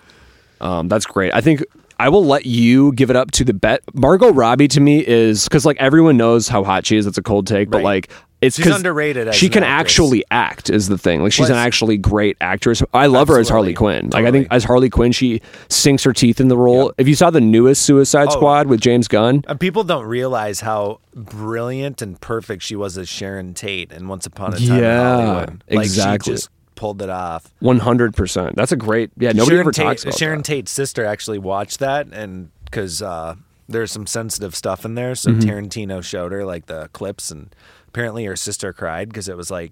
um, 0.61 0.89
that's 0.89 1.07
great. 1.07 1.35
I 1.35 1.41
think 1.41 1.63
I 1.99 2.09
will 2.09 2.25
let 2.25 2.47
you 2.47 2.93
give 2.93 3.11
it 3.11 3.17
up 3.17 3.31
to 3.33 3.45
the 3.45 3.55
bet. 3.55 3.81
Margot 3.95 4.33
Robbie 4.33 4.69
to 4.69 4.81
me 4.81 5.07
is 5.07 5.45
because 5.45 5.65
like 5.65 5.77
everyone 5.79 6.17
knows 6.17 6.49
how 6.49 6.65
hot 6.65 6.87
she 6.87 6.97
is. 6.97 7.07
It's 7.07 7.19
a 7.19 7.23
cold 7.23 7.47
take, 7.47 7.71
but 7.71 7.83
like 7.83 8.11
it's 8.45 8.57
She's 8.57 8.67
underrated 8.67 9.35
She 9.35 9.47
an 9.47 9.53
can 9.53 9.63
actress. 9.63 9.93
actually 9.95 10.25
act 10.31 10.71
is 10.71 10.89
the 10.89 10.99
thing. 10.99 11.23
Like 11.23 11.33
she's 11.33 11.51
an 11.51 11.57
actually 11.57 11.97
great 11.97 12.37
actress. 12.41 12.83
I 12.93 13.07
love 13.07 13.29
her 13.29 13.39
as 13.39 13.49
Harley. 13.49 13.75
Quinn. 13.75 14.11
Like 14.11 14.25
I 14.27 14.31
think 14.31 14.49
as 14.51 14.65
Harley 14.65 14.91
Quinn, 14.91 15.13
she 15.13 15.41
sinks 15.69 16.05
her 16.05 16.13
teeth 16.13 16.41
in 16.41 16.49
the 16.49 16.57
role. 16.57 16.93
If 16.99 17.09
you 17.09 17.15
saw 17.15 17.31
the 17.31 17.41
newest 17.41 17.83
Suicide 17.83 18.29
Oh. 18.29 18.33
Squad 18.33 18.67
with 18.69 18.81
James 18.81 19.09
Gunn, 19.09 19.43
And 19.49 19.59
people 19.59 19.85
don't 19.85 20.07
realize 20.07 20.61
how 20.61 21.01
brilliant 21.15 22.03
and 22.03 22.21
perfect 22.21 22.63
she 22.63 22.77
was 22.77 22.97
as 22.99 23.09
Sharon 23.09 23.55
Tate 23.55 23.93
in 23.93 24.09
Once 24.09 24.27
Upon 24.27 24.55
a 24.55 24.59
Time 24.59 24.67
Yeah, 24.83 25.19
in 25.21 25.27
Hollywood. 25.27 25.65
Like 25.71 25.85
exactly. 25.87 26.33
she 26.33 26.37
just 26.37 26.51
pulled 26.75 27.01
it 27.03 27.09
off. 27.11 27.53
one 27.61 27.79
hundred 27.79 28.15
percent. 28.15 28.57
That's 28.57 28.73
a 28.73 28.77
great. 28.77 29.11
Yeah, 29.17 29.31
nobody 29.33 29.51
Sharon 29.51 29.61
ever 29.61 29.73
Tate, 29.73 29.85
talks 29.87 30.03
about 30.05 30.19
Sharon 30.19 30.39
that. 30.41 30.45
Tate's 30.47 30.71
sister 30.73 31.05
actually 31.05 31.39
watched 31.39 31.79
that 31.81 32.09
and 32.13 32.51
because 32.65 33.01
uh, 33.03 33.37
there's 33.69 33.93
some 33.93 34.07
sensitive 34.07 34.55
stuff 34.55 34.85
in 34.85 34.95
there. 34.95 35.15
So 35.15 35.31
Mm-hmm. 35.31 35.49
Tarantino 35.49 36.03
showed 36.03 36.33
her 36.33 36.45
like 36.45 36.67
the 36.67 36.89
clips 36.93 37.31
and 37.31 37.55
apparently 37.95 38.25
her 38.25 38.35
sister 38.35 38.73
cried 38.73 39.09
because 39.09 39.29
it 39.29 39.37
was 39.37 39.53
like 39.53 39.71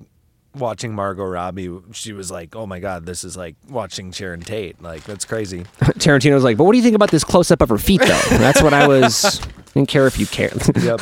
watching 0.54 0.94
Margot 0.94 1.24
Robbie. 1.24 1.76
She 1.90 2.12
was 2.12 2.30
like, 2.30 2.54
oh 2.54 2.66
my 2.66 2.78
God, 2.78 3.04
this 3.04 3.24
is 3.24 3.36
like 3.36 3.56
watching 3.68 4.12
Sharon 4.12 4.42
Tate. 4.42 4.80
Like 4.80 5.02
that's 5.02 5.24
crazy. 5.24 5.64
Tarantino 5.98 6.34
was 6.34 6.44
like, 6.44 6.56
but 6.56 6.62
what 6.62 6.70
do 6.70 6.78
you 6.78 6.84
think 6.84 6.94
about 6.94 7.10
this 7.10 7.24
close 7.24 7.50
up 7.50 7.60
of 7.62 7.68
her 7.68 7.78
feet, 7.78 8.00
though? 8.00 8.06
That's 8.30 8.62
what 8.62 8.72
I 8.72 8.86
was. 8.86 9.40
Didn't 9.74 9.88
care 9.88 10.06
if 10.06 10.18
you 10.18 10.26
care. 10.26 10.52
Yep. 10.82 11.00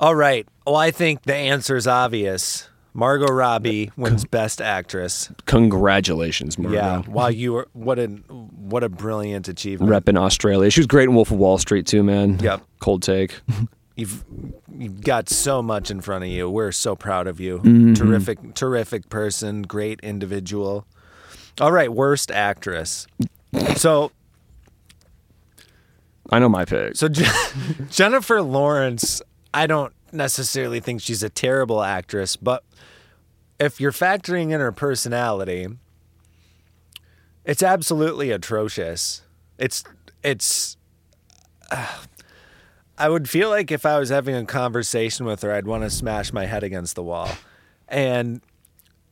All 0.00 0.14
right. 0.14 0.46
Well, 0.66 0.76
I 0.76 0.90
think 0.90 1.22
the 1.22 1.34
answer 1.34 1.76
is 1.76 1.86
obvious. 1.86 2.68
Margot 2.92 3.26
Robbie 3.26 3.88
uh, 3.88 3.92
wins 3.96 4.24
Best 4.24 4.60
Actress. 4.60 5.30
Congratulations, 5.46 6.58
Margot. 6.58 6.76
Yeah. 6.76 6.98
Wow, 7.08 7.28
you 7.28 7.54
were 7.54 7.68
what 7.72 7.98
a 7.98 8.06
what 8.06 8.84
a 8.84 8.88
brilliant 8.88 9.48
achievement. 9.48 9.90
Rep 9.90 10.08
in 10.08 10.16
Australia. 10.16 10.70
She 10.70 10.80
was 10.80 10.86
great 10.86 11.08
in 11.08 11.14
Wolf 11.14 11.32
of 11.32 11.38
Wall 11.38 11.58
Street 11.58 11.86
too, 11.86 12.04
man. 12.04 12.38
Yep. 12.38 12.62
Cold 12.80 13.02
take. 13.02 13.40
You've 13.96 14.24
you've 14.76 15.02
got 15.02 15.28
so 15.28 15.62
much 15.62 15.90
in 15.90 16.00
front 16.00 16.24
of 16.24 16.30
you. 16.30 16.50
We're 16.50 16.72
so 16.72 16.96
proud 16.96 17.26
of 17.26 17.38
you. 17.40 17.58
Mm-hmm. 17.58 17.94
Terrific, 17.94 18.54
terrific 18.54 19.08
person. 19.08 19.62
Great 19.62 20.00
individual. 20.00 20.86
All 21.60 21.70
right, 21.70 21.92
worst 21.92 22.30
actress. 22.32 23.06
So 23.76 24.10
I 26.30 26.40
know 26.40 26.48
my 26.48 26.64
pick. 26.64 26.96
So 26.96 27.08
Je- 27.08 27.24
Jennifer 27.90 28.42
Lawrence, 28.42 29.22
I 29.52 29.66
don't 29.68 29.92
necessarily 30.12 30.80
think 30.80 31.00
she's 31.00 31.22
a 31.22 31.28
terrible 31.28 31.82
actress, 31.82 32.34
but 32.36 32.64
if 33.60 33.80
you're 33.80 33.92
factoring 33.92 34.50
in 34.50 34.60
her 34.60 34.72
personality, 34.72 35.68
it's 37.44 37.62
absolutely 37.62 38.30
atrocious. 38.30 39.22
It's 39.58 39.84
it's 40.24 40.76
I 42.98 43.08
would 43.08 43.28
feel 43.28 43.50
like 43.50 43.70
if 43.72 43.84
I 43.84 43.98
was 43.98 44.08
having 44.10 44.34
a 44.34 44.44
conversation 44.44 45.26
with 45.26 45.42
her, 45.42 45.52
I'd 45.52 45.66
want 45.66 45.82
to 45.82 45.90
smash 45.90 46.32
my 46.32 46.46
head 46.46 46.62
against 46.62 46.94
the 46.94 47.02
wall. 47.02 47.28
And 47.88 48.40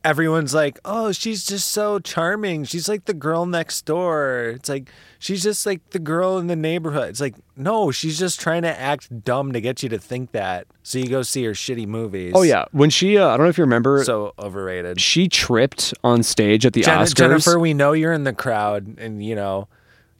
everyone's 0.05 0.55
like, 0.55 0.78
"Oh, 0.85 1.12
she's 1.12 1.45
just 1.45 1.68
so 1.70 1.99
charming. 1.99 2.64
She's 2.64 2.89
like 2.89 3.05
the 3.05 3.14
girl 3.14 3.45
next 3.47 3.83
door." 3.85 4.53
It's 4.57 4.68
like 4.68 4.91
she's 5.18 5.43
just 5.43 5.66
like 5.66 5.91
the 5.91 5.99
girl 5.99 6.39
in 6.39 6.47
the 6.47 6.57
neighborhood. 6.57 7.09
It's 7.11 7.20
like, 7.20 7.35
"No, 7.57 7.91
she's 7.91 8.18
just 8.18 8.41
trying 8.41 8.62
to 8.62 8.80
act 8.80 9.24
dumb 9.24 9.53
to 9.53 9.61
get 9.61 9.83
you 9.83 9.89
to 9.91 9.99
think 9.99 10.33
that." 10.33 10.66
So 10.83 10.99
you 10.99 11.09
go 11.09 11.22
see 11.22 11.45
her 11.45 11.53
shitty 11.53 11.87
movies. 11.87 12.33
Oh 12.35 12.43
yeah, 12.43 12.64
when 12.72 12.91
she, 12.91 13.18
uh, 13.18 13.28
I 13.28 13.37
don't 13.37 13.47
know 13.47 13.51
if 13.51 13.59
you 13.59 13.64
remember, 13.64 14.03
So 14.05 14.33
overrated. 14.39 15.01
she 15.01 15.28
tripped 15.28 15.93
on 16.03 16.22
stage 16.22 16.64
at 16.66 16.72
the 16.72 16.83
Jen- 16.83 16.99
Oscars. 17.01 17.14
Jennifer, 17.14 17.59
we 17.59 17.74
know 17.74 17.93
you're 17.93 18.12
in 18.12 18.24
the 18.24 18.33
crowd 18.33 18.97
and 18.99 19.24
you 19.24 19.35
know, 19.35 19.68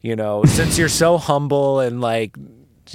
you 0.01 0.15
know, 0.17 0.45
since 0.45 0.79
you're 0.79 0.89
so 0.89 1.17
humble 1.19 1.81
and 1.81 2.01
like 2.01 2.37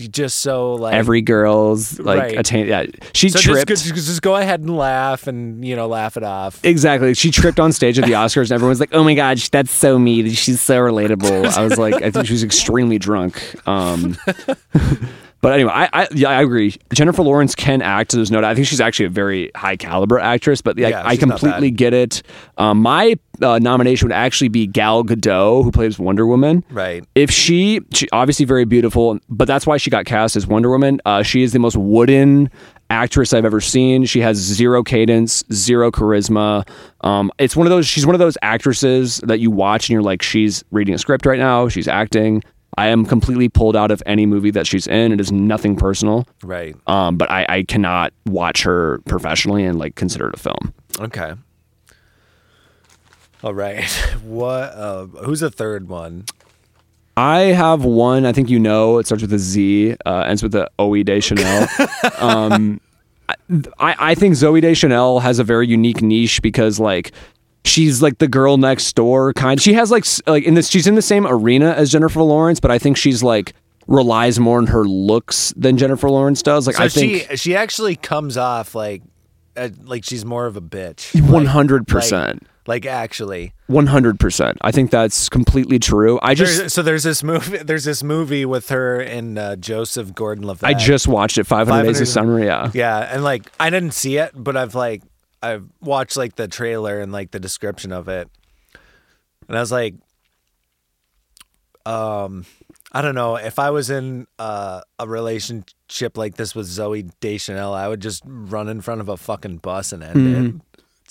just 0.07 0.39
so 0.39 0.73
like 0.75 0.93
Every 0.93 1.21
girl's 1.21 1.99
like 1.99 2.19
Right. 2.19 2.37
attain. 2.37 2.67
Yeah, 2.67 2.85
she 3.13 3.29
so 3.29 3.39
tripped. 3.39 3.67
just, 3.69 3.85
just 3.85 4.07
just 4.07 4.21
go 4.21 4.35
ahead 4.35 4.59
and 4.59 4.75
laugh 4.77 5.27
and 5.27 5.63
you 5.65 5.75
know 5.75 5.87
laugh 5.87 6.17
it 6.17 6.23
off. 6.23 6.59
Exactly. 6.63 7.13
She 7.13 7.31
tripped 7.31 7.59
on 7.59 7.71
stage 7.71 7.97
at 7.97 8.05
the 8.05 8.11
Oscars, 8.11 8.43
and 8.43 8.51
everyone's 8.51 8.79
like, 8.79 8.93
"Oh 8.93 9.03
my 9.03 9.13
god, 9.15 9.37
that's 9.51 9.71
so 9.71 9.97
me. 9.97 10.29
She's 10.31 10.61
so 10.61 10.77
relatable." 10.79 11.45
I 11.57 11.63
was 11.63 11.77
like, 11.77 11.95
I 12.01 12.11
think 12.11 12.27
she 12.27 12.33
was 12.33 12.43
extremely 12.43 12.99
drunk. 12.99 13.41
Um, 13.67 14.17
but 15.41 15.53
anyway, 15.53 15.71
I, 15.73 15.89
I 15.93 16.07
yeah, 16.11 16.29
I 16.29 16.41
agree. 16.41 16.75
Jennifer 16.93 17.21
Lawrence 17.21 17.55
can 17.55 17.81
act. 17.81 18.11
There's 18.11 18.31
no 18.31 18.41
doubt. 18.41 18.51
I 18.51 18.55
think 18.55 18.67
she's 18.67 18.81
actually 18.81 19.05
a 19.05 19.09
very 19.09 19.51
high 19.55 19.75
caliber 19.75 20.19
actress. 20.19 20.61
But 20.61 20.77
like, 20.77 20.91
Yeah, 20.91 21.03
I 21.05 21.11
she's 21.11 21.19
completely 21.19 21.71
get 21.71 21.93
it. 21.93 22.23
Um, 22.57 22.81
my 22.81 23.15
uh, 23.41 23.59
nomination 23.59 24.07
would 24.07 24.15
actually 24.15 24.49
be 24.49 24.65
Gal 24.65 25.03
Gadot, 25.03 25.63
who 25.63 25.71
plays 25.71 25.99
Wonder 25.99 26.25
Woman. 26.25 26.63
Right. 26.71 27.03
If 27.15 27.29
she, 27.29 27.81
she 27.93 28.09
obviously 28.11 28.45
very 28.45 28.65
beautiful, 28.65 29.19
but 29.29 29.45
that's 29.47 29.67
why 29.67 29.77
she 29.77 29.89
got 29.89 30.05
cast 30.05 30.35
as 30.35 30.47
Wonder 30.47 30.69
Woman. 30.69 30.99
Uh, 31.05 31.21
she 31.23 31.43
is 31.43 31.53
the 31.53 31.59
most 31.59 31.77
wooden 31.77 32.49
actress 32.89 33.33
I've 33.33 33.45
ever 33.45 33.61
seen. 33.61 34.05
She 34.05 34.21
has 34.21 34.37
zero 34.37 34.81
cadence, 34.81 35.43
zero 35.51 35.91
charisma. 35.91 36.67
Um, 37.01 37.31
it's 37.37 37.55
one 37.55 37.67
of 37.67 37.71
those. 37.71 37.85
She's 37.85 38.05
one 38.05 38.15
of 38.15 38.19
those 38.19 38.37
actresses 38.41 39.17
that 39.17 39.39
you 39.39 39.51
watch 39.51 39.87
and 39.87 39.93
you're 39.93 40.01
like, 40.01 40.21
she's 40.21 40.63
reading 40.71 40.95
a 40.95 40.97
script 40.97 41.25
right 41.25 41.39
now. 41.39 41.67
She's 41.67 41.87
acting. 41.87 42.43
I 42.77 42.87
am 42.87 43.05
completely 43.05 43.49
pulled 43.49 43.75
out 43.75 43.89
of 43.89 44.03
any 44.05 44.25
movie 44.25 44.51
that 44.51 44.67
she's 44.67 44.85
in. 44.87 45.11
It 45.11 45.19
is 45.19 45.31
nothing 45.31 45.75
personal. 45.75 46.27
Right. 46.43 46.75
Um, 46.85 47.17
but 47.17 47.29
I, 47.31 47.45
I 47.49 47.63
cannot 47.63 48.13
watch 48.27 48.63
her 48.63 48.99
professionally 49.05 49.65
and 49.65 49.79
like 49.79 49.95
consider 49.95 50.27
it 50.29 50.35
a 50.35 50.37
film. 50.37 50.73
Okay. 50.99 51.33
All 53.43 53.53
right. 53.53 53.83
What? 54.23 54.73
Uh, 54.73 55.05
who's 55.05 55.39
the 55.39 55.49
third 55.49 55.87
one? 55.87 56.25
I 57.15 57.39
have 57.39 57.83
one. 57.85 58.25
I 58.25 58.33
think 58.33 58.49
you 58.49 58.59
know. 58.59 58.99
It 58.99 59.05
starts 59.05 59.21
with 59.21 59.31
a 59.33 59.39
Z. 59.39 59.95
Uh, 60.05 60.25
ends 60.27 60.43
with 60.43 60.51
the 60.51 60.69
Oe 60.77 61.01
Deschanel. 61.01 61.67
um, 62.19 62.79
I 63.79 63.95
I 63.99 64.15
think 64.15 64.35
Zooey 64.35 64.61
Deschanel 64.61 65.21
has 65.21 65.39
a 65.39 65.43
very 65.43 65.67
unique 65.67 66.01
niche 66.01 66.41
because 66.41 66.79
like 66.79 67.11
she's 67.67 68.01
like 68.01 68.17
the 68.17 68.27
girl 68.27 68.57
next 68.57 68.93
door 68.93 69.33
kind. 69.33 69.61
She 69.61 69.73
has 69.73 69.91
like 69.91 70.05
like 70.25 70.43
in 70.43 70.53
this. 70.53 70.69
She's 70.69 70.87
in 70.87 70.95
the 70.95 71.01
same 71.01 71.27
arena 71.27 71.71
as 71.71 71.91
Jennifer 71.91 72.21
Lawrence, 72.21 72.59
but 72.59 72.71
I 72.71 72.79
think 72.79 72.97
she's 72.97 73.23
like 73.23 73.53
relies 73.87 74.39
more 74.39 74.57
on 74.57 74.67
her 74.67 74.83
looks 74.83 75.53
than 75.55 75.77
Jennifer 75.77 76.09
Lawrence 76.09 76.41
does. 76.41 76.67
Like 76.67 76.75
So 76.75 76.83
I 76.83 76.89
think 76.89 77.29
she 77.29 77.37
she 77.37 77.55
actually 77.55 77.95
comes 77.95 78.37
off 78.37 78.75
like 78.75 79.01
uh, 79.55 79.69
like 79.83 80.03
she's 80.03 80.25
more 80.25 80.45
of 80.45 80.55
a 80.57 80.61
bitch. 80.61 81.19
hundred 81.47 81.87
percent. 81.87 82.47
Like 82.67 82.85
actually, 82.85 83.53
One 83.67 83.87
hundred 83.87 84.19
percent. 84.19 84.57
I 84.59 84.71
think 84.71 84.91
that's 84.91 85.29
completely 85.29 85.79
true. 85.79 86.19
I 86.21 86.33
just 86.33 86.57
there's, 86.57 86.73
so 86.73 86.81
there's 86.81 87.03
this 87.03 87.23
movie. 87.23 87.57
There's 87.59 87.85
this 87.85 88.03
movie 88.03 88.45
with 88.45 88.67
her 88.69 88.99
and 88.99 89.39
uh, 89.39 89.55
Joseph 89.55 90.13
Gordon-Levitt. 90.13 90.65
I 90.67 90.73
just 90.73 91.07
watched 91.07 91.37
it. 91.37 91.45
Five 91.45 91.69
hundred 91.69 91.85
Days 91.85 92.01
of 92.01 92.07
500 92.09 92.11
Summer. 92.11 92.43
Yeah. 92.43 92.71
Yeah, 92.73 93.13
and 93.13 93.23
like 93.23 93.49
I 93.57 93.69
didn't 93.69 93.91
see 93.91 94.17
it, 94.17 94.31
but 94.35 94.57
I've 94.57 94.75
like 94.75 95.01
I've 95.41 95.65
watched 95.81 96.17
like 96.17 96.35
the 96.35 96.47
trailer 96.47 96.99
and 96.99 97.11
like 97.11 97.31
the 97.31 97.39
description 97.39 97.91
of 97.91 98.07
it. 98.07 98.29
And 99.47 99.57
I 99.57 99.61
was 99.61 99.71
like 99.71 99.95
um 101.85 102.45
I 102.91 103.01
don't 103.01 103.15
know, 103.15 103.35
if 103.35 103.59
I 103.59 103.69
was 103.69 103.89
in 103.89 104.27
uh, 104.39 104.81
a 104.97 105.07
relationship 105.07 106.17
like 106.17 106.35
this 106.35 106.55
with 106.55 106.67
Zooey 106.67 107.11
Deschanel, 107.19 107.73
I 107.73 107.87
would 107.89 107.99
just 107.99 108.23
run 108.25 108.69
in 108.69 108.79
front 108.79 109.01
of 109.01 109.09
a 109.09 109.17
fucking 109.17 109.57
bus 109.57 109.91
and 109.91 110.01
end 110.01 110.15
it. 110.15 110.39
Mm-hmm. 110.39 110.57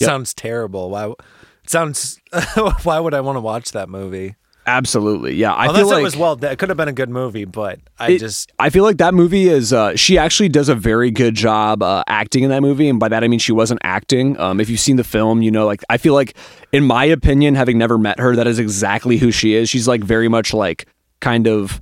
Yep. 0.01 0.09
Sounds 0.09 0.35
terrible. 0.35 0.91
Why 0.91 1.09
it 1.09 1.71
sounds 1.71 2.19
why 2.83 2.99
would 2.99 3.15
I 3.15 3.21
want 3.21 3.37
to 3.37 3.41
watch 3.41 3.73
that 3.73 3.89
movie? 3.89 4.37
Absolutely, 4.67 5.35
yeah. 5.37 5.53
I 5.53 5.67
Unless 5.67 5.79
feel 5.79 5.89
like 5.89 6.01
it 6.01 6.03
was 6.03 6.17
well, 6.17 6.45
it 6.45 6.59
could 6.59 6.69
have 6.71 6.77
been 6.77 6.89
a 6.89 6.93
good 6.93 7.09
movie, 7.09 7.45
but 7.45 7.79
I 7.99 8.13
it- 8.13 8.19
just 8.19 8.53
I 8.59 8.71
feel 8.71 8.83
like 8.83 8.97
that 8.99 9.15
movie 9.15 9.49
is. 9.49 9.73
Uh, 9.73 9.95
she 9.95 10.19
actually 10.19 10.49
does 10.49 10.69
a 10.69 10.75
very 10.75 11.13
good 11.13 11.35
job 11.37 11.83
uh, 11.83 12.03
acting 12.09 12.43
in 12.43 12.51
that 12.51 12.63
movie, 12.63 12.89
and 12.89 12.99
by 12.99 13.09
that 13.09 13.23
I 13.23 13.29
mean 13.29 13.39
she 13.39 13.53
wasn't 13.53 13.81
acting. 13.85 14.39
Um, 14.41 14.59
if 14.61 14.69
you've 14.69 14.81
seen 14.81 14.97
the 14.97 15.05
film, 15.05 15.41
you 15.41 15.53
know, 15.53 15.67
like 15.67 15.85
I 15.89 15.99
feel 15.99 16.15
like, 16.15 16.37
in 16.73 16.85
my 16.85 17.05
opinion, 17.05 17.55
having 17.55 17.79
never 17.79 17.97
met 17.97 18.19
her, 18.19 18.35
that 18.35 18.49
is 18.49 18.59
exactly 18.59 19.19
who 19.19 19.31
she 19.31 19.55
is. 19.55 19.69
She's 19.69 19.87
like 19.87 20.03
very 20.03 20.29
much 20.29 20.53
like 20.53 20.87
kind 21.21 21.47
of. 21.47 21.81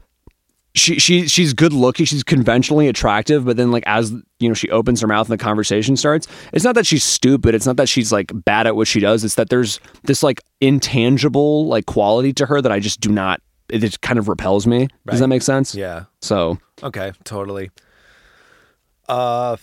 She 0.76 0.98
she 0.98 1.28
she's 1.28 1.52
good 1.52 1.72
looking. 1.72 2.04
She's 2.04 2.24
conventionally 2.24 2.88
attractive, 2.88 3.44
but 3.44 3.56
then 3.56 3.70
like 3.70 3.84
as 3.86 4.10
you 4.40 4.48
know, 4.48 4.54
she 4.54 4.68
opens 4.70 5.00
her 5.00 5.06
mouth 5.06 5.28
and 5.30 5.38
the 5.38 5.42
conversation 5.42 5.96
starts. 5.96 6.26
It's 6.52 6.64
not 6.64 6.74
that 6.74 6.84
she's 6.86 7.04
stupid. 7.04 7.54
It's 7.54 7.66
not 7.66 7.76
that 7.76 7.88
she's 7.88 8.10
like 8.10 8.32
bad 8.34 8.66
at 8.66 8.74
what 8.74 8.88
she 8.88 8.98
does. 8.98 9.22
It's 9.22 9.36
that 9.36 9.50
there's 9.50 9.78
this 10.02 10.22
like 10.24 10.40
intangible 10.60 11.66
like 11.68 11.86
quality 11.86 12.32
to 12.34 12.46
her 12.46 12.60
that 12.60 12.72
I 12.72 12.80
just 12.80 13.00
do 13.00 13.10
not. 13.12 13.40
It 13.68 13.78
just 13.78 14.00
kind 14.00 14.18
of 14.18 14.28
repels 14.28 14.66
me. 14.66 14.88
Does 15.06 15.20
that 15.20 15.28
make 15.28 15.42
sense? 15.42 15.74
yeah. 15.76 16.04
So 16.20 16.58
Okay, 16.82 17.12
totally. 17.22 17.70
Uh, 19.08 19.56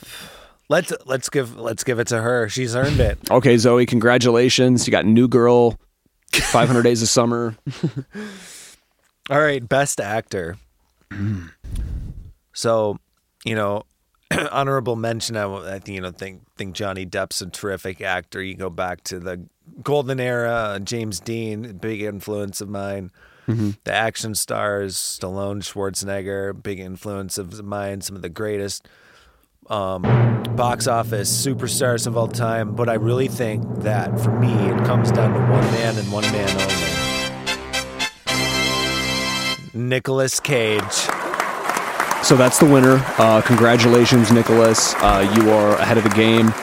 let's 0.70 0.94
let's 1.06 1.30
give 1.30 1.58
let's 1.58 1.84
give 1.84 2.00
it 2.00 2.08
to 2.08 2.22
her. 2.22 2.48
She's 2.48 2.74
earned 2.76 3.00
it. 3.02 3.18
Okay, 3.32 3.56
Zooey, 3.56 3.86
congratulations. 3.88 4.88
You 4.88 4.92
got 4.92 5.06
New 5.06 5.28
Girl, 5.28 5.78
500 6.34 6.84
Days 6.84 7.02
of 7.02 7.10
Summer. 7.10 7.56
All 9.30 9.40
right, 9.42 9.68
best 9.68 10.00
actor. 10.00 10.58
So, 12.54 12.98
you 13.44 13.56
know, 13.56 13.84
honorable 14.52 14.96
mention. 14.96 15.38
I, 15.38 15.76
I 15.76 15.80
think 15.80 15.96
you 15.96 16.02
know 16.02 16.12
think 16.12 16.42
think 16.58 16.76
Johnny 16.76 17.06
Depp's 17.06 17.42
a 17.42 17.50
terrific 17.50 18.02
actor. 18.02 18.42
You 18.42 18.56
go 18.56 18.70
back 18.70 19.04
to 19.06 19.20
the 19.20 19.46
golden 19.84 20.20
era. 20.20 20.80
James 20.84 21.20
Dean, 21.20 21.78
big 21.78 22.02
influence 22.02 22.62
of 22.62 22.70
mine. 22.70 23.12
The 23.84 23.94
action 23.94 24.36
stars, 24.36 24.96
Stallone, 24.96 25.62
Schwarzenegger, 25.62 26.62
big 26.62 26.80
influence 26.80 27.38
of 27.38 27.64
mine. 27.64 28.02
Some 28.02 28.16
of 28.16 28.22
the 28.22 28.30
greatest 28.30 28.88
um, 29.70 30.04
box 30.56 30.88
office 30.88 31.46
superstars 31.46 32.08
of 32.08 32.16
all 32.16 32.28
time. 32.28 32.76
But 32.76 32.88
I 32.88 32.94
really 32.94 33.28
think 33.28 33.64
that 33.80 34.20
for 34.20 34.32
me, 34.32 34.54
it 34.54 34.86
comes 34.86 35.12
down 35.12 35.34
to 35.34 35.40
one 35.40 35.66
man 35.72 35.98
and 35.98 36.12
one 36.12 36.24
man 36.32 36.50
only. 36.50 36.91
Nicolas 39.74 40.40
Cage. 40.40 40.82
So 42.24 42.36
that's 42.36 42.60
the 42.60 42.70
winner. 42.72 43.04
Uh, 43.18 43.42
congratulations, 43.42 44.32
Nicolas. 44.32 44.94
Uh, 44.96 45.34
you 45.36 45.52
are 45.52 45.74
ahead 45.78 45.98
of 45.98 46.04
the 46.04 46.10
game. 46.12 46.54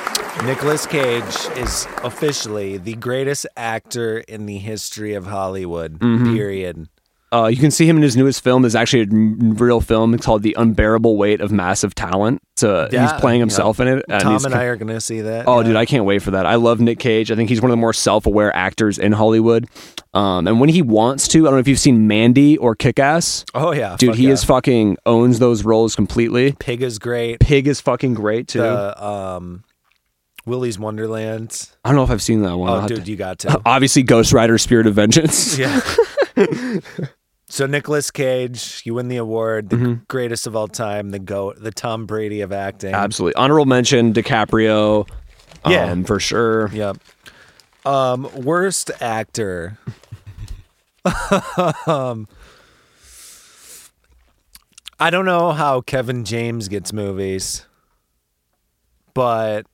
Nicolas 0.47 0.87
Cage 0.87 1.35
is 1.57 1.87
officially 2.05 2.77
the 2.79 2.95
greatest 2.95 3.47
actor 3.57 4.19
in 4.19 4.47
the 4.47 4.59
history 4.59 5.15
of 5.15 5.27
Hollywood. 5.27 5.99
Period. 6.01 6.89
Uh, 7.31 7.47
you 7.47 7.57
can 7.59 7.71
see 7.71 7.87
him 7.87 7.97
in 7.97 8.03
his 8.03 8.17
newest 8.17 8.43
film. 8.43 8.65
Is 8.65 8.75
actually 8.75 9.03
a 9.03 9.07
real 9.55 9.81
film. 9.81 10.15
It's 10.15 10.25
called 10.25 10.43
The 10.43 10.55
Unbearable 10.59 11.17
Weight 11.17 11.41
of 11.41 11.53
Massive 11.53 11.95
Talent. 11.95 12.41
So 12.57 12.89
Yeah, 12.91 13.03
he's 13.13 13.21
playing 13.21 13.41
himself 13.41 13.79
in 13.81 13.87
it. 13.89 14.05
and 14.09 14.21
Tom 14.23 14.45
and 14.45 14.55
I 14.55 14.65
are 14.65 14.77
going 14.77 14.89
to 14.89 15.01
see 15.01 15.21
that. 15.21 15.47
Oh, 15.47 15.61
yeah. 15.61 15.67
dude, 15.69 15.77
I 15.77 15.85
can't 15.87 16.05
wait 16.05 16.23
for 16.23 16.33
that. 16.33 16.47
I 16.47 16.55
love 16.57 16.81
Nick 16.81 16.99
Cage. 16.99 17.31
I 17.31 17.37
think 17.37 17.49
he's 17.51 17.61
one 17.61 17.71
of 17.71 17.73
the 17.73 17.81
more 17.81 17.93
self-aware 17.93 18.55
actors 18.57 18.99
in 18.99 19.13
Hollywood. 19.13 19.69
Um, 20.15 20.49
and 20.49 20.59
when 20.59 20.69
he 20.71 20.83
wants 20.83 21.29
to, 21.29 21.41
I 21.41 21.43
don't 21.45 21.53
know 21.53 21.59
if 21.59 21.69
you've 21.69 21.79
seen 21.79 22.09
Mandy 22.09 22.57
or 22.57 22.75
Kick-Ass. 22.75 23.45
Oh 23.55 23.73
yeah, 23.73 23.97
Dude, 23.99 24.15
he 24.17 24.27
yeah. 24.27 24.33
is 24.33 24.43
fucking 24.43 24.97
owns 25.07 25.39
those 25.39 25.65
roles 25.65 25.95
completely. 25.95 26.53
Pig 26.59 26.83
is 26.83 26.99
great. 26.99 27.39
Pig 27.41 27.69
is 27.69 27.81
fucking 27.81 28.15
great 28.15 28.49
too. 28.49 28.61
The 28.61 29.05
um, 29.05 29.63
Willy's 30.47 30.79
Wonderland. 30.79 31.69
I 31.85 31.91
don't 31.91 31.97
know 31.97 32.05
if 32.05 32.11
I've 32.11 32.23
seen 32.23 32.43
that 32.43 32.57
one. 32.57 32.71
Oh, 32.71 32.81
have 32.81 32.89
to- 32.89 32.95
dude, 32.97 33.07
you 33.09 33.17
got 33.17 33.41
to. 33.41 33.61
Obviously, 33.67 34.03
Ghost 34.03 34.33
Rider: 34.33 34.57
Spirit 34.59 34.87
of 34.87 34.95
Vengeance. 34.95 35.59
yeah. 35.59 35.81
so 37.49 37.67
Nicolas 37.67 38.11
Cage, 38.11 38.83
you 38.85 38.95
win 38.95 39.09
the 39.09 39.17
award, 39.17 39.71
the 39.71 39.77
Mm-hmm. 39.77 39.95
greatest 40.09 40.47
of 40.47 40.55
all 40.57 40.69
time, 40.69 41.11
the 41.11 41.19
goat, 41.19 41.57
the 41.61 41.71
Tom 41.71 42.07
Brady 42.07 42.41
of 42.43 42.53
acting. 42.53 42.95
Absolutely. 42.95 43.35
Honorable 43.37 43.65
mention: 43.67 44.13
DiCaprio. 44.13 45.09
Yeah. 45.67 45.91
um, 45.91 46.05
for 46.05 46.21
sure. 46.21 46.69
Yep. 46.73 46.99
Um, 47.85 48.29
worst 48.35 48.91
actor. 49.01 49.79
um, 51.87 52.29
I 55.01 55.11
don't 55.11 55.25
know 55.25 55.53
how 55.53 55.81
Kevin 55.81 56.25
James 56.25 56.69
gets 56.69 56.93
movies, 56.93 57.65
but 59.15 59.67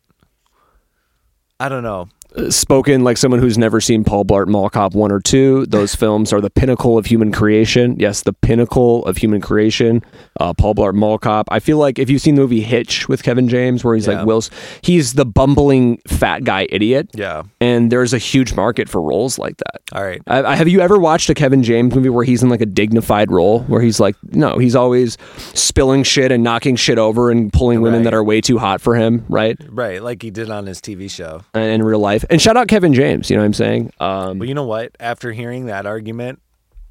I 1.58 1.68
don't 1.68 1.82
know. 1.82 2.08
Uh, 2.36 2.50
Spoken 2.50 3.04
like 3.04 3.16
someone 3.16 3.40
who's 3.40 3.58
never 3.58 3.80
seen 3.80 4.04
Paul 4.04 4.24
Blart 4.24 4.46
Mall 4.48 4.68
Cop 4.70 4.94
one 4.94 5.12
or 5.12 5.20
two. 5.20 5.66
Those 5.66 5.94
films 6.04 6.32
are 6.32 6.40
the 6.40 6.50
pinnacle 6.50 6.96
of 6.98 7.06
human 7.06 7.30
creation. 7.32 7.96
Yes, 7.98 8.22
the 8.22 8.32
pinnacle 8.32 9.04
of 9.06 9.16
human 9.16 9.40
creation. 9.40 10.02
Uh, 10.40 10.52
Paul 10.54 10.74
Blart 10.74 10.94
Mall 10.94 11.18
Cop. 11.18 11.46
I 11.50 11.60
feel 11.60 11.78
like 11.78 11.98
if 11.98 12.10
you've 12.10 12.20
seen 12.22 12.34
the 12.34 12.40
movie 12.40 12.60
Hitch 12.62 13.08
with 13.08 13.22
Kevin 13.22 13.48
James, 13.48 13.84
where 13.84 13.94
he's 13.94 14.06
Yeah. 14.06 14.18
like 14.18 14.26
Will's, 14.26 14.50
he's 14.82 15.12
the 15.14 15.24
bumbling 15.24 15.98
fat 16.08 16.44
guy 16.44 16.66
idiot. 16.70 17.08
Yeah. 17.14 17.42
And 17.60 17.92
there's 17.92 18.12
a 18.12 18.18
huge 18.18 18.54
market 18.54 18.88
for 18.88 19.00
roles 19.00 19.38
like 19.38 19.56
that. 19.58 19.80
All 19.92 20.02
right. 20.02 20.20
I, 20.26 20.42
I- 20.42 20.56
have 20.56 20.68
you 20.68 20.80
ever 20.80 20.98
watched 20.98 21.28
a 21.30 21.34
Kevin 21.34 21.62
James 21.62 21.94
movie 21.94 22.08
where 22.08 22.24
he's 22.24 22.42
in 22.42 22.48
like 22.48 22.60
a 22.60 22.66
dignified 22.66 23.30
role 23.30 23.60
where 23.64 23.80
he's 23.82 24.00
like, 24.00 24.16
no, 24.32 24.58
he's 24.58 24.74
always 24.74 25.18
spilling 25.54 26.02
shit 26.02 26.32
and 26.32 26.42
knocking 26.42 26.76
shit 26.76 26.98
over 26.98 27.30
and 27.30 27.52
pulling 27.52 27.80
women 27.80 28.02
that 28.04 28.14
are 28.14 28.24
way 28.24 28.40
too 28.40 28.58
hot 28.58 28.80
for 28.80 28.94
him, 28.96 29.24
right? 29.28 29.56
Right, 29.68 30.02
like 30.02 30.22
he 30.22 30.30
did 30.30 30.50
on 30.50 30.66
his 30.66 30.80
TV 30.80 31.10
show. 31.10 31.42
And 31.54 31.64
in 31.70 31.82
real 31.82 31.98
life. 32.00 32.23
And 32.30 32.40
shout 32.40 32.56
out 32.56 32.68
Kevin 32.68 32.94
James, 32.94 33.30
you 33.30 33.36
know 33.36 33.42
what 33.42 33.46
I'm 33.46 33.54
saying? 33.54 33.92
Um, 34.00 34.38
But 34.38 34.48
you 34.48 34.54
know 34.54 34.64
what? 34.64 34.92
After 35.00 35.32
hearing 35.32 35.66
that 35.66 35.86
argument, 35.86 36.40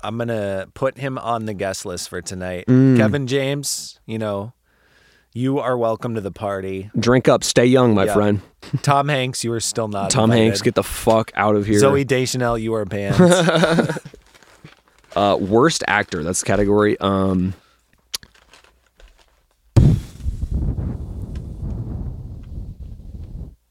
I'm 0.01 0.17
gonna 0.17 0.67
put 0.73 0.97
him 0.97 1.17
on 1.17 1.45
the 1.45 1.53
guest 1.53 1.85
list 1.85 2.09
for 2.09 2.21
tonight. 2.21 2.65
Mm. 2.67 2.97
Kevin 2.97 3.27
James, 3.27 3.99
you 4.05 4.17
know, 4.19 4.53
you 5.33 5.59
are 5.59 5.77
welcome 5.77 6.13
to 6.15 6.21
the 6.21 6.31
party. 6.31 6.91
drink 6.99 7.27
up, 7.27 7.43
stay 7.43 7.65
young, 7.65 7.93
my 7.95 8.05
Yeah. 8.05 8.13
friend. 8.13 8.41
Tom 8.81 9.07
Hanks, 9.09 9.43
you 9.43 9.51
are 9.53 9.59
still 9.59 9.87
not. 9.87 10.09
Tom 10.11 10.25
invited. 10.25 10.43
Hanks, 10.43 10.61
get 10.61 10.75
the 10.75 10.83
fuck 10.83 11.31
out 11.35 11.55
of 11.55 11.65
here. 11.65 11.79
Zooey 11.79 12.05
Deschanel, 12.05 12.57
you 12.57 12.73
are 12.75 12.85
banned. 12.85 13.15
Uh, 15.15 15.37
worst 15.39 15.83
actor, 15.87 16.23
that's 16.23 16.39
the 16.39 16.45
category. 16.47 16.97
Um, 16.99 17.53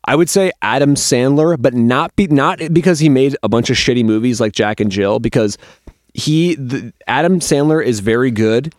I 0.05 0.17
would 0.17 0.29
say 0.29 0.53
Adam 0.63 0.95
Sandler, 0.95 1.61
but 1.61 1.75
not 1.75 2.15
be, 2.17 2.27
not 2.27 2.61
because 2.73 2.99
he 2.99 3.09
made 3.09 3.37
a 3.43 3.49
bunch 3.49 3.71
of 3.71 3.77
shitty 3.77 4.05
movies 4.05 4.41
like 4.41 4.53
Jack 4.53 4.81
and 4.81 4.91
Jill, 4.91 5.19
because 5.21 5.59
he 6.15 6.55
the, 6.57 6.93
Adam 7.07 7.41
Sandler 7.41 7.85
is 7.85 8.01
very 8.01 8.31
good. 8.31 8.75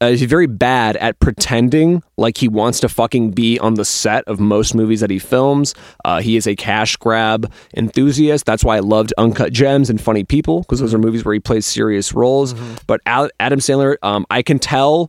Uh, 0.00 0.08
he's 0.08 0.22
very 0.24 0.48
bad 0.48 0.96
at 0.96 1.16
pretending 1.20 2.02
like 2.16 2.36
he 2.36 2.48
wants 2.48 2.80
to 2.80 2.88
fucking 2.88 3.30
be 3.30 3.56
on 3.60 3.74
the 3.74 3.84
set 3.84 4.24
of 4.26 4.40
most 4.40 4.74
movies 4.74 4.98
that 4.98 5.10
he 5.10 5.18
films. 5.20 5.76
Uh, 6.04 6.20
he 6.20 6.34
is 6.34 6.44
a 6.48 6.56
cash 6.56 6.96
grab 6.96 7.52
enthusiast. 7.76 8.44
That's 8.44 8.64
why 8.64 8.78
I 8.78 8.80
loved 8.80 9.14
Uncut 9.16 9.52
Gems 9.52 9.88
and 9.88 10.00
Funny 10.00 10.24
People 10.24 10.62
because 10.62 10.80
those 10.80 10.92
are 10.92 10.98
movies 10.98 11.24
where 11.24 11.34
he 11.34 11.38
plays 11.38 11.66
serious 11.66 12.12
roles. 12.14 12.52
But 12.88 13.00
Al- 13.06 13.30
Adam 13.38 13.60
Sandler, 13.60 13.94
um, 14.02 14.26
I 14.28 14.42
can 14.42 14.58
tell. 14.58 15.08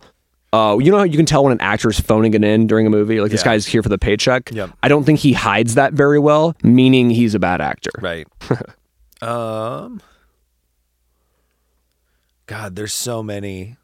Uh, 0.54 0.78
you 0.78 0.92
know 0.92 1.00
how 1.00 1.04
you 1.04 1.18
can 1.18 1.26
tell 1.26 1.44
when 1.44 1.52
an 1.52 1.60
actor 1.62 1.90
is 1.90 2.00
phoning 2.00 2.34
it 2.36 2.44
in 2.44 2.68
during 2.68 2.86
a 2.86 2.90
movie? 2.90 3.20
Like 3.20 3.32
this 3.32 3.42
Yeah. 3.42 3.46
guy's 3.54 3.66
here 3.66 3.82
for 3.82 3.90
the 3.90 3.98
paycheck. 3.98 4.52
Yep. 4.52 4.70
I 4.84 4.88
don't 4.88 5.04
think 5.04 5.18
he 5.20 5.34
hides 5.34 5.74
that 5.76 5.94
very 5.94 6.20
well, 6.20 6.56
meaning 6.64 7.10
he's 7.10 7.34
a 7.34 7.40
bad 7.40 7.60
actor. 7.60 7.90
right. 8.02 8.28
um. 9.22 10.00
God, 12.46 12.76
there's 12.76 12.94
so 12.94 13.24
many, 13.24 13.78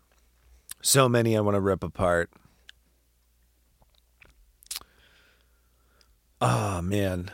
so 0.82 1.10
many 1.10 1.36
I 1.36 1.40
want 1.42 1.56
to 1.56 1.62
rip 1.62 1.84
apart. 1.84 2.30
Oh 6.42 6.82
man. 6.82 7.32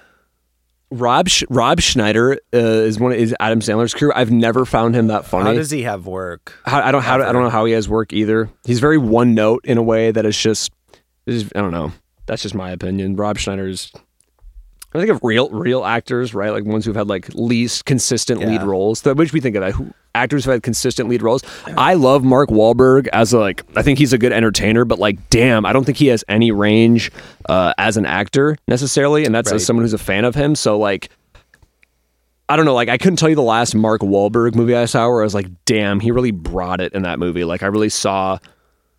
Rob 0.91 1.29
Sch- 1.29 1.43
Rob 1.49 1.81
Schneider 1.81 2.33
uh, 2.53 2.57
is 2.57 2.99
one 2.99 3.11
of, 3.11 3.17
is 3.17 3.35
Adam 3.39 3.59
Sandler's 3.59 3.93
crew. 3.93 4.11
I've 4.15 4.31
never 4.31 4.65
found 4.65 4.95
him 4.95 5.07
that 5.07 5.25
funny. 5.25 5.45
How 5.45 5.53
does 5.53 5.71
he 5.71 5.83
have 5.83 6.05
work? 6.05 6.53
How, 6.65 6.81
I 6.81 6.91
don't 6.91 7.01
how, 7.01 7.15
I 7.15 7.31
don't 7.31 7.43
know 7.43 7.49
how 7.49 7.65
he 7.65 7.73
has 7.73 7.89
work 7.89 8.13
either. 8.13 8.49
He's 8.65 8.79
very 8.79 8.97
one 8.97 9.33
note 9.33 9.61
in 9.65 9.77
a 9.77 9.83
way 9.83 10.11
that 10.11 10.25
is 10.25 10.37
just 10.37 10.71
is 11.25 11.51
I 11.55 11.61
don't 11.61 11.71
know. 11.71 11.91
That's 12.27 12.43
just 12.43 12.55
my 12.55 12.71
opinion. 12.71 13.15
Rob 13.15 13.37
Schneider's 13.37 13.91
I 14.95 14.99
think 14.99 15.11
of 15.11 15.19
real 15.23 15.49
real 15.49 15.83
actors, 15.85 16.33
right? 16.33 16.51
Like 16.51 16.63
ones 16.65 16.85
who've 16.85 16.95
had 16.95 17.07
like 17.07 17.29
least 17.33 17.85
consistent 17.85 18.41
lead 18.41 18.63
roles. 18.63 19.01
That 19.01 19.17
which 19.17 19.33
we 19.33 19.41
think 19.41 19.55
of 19.55 19.61
that 19.61 19.73
who, 19.73 19.93
actors 20.13 20.45
who 20.45 20.51
had 20.51 20.63
consistent 20.63 21.09
lead 21.09 21.21
roles. 21.21 21.43
I 21.77 21.95
love 21.95 22.23
Mark 22.23 22.49
Wahlberg 22.49 23.07
as 23.11 23.33
a, 23.33 23.39
like 23.39 23.63
I 23.75 23.81
think 23.81 23.99
he's 23.99 24.13
a 24.13 24.17
good 24.17 24.31
entertainer, 24.31 24.85
but 24.85 24.97
like 24.99 25.29
damn, 25.29 25.65
I 25.65 25.73
don't 25.73 25.83
think 25.83 25.97
he 25.97 26.07
has 26.07 26.23
any 26.27 26.51
range 26.51 27.11
uh, 27.49 27.73
as 27.77 27.97
an 27.97 28.05
actor 28.05 28.57
necessarily, 28.67 29.25
and 29.25 29.35
that's 29.35 29.51
Right. 29.51 29.55
as 29.57 29.65
someone 29.65 29.83
who's 29.83 29.93
a 29.93 29.97
fan 29.97 30.25
of 30.25 30.33
him. 30.35 30.55
So 30.55 30.77
like 30.79 31.09
I 32.47 32.55
don't 32.55 32.65
know, 32.65 32.75
like 32.75 32.89
I 32.89 32.97
couldn't 32.99 33.17
tell 33.17 33.29
you 33.29 33.35
the 33.35 33.41
last 33.41 33.73
Mark 33.73 34.01
Wahlberg 34.01 34.53
movie 34.55 34.75
I 34.75 34.85
saw 34.85 35.07
where 35.09 35.21
I 35.21 35.23
was 35.23 35.33
like, 35.33 35.47
damn, 35.65 35.99
he 35.99 36.11
really 36.11 36.29
brought 36.31 36.79
it 36.79 36.93
in 36.93 37.01
that 37.01 37.17
movie. 37.17 37.43
Like 37.43 37.63
I 37.63 37.67
really 37.67 37.89
saw 37.89 38.37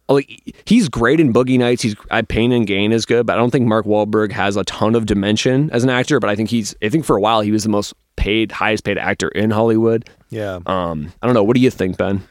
like 0.09 0.55
he's 0.67 0.89
great 0.89 1.21
in 1.21 1.33
Boogie 1.33 1.59
Nights. 1.59 1.83
He's 1.83 1.97
I 2.11 2.23
Pain 2.23 2.53
and 2.53 2.67
Gain 2.67 2.93
is 2.93 3.07
good, 3.07 3.27
but 3.27 3.35
I 3.35 3.37
don't 3.37 3.51
think 3.51 3.67
Mark 3.67 3.87
Wahlberg 3.87 4.33
has 4.33 4.57
a 4.57 4.65
ton 4.65 4.95
of 4.95 5.07
dimension 5.07 5.71
as 5.71 5.85
an 5.85 5.91
actor. 5.91 6.21
But 6.21 6.31
I 6.31 6.37
think 6.37 6.51
he's 6.51 6.75
I 6.83 6.89
think 6.89 7.05
for 7.05 7.17
a 7.17 7.21
while 7.21 7.41
he 7.41 7.51
was 7.51 7.65
the 7.65 7.69
most 7.69 7.95
paid, 8.17 8.53
highest 8.53 8.85
paid 8.85 8.99
actor 8.99 9.29
in 9.29 9.51
Hollywood. 9.51 10.09
Yeah. 10.31 10.61
Um, 10.67 11.13
I 11.23 11.27
don't 11.27 11.35
know. 11.35 11.45
What 11.45 11.55
do 11.55 11.61
you 11.61 11.71
think, 11.71 11.97
Ben? 11.97 12.27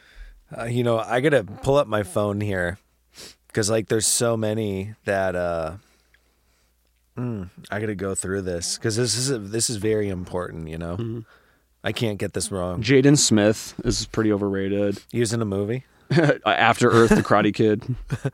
Uh, 0.57 0.65
you 0.65 0.83
know, 0.83 0.99
I 0.99 1.21
gotta 1.21 1.43
pull 1.43 1.75
up 1.77 1.87
my 1.87 2.03
phone 2.03 2.39
here 2.39 2.77
because 3.47 3.69
like 3.69 3.87
there's 3.87 4.07
so 4.07 4.37
many 4.37 4.93
that 5.05 5.35
uh, 5.35 5.75
mm, 7.17 7.49
I 7.71 7.79
gotta 7.79 7.95
go 7.95 8.15
through 8.15 8.43
this 8.43 8.77
because 8.77 8.95
this 8.95 9.17
is 9.17 9.51
this 9.51 9.69
is 9.69 9.77
very 9.77 10.09
important. 10.09 10.69
You 10.69 10.77
know, 10.77 11.23
I 11.83 11.91
can't 11.91 12.19
get 12.19 12.33
this 12.33 12.51
wrong. 12.51 12.81
Jaden 12.81 13.17
Smith 13.17 13.73
is 13.83 14.05
pretty 14.05 14.31
overrated. 14.31 15.01
He 15.11 15.19
was 15.19 15.33
in 15.33 15.41
a 15.41 15.45
movie. 15.45 15.83
After 16.45 16.89
Earth, 16.89 17.09
the 17.09 17.23
Karate 17.23 17.53
Kid. 17.53 17.83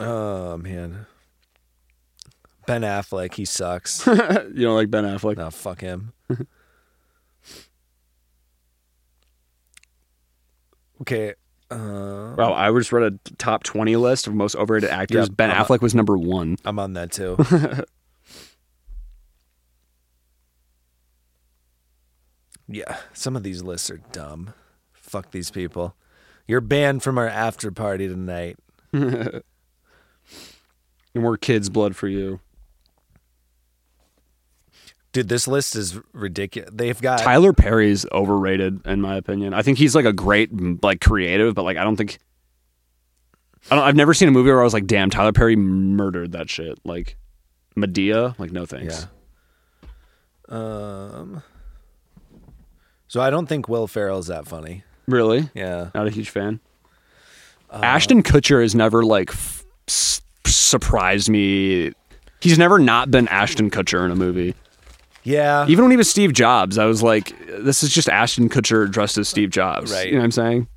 Oh 0.00 0.56
man, 0.58 1.06
Ben 2.66 2.82
Affleck, 2.82 3.34
he 3.34 3.44
sucks. 3.44 4.06
you 4.06 4.14
don't 4.14 4.76
like 4.76 4.90
Ben 4.92 5.02
Affleck? 5.04 5.36
no, 5.36 5.50
fuck 5.50 5.80
him. 5.80 6.12
okay. 11.00 11.34
Uh, 11.70 12.34
Wow, 12.38 12.54
I 12.54 12.70
just 12.78 12.92
read 12.92 13.12
a 13.12 13.32
top 13.38 13.62
20 13.64 13.96
list 13.96 14.26
of 14.28 14.34
most 14.34 14.54
overrated 14.54 14.90
actors. 14.90 15.26
Yep, 15.28 15.36
ben 15.36 15.50
I'm- 15.50 15.64
Affleck 15.64 15.80
was 15.80 15.94
number 15.96 16.16
one. 16.16 16.56
I'm 16.64 16.78
on 16.78 16.92
that 16.94 17.10
too. 17.10 17.36
Yeah, 22.68 22.98
some 23.14 23.34
of 23.36 23.42
these 23.42 23.62
lists 23.62 23.90
are 23.90 24.00
dumb. 24.12 24.52
Fuck 24.92 25.30
these 25.30 25.50
people. 25.50 25.96
You're 26.46 26.60
banned 26.60 27.02
from 27.02 27.18
our 27.18 27.28
after 27.28 27.70
party 27.70 28.08
tonight. 28.08 28.56
And 31.14 31.22
more 31.22 31.36
kids' 31.36 31.70
blood 31.70 31.96
for 31.96 32.06
you. 32.06 32.40
Dude, 35.12 35.28
this 35.28 35.48
list 35.48 35.74
is 35.74 35.98
ridiculous. 36.12 36.70
They've 36.72 37.00
got 37.00 37.20
Tyler 37.20 37.52
Perry's 37.52 38.04
overrated, 38.12 38.86
in 38.86 39.00
my 39.00 39.16
opinion. 39.16 39.54
I 39.54 39.62
think 39.62 39.78
he's 39.78 39.94
like 39.94 40.04
a 40.04 40.12
great, 40.12 40.50
like, 40.82 41.00
creative, 41.00 41.54
but 41.54 41.64
like, 41.64 41.76
I 41.78 41.84
don't 41.84 41.96
think. 41.96 42.18
I 43.70 43.76
don't, 43.76 43.84
I've 43.84 43.96
never 43.96 44.14
seen 44.14 44.28
a 44.28 44.32
movie 44.32 44.50
where 44.50 44.60
I 44.60 44.64
was 44.64 44.74
like, 44.74 44.86
damn, 44.86 45.10
Tyler 45.10 45.32
Perry 45.32 45.56
murdered 45.56 46.32
that 46.32 46.50
shit. 46.50 46.78
Like, 46.84 47.16
Madea, 47.76 48.38
like, 48.38 48.52
no 48.52 48.66
thanks. 48.66 49.06
Yeah. 49.80 49.88
Um. 50.56 51.42
So 53.08 53.20
I 53.20 53.30
don't 53.30 53.46
think 53.46 53.68
Will 53.68 53.86
Ferrell's 53.86 54.26
that 54.28 54.46
funny. 54.46 54.84
Really? 55.06 55.48
Yeah. 55.54 55.90
Not 55.94 56.06
a 56.06 56.10
huge 56.10 56.28
fan. 56.30 56.60
Uh, 57.70 57.80
Ashton 57.82 58.22
Kutcher 58.22 58.60
has 58.62 58.74
never 58.74 59.02
like 59.04 59.30
f- 59.30 59.64
s- 59.88 60.20
surprised 60.46 61.28
me. 61.28 61.92
He's 62.40 62.58
never 62.58 62.78
not 62.78 63.10
been 63.10 63.26
Ashton 63.28 63.70
Kutcher 63.70 64.04
in 64.04 64.10
a 64.10 64.14
movie. 64.16 64.54
Yeah. 65.24 65.66
Even 65.68 65.84
when 65.84 65.90
he 65.90 65.96
was 65.96 66.08
Steve 66.08 66.32
Jobs, 66.32 66.78
I 66.78 66.84
was 66.86 67.02
like, 67.02 67.34
this 67.58 67.82
is 67.82 67.90
just 67.92 68.08
Ashton 68.08 68.48
Kutcher 68.48 68.90
dressed 68.90 69.18
as 69.18 69.28
Steve 69.28 69.50
Jobs. 69.50 69.90
Right. 69.92 70.06
You 70.06 70.12
know 70.12 70.18
what 70.20 70.24
I'm 70.24 70.30
saying? 70.32 70.68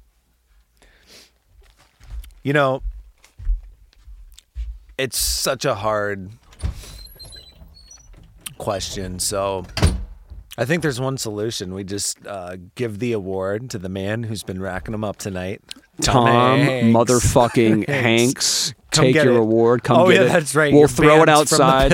You 2.44 2.54
know, 2.54 2.82
it's 4.98 5.18
such 5.18 5.64
a 5.66 5.76
hard 5.76 6.32
question. 8.58 9.20
So 9.20 9.66
I 10.58 10.66
think 10.66 10.82
there's 10.82 11.00
one 11.00 11.18
solution. 11.18 11.74
We 11.74 11.84
just 11.84 12.26
uh, 12.28 12.58
give 12.76 13.00
the 13.00 13.14
award 13.14 13.70
to 13.72 13.80
the 13.80 13.90
man 13.90 14.24
who's 14.24 14.44
been 14.44 14.62
racking 14.62 14.92
them 14.92 15.04
up 15.04 15.18
tonight. 15.18 15.62
Tom, 16.02 16.60
Hanks. 16.60 16.88
motherfucking 16.88 17.88
Hanks. 17.88 18.70
Hanks, 18.70 18.74
take 18.92 19.16
your 19.16 19.34
it. 19.34 19.40
award. 19.40 19.84
Come 19.84 20.00
oh, 20.00 20.08
get 20.08 20.16
yeah, 20.16 20.22
it. 20.24 20.28
that's 20.30 20.56
right. 20.56 20.72
We'll 20.74 20.82
You're 20.82 20.88
throw 20.90 21.24
it 21.24 21.28
banned 21.28 21.50
from 21.50 21.58
the 21.58 21.64
outside. 21.64 21.94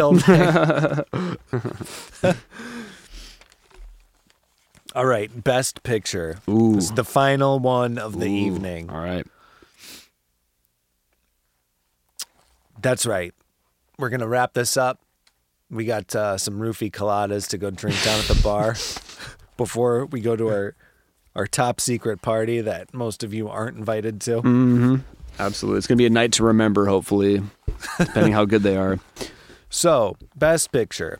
All 4.96 5.06
right, 5.06 5.44
best 5.44 5.84
picture. 5.84 6.40
Ooh. 6.50 6.74
This 6.76 6.86
is 6.86 6.92
the 6.92 7.04
final 7.04 7.60
one 7.60 7.98
of 8.00 8.20
the 8.20 8.28
Ooh. 8.28 8.48
evening. 8.48 8.90
All 8.90 9.02
right. 9.02 9.28
That's 12.82 13.06
right. 13.06 13.34
We're 14.00 14.10
gonna 14.10 14.28
wrap 14.28 14.54
this 14.54 14.78
up. 14.78 15.00
We 15.70 15.86
got 15.86 16.16
uh, 16.16 16.38
some 16.38 16.60
roofie 16.60 16.92
coladas 16.92 17.48
to 17.50 17.58
go 17.58 17.70
drink 17.70 18.02
down 18.04 18.20
at 18.20 18.26
the 18.26 18.40
bar 18.42 18.76
before 19.58 20.06
we 20.06 20.22
go 20.22 20.36
to 20.36 20.48
our 20.50 20.76
our 21.36 21.46
top 21.46 21.80
secret 21.80 22.22
party 22.22 22.62
that 22.62 22.94
most 22.94 23.24
of 23.24 23.34
you 23.34 23.48
aren't 23.48 23.78
invited 23.78 24.20
to. 24.22 24.38
Mm-hmm. 24.38 24.96
Absolutely. 25.40 25.78
It's 25.78 25.86
going 25.86 25.98
to 25.98 26.02
be 26.02 26.08
a 26.08 26.10
night 26.10 26.32
to 26.34 26.44
remember, 26.44 26.88
hopefully, 26.88 27.44
depending 28.00 28.34
how 28.34 28.46
good 28.46 28.64
they 28.64 28.76
are. 28.76 29.00
So, 29.70 30.18
best 30.36 30.72
picture. 30.72 31.20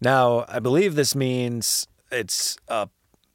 Now, 0.00 0.44
I 0.48 0.58
believe 0.58 0.96
this 0.96 1.14
means 1.14 1.86
it's 2.10 2.56
a, 2.66 2.88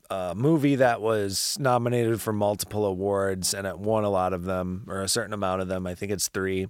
a 0.10 0.34
movie 0.36 0.76
that 0.76 1.02
was 1.02 1.58
nominated 1.60 2.22
for 2.22 2.34
multiple 2.34 2.86
awards 2.86 3.54
and 3.54 3.66
it 3.66 3.80
won 3.80 4.04
a 4.04 4.10
lot 4.10 4.34
of 4.34 4.44
them, 4.44 4.86
or 4.89 5.02
a 5.02 5.08
certain 5.08 5.34
amount 5.34 5.62
of 5.62 5.70
them. 5.70 5.88
I 5.88 5.96
think 5.96 6.12
it's 6.12 6.28
three. 6.28 6.68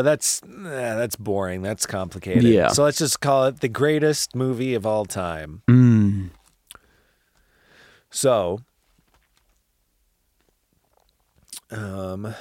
But 0.00 0.04
that's 0.04 0.42
eh, 0.42 0.46
that's 0.94 1.14
boring. 1.14 1.60
That's 1.60 1.84
complicated. 1.84 2.44
Yeah. 2.44 2.68
So 2.68 2.84
let's 2.84 2.96
just 2.96 3.20
call 3.20 3.44
it 3.44 3.60
the 3.60 3.68
greatest 3.68 4.34
movie 4.34 4.72
of 4.72 4.86
all 4.86 5.04
time. 5.04 5.60
Mm. 5.68 6.30
So, 8.08 8.60
um, 11.70 12.34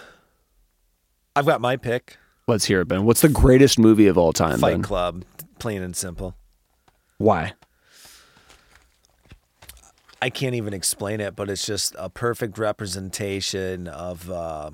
I've 1.36 1.45
got 1.45 1.60
my 1.60 1.76
pick. 1.76 2.16
Let's 2.47 2.64
hear 2.64 2.80
it, 2.80 2.88
Ben. 2.88 3.03
What's 3.03 3.20
the 3.20 3.28
greatest 3.28 3.78
movie 3.78 4.07
of 4.07 4.18
all 4.18 4.32
time, 4.32 4.60
Fight 4.60 4.76
Ben? 4.76 4.82
Club, 4.82 5.26
plain 5.60 5.82
and 5.82 5.97
simple. 5.97 6.38
Why? 7.18 7.55
I 10.22 10.30
can't 10.30 10.55
even 10.55 10.74
explain 10.74 11.20
it, 11.20 11.36
but 11.36 11.49
it's 11.49 11.66
just 11.66 11.93
a 11.99 12.10
perfect 12.10 12.57
representation 12.57 13.89
of, 13.89 14.32
uh, 14.32 14.72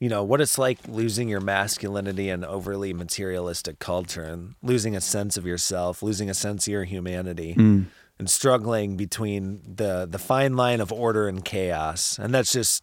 you 0.00 0.08
know, 0.08 0.22
what 0.22 0.40
it's 0.40 0.58
like 0.58 0.78
losing 0.88 1.28
your 1.28 1.40
masculinity 1.40 2.28
in 2.28 2.44
overly 2.44 2.92
materialistic 2.92 3.78
culture 3.78 4.24
and 4.24 4.54
losing 4.62 4.96
a 4.96 5.00
sense 5.00 5.36
of 5.36 5.46
yourself, 5.46 6.02
losing 6.02 6.28
a 6.28 6.34
sense 6.34 6.66
of 6.66 6.72
your 6.72 6.84
humanity, 6.84 7.54
Mm. 7.54 7.86
and 8.18 8.28
struggling 8.30 8.96
between 8.96 9.60
the 9.76 10.06
the 10.10 10.18
fine 10.18 10.56
line 10.56 10.80
of 10.80 10.92
order 10.92 11.28
and 11.28 11.44
chaos. 11.44 12.18
And 12.18 12.34
that's 12.34 12.52
just 12.52 12.82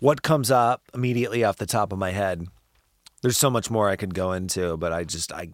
what 0.00 0.22
comes 0.22 0.50
up 0.50 0.82
immediately 0.94 1.44
off 1.44 1.56
the 1.56 1.66
top 1.66 1.92
of 1.92 1.98
my 1.98 2.10
head. 2.10 2.46
There's 3.22 3.38
so 3.38 3.50
much 3.50 3.70
more 3.70 3.88
I 3.88 3.96
could 3.96 4.14
go 4.14 4.32
into, 4.32 4.76
but 4.76 4.92
I 4.92 5.04
just 5.04 5.32
I. 5.32 5.48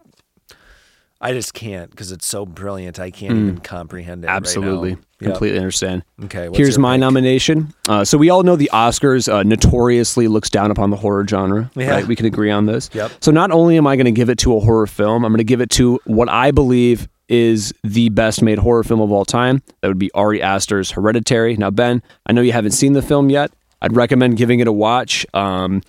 I 1.23 1.31
just 1.31 1.53
can't 1.53 1.89
because 1.89 2.11
it's 2.11 2.27
so 2.27 2.45
brilliant. 2.45 2.99
I 2.99 3.09
can't 3.09 3.31
even 3.31 3.57
comprehend 3.59 4.25
it. 4.25 4.27
right 4.27 4.33
now. 4.33 4.39
Mm. 4.39 4.41
Absolutely. 4.41 4.89
Yep. 4.89 4.99
Completely 5.31 5.57
understand. 5.57 6.03
Okay. 6.25 6.49
Here's 6.53 6.77
my 6.77 6.95
pick? 6.95 6.99
nomination. 6.99 7.73
Uh, 7.87 8.03
so 8.03 8.17
we 8.17 8.29
all 8.29 8.43
know 8.43 8.57
the 8.57 8.69
Oscars 8.73 9.31
uh, 9.31 9.41
notoriously 9.43 10.27
looks 10.27 10.49
down 10.49 10.69
upon 10.69 10.89
the 10.89 10.97
horror 10.97 11.25
genre. 11.25 11.71
Yeah. 11.75 11.91
Right? 11.91 12.05
We 12.05 12.17
can 12.17 12.25
agree 12.25 12.51
on 12.51 12.65
this. 12.65 12.89
Yep. 12.93 13.11
So 13.21 13.31
not 13.31 13.51
only 13.51 13.77
am 13.77 13.87
I 13.87 13.95
going 13.95 14.05
to 14.05 14.11
give 14.11 14.29
it 14.29 14.37
to 14.39 14.57
a 14.57 14.59
horror 14.59 14.85
film, 14.85 15.23
I'm 15.23 15.31
going 15.31 15.37
to 15.37 15.45
give 15.45 15.61
it 15.61 15.69
to 15.71 15.97
what 16.05 16.27
I 16.27 16.51
believe 16.51 17.07
is 17.29 17.73
the 17.85 18.09
best 18.09 18.41
made 18.41 18.57
horror 18.59 18.83
film 18.83 18.99
of 18.99 19.09
all 19.13 19.23
time. 19.23 19.63
That 19.81 19.87
would 19.87 19.97
be 19.97 20.11
Ari 20.11 20.41
Aster's 20.41 20.91
Hereditary. 20.91 21.55
Now, 21.55 21.71
Ben, 21.71 22.03
I 22.25 22.33
know 22.33 22.41
you 22.41 22.51
haven't 22.51 22.71
seen 22.71 22.91
the 22.91 23.01
film 23.01 23.29
yet. 23.29 23.49
I'd 23.81 23.95
recommend 23.95 24.35
giving 24.35 24.59
it 24.59 24.67
a 24.67 24.73
watch. 24.73 25.25
Um, 25.33 25.81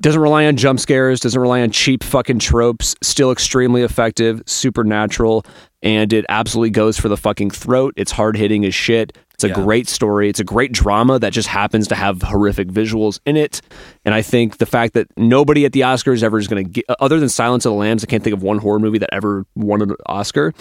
doesn't 0.00 0.20
rely 0.20 0.46
on 0.46 0.56
jump 0.56 0.80
scares, 0.80 1.20
doesn't 1.20 1.40
rely 1.40 1.60
on 1.60 1.70
cheap 1.70 2.02
fucking 2.02 2.38
tropes, 2.38 2.94
still 3.02 3.30
extremely 3.30 3.82
effective, 3.82 4.42
supernatural, 4.46 5.44
and 5.82 6.12
it 6.12 6.24
absolutely 6.28 6.70
goes 6.70 6.98
for 6.98 7.08
the 7.08 7.16
fucking 7.16 7.50
throat. 7.50 7.94
It's 7.96 8.12
hard 8.12 8.36
hitting 8.36 8.64
as 8.64 8.74
shit. 8.74 9.16
It's 9.34 9.44
a 9.44 9.48
Yeah. 9.48 9.54
great 9.54 9.88
story. 9.88 10.28
It's 10.28 10.40
a 10.40 10.44
great 10.44 10.72
drama 10.72 11.18
that 11.18 11.32
just 11.32 11.48
happens 11.48 11.88
to 11.88 11.94
have 11.94 12.20
horrific 12.20 12.68
visuals 12.68 13.20
in 13.24 13.36
it. 13.38 13.62
And 14.04 14.14
I 14.14 14.20
think 14.20 14.58
the 14.58 14.66
fact 14.66 14.92
that 14.94 15.06
nobody 15.16 15.64
at 15.64 15.72
the 15.72 15.80
Oscars 15.80 16.22
ever 16.22 16.38
is 16.38 16.46
going 16.48 16.64
to 16.64 16.70
get, 16.70 16.84
other 17.00 17.18
than 17.18 17.30
Silence 17.30 17.64
of 17.64 17.72
the 17.72 17.76
Lambs, 17.78 18.04
I 18.04 18.06
can't 18.06 18.22
think 18.22 18.36
of 18.36 18.42
one 18.42 18.58
horror 18.58 18.78
movie 18.78 18.98
that 18.98 19.08
ever 19.12 19.46
won 19.54 19.80
an 19.80 19.94
Oscar. 20.06 20.52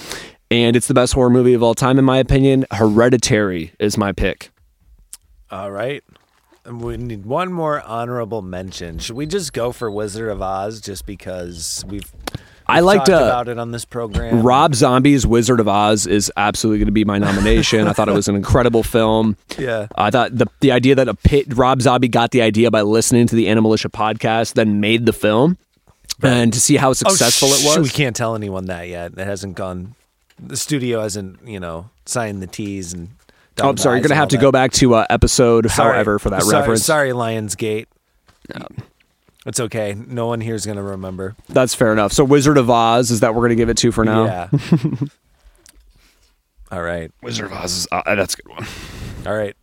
And 0.49 0.75
it's 0.77 0.87
the 0.87 0.93
best 0.93 1.13
horror 1.13 1.29
movie 1.29 1.53
of 1.53 1.61
all 1.61 1.75
time, 1.75 1.99
in 1.99 2.05
my 2.05 2.17
opinion. 2.19 2.65
Hereditary 2.71 3.73
is 3.79 3.97
my 3.97 4.13
pick. 4.13 4.49
All 5.51 5.71
right. 5.71 6.03
We 6.69 6.97
need 6.97 7.25
one 7.25 7.51
more 7.51 7.81
honorable 7.81 8.41
mention. 8.43 8.99
Should 8.99 9.15
we 9.15 9.25
just 9.25 9.53
go 9.53 9.71
for 9.71 9.89
Wizard 9.89 10.29
of 10.29 10.41
Oz 10.41 10.81
just 10.81 11.05
because 11.05 11.83
we've, 11.87 12.11
I 12.67 12.81
liked, 12.81 13.09
uh, 13.09 13.13
about 13.13 13.47
it 13.47 13.57
on 13.57 13.71
this 13.71 13.85
program? 13.85 14.43
Rob 14.43 14.75
Zombie's 14.75 15.25
Wizard 15.25 15.59
of 15.59 15.67
Oz 15.67 16.05
is 16.05 16.31
absolutely 16.37 16.77
going 16.77 16.85
to 16.85 16.91
be 16.91 17.05
my 17.05 17.17
nomination. 17.17 17.87
I 17.87 17.93
thought 17.93 18.07
it 18.07 18.13
was 18.13 18.27
an 18.27 18.35
incredible 18.35 18.83
film. 18.83 19.35
Yeah. 19.57 19.87
I 19.95 20.11
thought 20.11 20.37
the 20.37 20.45
the 20.59 20.71
idea 20.71 20.93
that 20.93 21.07
a 21.07 21.15
pit, 21.15 21.47
Rob 21.55 21.81
Zombie 21.81 22.07
got 22.07 22.29
the 22.29 22.43
idea 22.43 22.69
by 22.69 22.81
listening 22.81 23.25
to 23.27 23.35
the 23.35 23.47
Animalitia 23.47 23.89
podcast, 23.89 24.53
then 24.53 24.79
made 24.79 25.07
the 25.07 25.13
film, 25.13 25.57
and 26.21 26.53
to 26.53 26.59
see 26.59 26.75
how 26.75 26.93
successful 26.93 27.47
oh, 27.51 27.53
it 27.55 27.77
was. 27.79 27.79
We 27.79 27.89
can't 27.89 28.15
tell 28.15 28.35
anyone 28.35 28.65
that 28.65 28.87
yet. 28.87 29.13
It 29.17 29.25
hasn't 29.25 29.55
gone. 29.55 29.95
The 30.37 30.55
studio 30.55 31.01
hasn't, 31.01 31.47
you 31.47 31.59
know, 31.59 31.89
signed 32.05 32.43
the 32.43 32.47
T's 32.47 32.93
and 32.93 33.09
Oh, 33.61 33.69
I'm 33.69 33.77
sorry. 33.77 33.97
You're 33.97 34.07
gonna 34.07 34.19
have 34.19 34.29
to 34.29 34.37
go 34.37 34.51
back 34.51 34.71
to 34.73 34.95
uh, 34.95 35.05
episode 35.09 35.65
however 35.65 36.19
for 36.19 36.29
that 36.31 36.43
sorry, 36.43 36.59
reference. 36.59 36.85
Sorry, 36.85 37.09
Lionsgate. 37.11 37.85
No. 38.53 38.67
It's 39.45 39.59
okay. 39.59 39.95
No 39.95 40.27
one 40.27 40.41
here 40.41 40.55
is 40.55 40.65
gonna 40.65 40.83
remember. 40.83 41.35
That's 41.47 41.73
fair 41.73 41.93
enough. 41.93 42.13
So 42.13 42.23
Wizard 42.23 42.57
of 42.57 42.69
Oz 42.69 43.11
is 43.11 43.21
that 43.21 43.35
we're 43.35 43.43
gonna 43.43 43.55
give 43.55 43.69
it 43.69 43.77
to 43.77 43.91
for 43.91 44.05
now. 44.05 44.25
Yeah. 44.25 44.49
All 46.71 46.81
right. 46.81 47.11
Wizard 47.21 47.45
of 47.45 47.53
Oz 47.53 47.77
is 47.77 47.87
uh, 47.91 48.15
that's 48.15 48.35
a 48.35 48.37
good 48.37 48.49
one. 48.49 48.65
All 49.25 49.35
right. 49.35 49.55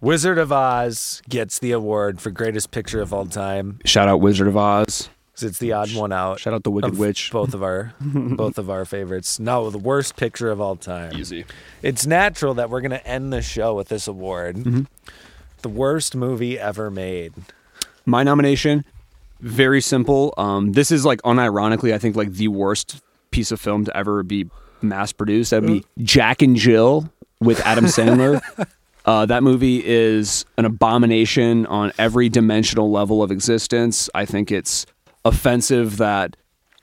Wizard 0.00 0.38
of 0.38 0.50
Oz 0.50 1.22
gets 1.28 1.58
the 1.60 1.72
award 1.72 2.20
for 2.20 2.30
greatest 2.30 2.72
picture 2.72 3.00
of 3.00 3.12
all 3.12 3.24
time. 3.24 3.78
Shout 3.84 4.08
out 4.08 4.20
Wizard 4.20 4.48
of 4.48 4.56
Oz. 4.56 5.08
'Cause 5.34 5.42
It's 5.44 5.58
the 5.58 5.72
odd 5.72 5.94
one 5.94 6.12
out. 6.12 6.40
Shout 6.40 6.54
out 6.54 6.62
the 6.62 6.70
Wicked 6.70 6.96
Witch. 6.98 7.30
Both 7.32 7.54
of 7.54 7.62
our 7.62 7.94
both 8.00 8.58
of 8.58 8.68
our 8.70 8.84
favorites. 8.84 9.38
No, 9.40 9.70
the 9.70 9.78
worst 9.78 10.16
picture 10.16 10.50
of 10.50 10.60
all 10.60 10.76
time. 10.76 11.14
Easy. 11.16 11.44
It's 11.82 12.06
natural 12.06 12.54
that 12.54 12.70
we're 12.70 12.80
gonna 12.82 13.00
end 13.04 13.32
the 13.32 13.42
show 13.42 13.74
with 13.74 13.88
this 13.88 14.06
award. 14.06 14.56
Mm-hmm. 14.56 14.82
The 15.62 15.68
worst 15.68 16.14
movie 16.16 16.58
ever 16.58 16.90
made. 16.90 17.32
My 18.04 18.22
nomination, 18.24 18.84
very 19.40 19.80
simple. 19.80 20.34
Um, 20.36 20.72
this 20.72 20.90
is 20.90 21.04
like 21.04 21.22
unironically, 21.22 21.92
I 21.94 21.98
think 21.98 22.16
like 22.16 22.32
the 22.32 22.48
worst 22.48 23.00
piece 23.30 23.52
of 23.52 23.60
film 23.60 23.84
to 23.84 23.96
ever 23.96 24.22
be 24.22 24.48
mass 24.82 25.12
produced. 25.12 25.52
That'd 25.52 25.68
be 25.68 25.84
Jack 26.02 26.42
and 26.42 26.56
Jill 26.56 27.08
with 27.40 27.60
Adam 27.60 27.84
Sandler. 27.86 28.40
Uh, 29.04 29.26
that 29.26 29.42
movie 29.42 29.84
is 29.84 30.44
an 30.58 30.64
abomination 30.64 31.66
on 31.66 31.92
every 31.98 32.28
dimensional 32.28 32.90
level 32.90 33.22
of 33.22 33.30
existence. 33.30 34.10
I 34.14 34.24
think 34.26 34.50
it's 34.52 34.84
offensive 35.24 35.96
that 35.98 36.36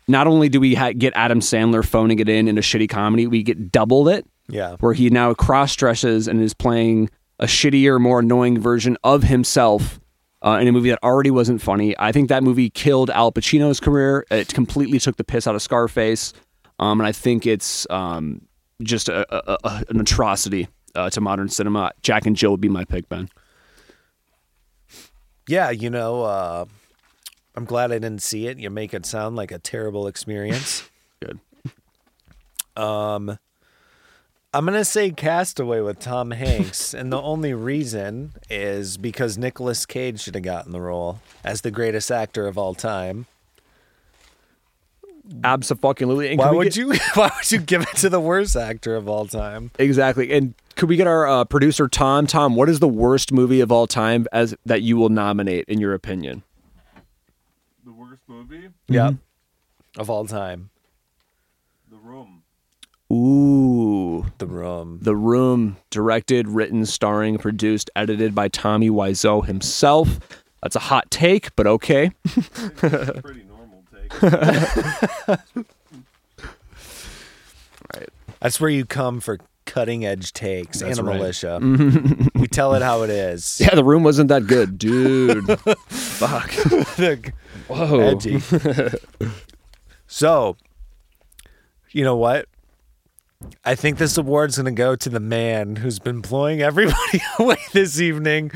not 0.08 0.28
only 0.28 0.50
do 0.50 0.60
we 0.60 0.76
ha- 0.76 0.94
get 0.98 1.14
Adam 1.16 1.40
Sandler 1.40 1.86
phoning 1.86 2.20
it 2.20 2.30
in 2.30 2.48
in 2.48 2.58
a 2.58 2.62
shitty 2.62 2.90
comedy, 2.90 3.28
we 3.28 3.44
get 3.44 3.72
doubled 3.72 4.10
it 4.10 4.26
Yeah. 4.48 4.76
where 4.80 4.94
he 4.94 5.10
now 5.10 5.34
cross 5.34 5.76
dresses 5.76 6.28
and 6.28 6.42
is 6.42 6.54
playing 6.54 7.10
a 7.40 7.46
shittier, 7.46 8.00
more 8.02 8.20
annoying 8.20 8.60
version 8.60 8.98
of 9.04 9.24
himself 9.24 10.00
uh, 10.42 10.58
in 10.62 10.68
a 10.68 10.72
movie 10.72 10.90
that 10.90 11.00
already 11.04 11.32
wasn't 11.32 11.62
funny. 11.62 11.94
I 12.00 12.12
think 12.12 12.30
that 12.30 12.44
movie 12.44 12.70
killed 12.70 13.10
Al 13.10 13.32
Pacino's 13.32 13.80
career. 13.80 14.26
It 14.32 14.48
completely 14.54 14.98
took 15.00 15.18
the 15.18 15.24
piss 15.24 15.48
out 15.48 15.56
of 15.56 15.62
Scarface, 15.62 16.34
um, 16.80 17.00
and 17.00 17.08
I 17.08 17.12
think 17.12 17.46
it's 17.46 17.86
um, 17.90 18.42
just 18.82 19.10
a, 19.10 19.26
a, 19.36 19.58
a, 19.66 19.84
an 19.90 20.00
atrocity 20.00 20.68
uh, 20.96 21.10
to 21.12 21.22
modern 21.22 21.50
cinema. 21.50 21.92
Jack 22.02 22.26
and 22.26 22.36
Jill 22.36 22.52
would 22.52 22.62
be 22.62 22.70
my 22.70 22.86
pick, 22.86 23.08
Ben. 23.10 23.30
Yeah, 25.48 25.70
you 25.72 25.90
know, 25.90 26.24
uh, 26.24 26.66
I'm 27.56 27.66
glad 27.66 27.92
I 27.92 27.96
didn't 27.96 28.22
see 28.22 28.48
it. 28.48 28.58
You 28.58 28.70
make 28.70 28.94
it 28.94 29.06
sound 29.06 29.36
like 29.36 29.52
a 29.52 29.60
terrible 29.60 30.08
experience. 30.08 30.90
Good. 31.22 31.40
Um, 32.82 33.38
I'm 34.54 34.66
gonna 34.66 34.86
say 34.86 35.12
Castaway 35.12 35.82
with 35.82 36.00
Tom 36.00 36.32
Hanks, 36.32 36.94
and 36.94 37.12
the 37.12 37.22
only 37.22 37.54
reason 37.54 38.34
is 38.50 38.98
because 38.98 39.38
Nicolas 39.38 39.86
Cage 39.86 40.22
should 40.22 40.36
have 40.36 40.44
gotten 40.44 40.72
the 40.72 40.82
role 40.82 41.20
as 41.44 41.62
the 41.62 41.72
greatest 41.72 42.10
actor 42.12 42.48
of 42.48 42.58
all 42.58 42.74
time. 42.74 43.26
Absolutely. 45.44 46.30
And 46.30 46.40
Why 46.40 46.52
would 46.52 46.64
get- 46.66 46.76
you? 46.78 46.94
Why 47.14 47.32
would 47.38 47.52
you 47.52 47.60
give 47.60 47.82
it 47.82 47.96
to 47.98 48.10
the 48.10 48.20
worst 48.20 48.56
actor 48.56 48.96
of 48.96 49.08
all 49.08 49.28
time? 49.28 49.72
Exactly. 49.78 50.32
And 50.32 50.54
could 50.76 50.90
we 50.90 50.96
get 50.96 51.06
our 51.08 51.28
uh, 51.28 51.46
producer 51.46 51.88
Tom? 51.88 52.26
Tom, 52.26 52.56
what 52.56 52.70
is 52.70 52.80
the 52.80 52.88
worst 52.88 53.32
movie 53.32 53.60
of 53.62 53.72
all 53.72 53.86
time 53.88 54.26
as 54.32 54.56
that 54.66 54.82
you 54.82 54.98
will 54.98 55.10
nominate 55.10 55.66
in 55.68 55.80
your 55.80 55.94
opinion? 55.94 56.42
The 58.30 58.36
worst 58.36 58.50
movie? 58.50 58.70
Yep, 58.88 59.16
of 59.98 60.10
all 60.10 60.26
time. 60.26 60.70
The 61.90 61.98
Room. 61.98 62.44
Ooh, 63.12 64.26
The 64.38 64.46
Room. 64.46 65.00
The 65.02 65.16
Room, 65.16 65.78
directed, 65.90 66.48
written, 66.48 66.86
starring, 66.86 67.40
produced, 67.40 67.90
edited 67.96 68.36
by 68.36 68.48
Tommy 68.48 68.90
Wiseau 68.90 69.46
himself. 69.46 70.20
That's 70.62 70.76
a 70.76 70.80
hot 70.80 71.10
take, 71.10 71.56
but 71.56 71.66
okay. 71.66 72.12
Pretty 72.76 73.46
normal 73.46 73.84
take. 73.92 74.22
Right. 74.22 75.40
That's 78.42 78.62
where 78.62 78.70
you 78.70 78.86
come 78.86 79.20
for 79.20 79.40
cutting 79.70 80.06
edge 80.06 80.34
takes. 80.34 80.80
That's 80.80 81.00
right. 81.00 81.20
Animalitia. 81.20 81.60
Mm-hmm. 81.62 82.40
we 82.40 82.48
tell 82.48 82.74
it 82.74 82.82
how 82.82 83.04
it 83.04 83.10
is. 83.12 83.60
Yeah, 83.62 83.76
The 83.76 83.84
Room 83.84 84.04
wasn't 84.04 84.30
that 84.30 84.48
good, 84.48 84.78
dude. 84.78 85.46
Fuck. 85.88 86.52
Whoa. 87.68 88.00
edgy. 88.00 88.40
so, 90.08 90.58
you 91.92 92.04
know 92.04 92.16
what? 92.18 92.48
I 93.64 93.76
think 93.76 93.98
this 94.00 94.18
award's 94.18 94.58
going 94.58 94.66
to 94.66 94.72
go 94.72 94.96
to 94.96 95.10
the 95.10 95.20
man 95.20 95.78
who's 95.78 96.00
been 96.00 96.20
blowing 96.20 96.62
everybody 96.62 97.22
away 97.40 97.58
this 97.72 98.02
evening. 98.02 98.52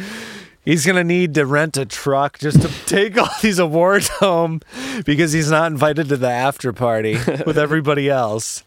He's 0.65 0.85
going 0.85 0.95
to 0.95 1.03
need 1.03 1.33
to 1.35 1.45
rent 1.45 1.77
a 1.77 1.85
truck 1.85 2.39
just 2.39 2.61
to 2.61 2.67
take 2.85 3.17
all 3.17 3.29
these 3.41 3.59
awards 3.59 4.07
home 4.09 4.61
because 5.05 5.31
he's 5.33 5.51
not 5.51 5.71
invited 5.71 6.09
to 6.09 6.17
the 6.17 6.29
after 6.29 6.73
party 6.73 7.17
with 7.45 7.57
everybody 7.57 8.09
else. 8.09 8.63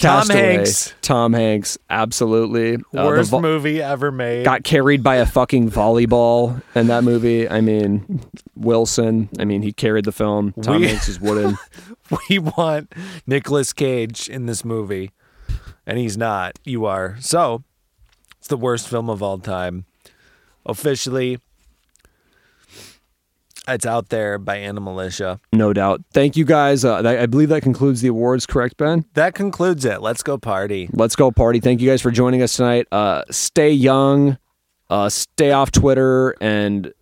Tom 0.00 0.26
Castaway. 0.26 0.54
Hanks, 0.56 0.94
Tom 1.02 1.32
Hanks, 1.32 1.78
absolutely. 1.88 2.76
Uh, 2.76 3.04
worst 3.04 3.30
vo- 3.30 3.40
movie 3.40 3.80
ever 3.82 4.10
made. 4.10 4.44
got 4.44 4.64
carried 4.64 5.02
by 5.02 5.16
a 5.16 5.26
fucking 5.26 5.70
volleyball 5.70 6.60
in 6.74 6.86
that 6.88 7.04
movie. 7.04 7.48
I 7.48 7.60
mean, 7.60 8.20
Wilson. 8.56 9.28
I 9.38 9.44
mean, 9.44 9.62
he 9.62 9.72
carried 9.72 10.04
the 10.04 10.12
film. 10.12 10.52
Tom 10.62 10.80
We- 10.80 10.88
Hanks 10.88 11.08
is 11.08 11.20
wooden. 11.20 11.56
we 12.30 12.38
want 12.38 12.92
Nicolas 13.26 13.72
Cage 13.72 14.28
in 14.28 14.46
this 14.46 14.64
movie, 14.64 15.10
and 15.86 15.98
he's 15.98 16.16
not. 16.16 16.58
You 16.64 16.84
are. 16.86 17.16
So, 17.20 17.62
it's 18.38 18.48
the 18.48 18.56
worst 18.56 18.88
film 18.88 19.08
of 19.10 19.22
all 19.22 19.38
time. 19.38 19.84
Officially, 20.66 21.38
it's 23.74 23.86
out 23.86 24.08
there 24.08 24.38
by 24.38 24.58
Animalitia. 24.58 25.40
No 25.52 25.72
doubt. 25.72 26.02
Thank 26.12 26.36
you 26.36 26.44
guys. 26.44 26.84
Uh, 26.84 27.02
I 27.04 27.22
I 27.22 27.26
believe 27.26 27.48
that 27.50 27.62
concludes 27.62 28.00
the 28.00 28.08
awards, 28.08 28.46
correct, 28.46 28.76
Ben? 28.76 29.04
That 29.14 29.34
concludes 29.34 29.84
it. 29.84 30.00
Let's 30.02 30.22
go 30.22 30.38
party. 30.38 30.88
Let's 30.92 31.16
go 31.16 31.30
party. 31.30 31.60
Thank 31.60 31.80
you 31.80 31.88
guys 31.88 32.02
for 32.02 32.10
joining 32.10 32.42
us 32.42 32.56
tonight. 32.56 32.86
Uh, 32.92 33.22
stay 33.30 33.70
young, 33.70 34.38
uh, 34.88 35.08
stay 35.08 35.52
off 35.52 35.70
Twitter, 35.72 36.34
and 36.40 36.92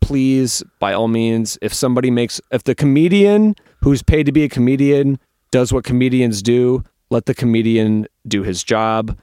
please, 0.00 0.62
by 0.78 0.92
all 0.92 1.08
means, 1.08 1.58
if 1.60 1.74
somebody 1.74 2.10
makes, 2.10 2.40
if 2.50 2.64
the 2.64 2.74
comedian 2.74 3.54
who's 3.82 4.02
paid 4.02 4.26
to 4.26 4.32
be 4.32 4.44
a 4.44 4.48
comedian 4.48 5.18
does 5.50 5.72
what 5.72 5.84
comedians 5.84 6.42
do, 6.42 6.82
let 7.10 7.26
the 7.26 7.34
comedian 7.34 8.06
do 8.26 8.42
his 8.42 8.62
job. 8.62 9.18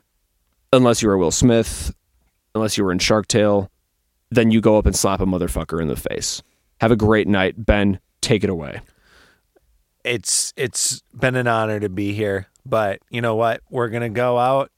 Unless 0.73 1.01
you 1.01 1.09
are 1.09 1.17
Will 1.17 1.31
Smith, 1.31 1.93
unless 2.53 2.77
you 2.77 2.83
were 2.83 2.91
in 2.91 2.99
Shark 2.99 3.27
Tale, 3.27 3.69
then 4.31 4.51
you 4.51 4.59
go 4.59 4.77
up 4.77 4.85
and 4.85 4.95
slap 4.95 5.21
a 5.21 5.25
motherfucker 5.25 5.81
in 5.81 5.87
the 5.87 5.95
face. 5.95 6.41
Have 6.81 6.91
a 6.91 6.95
great 6.95 7.27
night. 7.27 7.53
Ben, 7.57 7.99
take 8.21 8.43
it 8.43 8.49
away. 8.49 8.81
It's 10.03 10.53
it's 10.55 11.01
been 11.17 11.35
an 11.35 11.47
honor 11.47 11.79
to 11.79 11.89
be 11.89 12.13
here, 12.13 12.47
but 12.65 12.99
you 13.09 13.21
know 13.21 13.35
what? 13.35 13.61
We're 13.69 13.89
gonna 13.89 14.09
go 14.09 14.37
out. 14.37 14.71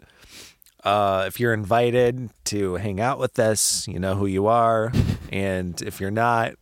Uh, 0.84 1.26
if 1.28 1.39
you're 1.39 1.54
invited 1.54 2.30
to 2.45 2.76
hang 2.76 3.02
out 3.02 3.20
with 3.20 3.38
us, 3.39 3.86
you 3.89 4.00
know 4.00 4.16
who 4.16 4.26
you 4.26 4.48
are, 4.48 4.91
and 5.32 5.82
if 5.82 6.00
you're 6.00 6.12
not, 6.12 6.54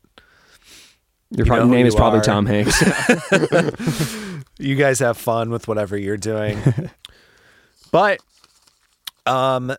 Your 1.29 1.45
You 1.45 1.53
know 1.53 1.67
name 1.67 1.86
is 1.86 1.93
probably 1.93 2.19
are. 2.19 2.23
Tom 2.23 2.45
Hanks. 2.47 2.81
you 4.57 4.75
guys 4.75 4.99
have 4.99 5.17
fun 5.17 5.51
with 5.51 5.67
whatever 5.67 5.95
you're 5.97 6.17
doing. 6.17 6.57
but 7.91 8.19
um 9.27 9.75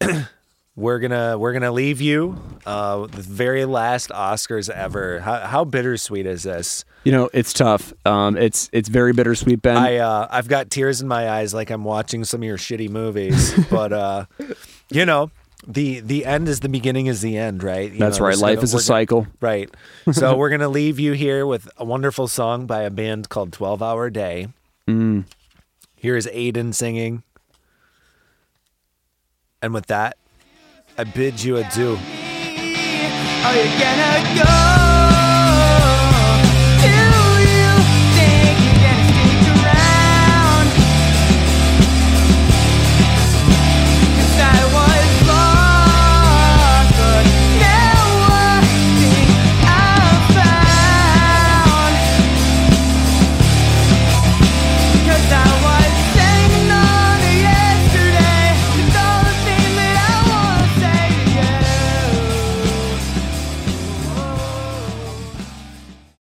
we're 0.76 0.98
gonna 0.98 1.36
we're 1.38 1.52
gonna 1.52 1.72
leave 1.72 2.00
you 2.00 2.40
uh 2.64 3.06
the 3.06 3.22
very 3.22 3.64
last 3.64 4.10
Oscars 4.10 4.70
ever. 4.70 5.20
How 5.20 5.40
how 5.40 5.64
bittersweet 5.64 6.26
is 6.26 6.42
this? 6.44 6.84
you 7.04 7.12
know, 7.12 7.30
it's 7.32 7.52
tough. 7.52 7.92
Um, 8.04 8.36
it's 8.36 8.68
it's 8.72 8.88
very 8.88 9.12
bittersweet, 9.12 9.62
Ben. 9.62 9.76
I 9.76 9.96
uh 9.96 10.28
I've 10.30 10.48
got 10.48 10.70
tears 10.70 11.00
in 11.00 11.08
my 11.08 11.28
eyes 11.30 11.52
like 11.54 11.70
I'm 11.70 11.84
watching 11.84 12.24
some 12.24 12.40
of 12.40 12.44
your 12.44 12.58
shitty 12.58 12.88
movies. 12.90 13.52
but 13.70 13.92
uh 13.92 14.24
you 14.90 15.04
know, 15.06 15.30
the 15.66 16.00
the 16.00 16.24
end 16.24 16.48
is 16.48 16.60
the 16.60 16.68
beginning 16.68 17.06
is 17.06 17.20
the 17.20 17.36
end, 17.36 17.62
right? 17.62 17.90
You 17.92 17.98
That's 17.98 18.18
know, 18.18 18.26
right. 18.26 18.36
Life 18.38 18.56
gonna- 18.56 18.64
is 18.64 18.72
a 18.72 18.76
we're 18.76 18.78
gonna- 18.78 18.84
cycle. 18.84 19.26
Right. 19.40 19.70
So 20.12 20.36
we're 20.36 20.48
going 20.48 20.60
to 20.62 20.68
leave 20.68 20.98
you 20.98 21.12
here 21.12 21.46
with 21.46 21.68
a 21.76 21.84
wonderful 21.84 22.26
song 22.26 22.66
by 22.66 22.82
a 22.82 22.90
band 22.90 23.28
called 23.28 23.52
12 23.52 23.80
Hour 23.80 24.10
Day. 24.10 24.48
Mm. 24.88 25.24
Here 25.94 26.16
is 26.16 26.26
Aiden 26.26 26.74
singing. 26.74 27.22
And 29.62 29.72
with 29.72 29.86
that, 29.86 30.16
I 31.00 31.04
bid 31.04 31.42
you 31.42 31.56
adieu. 31.56 31.96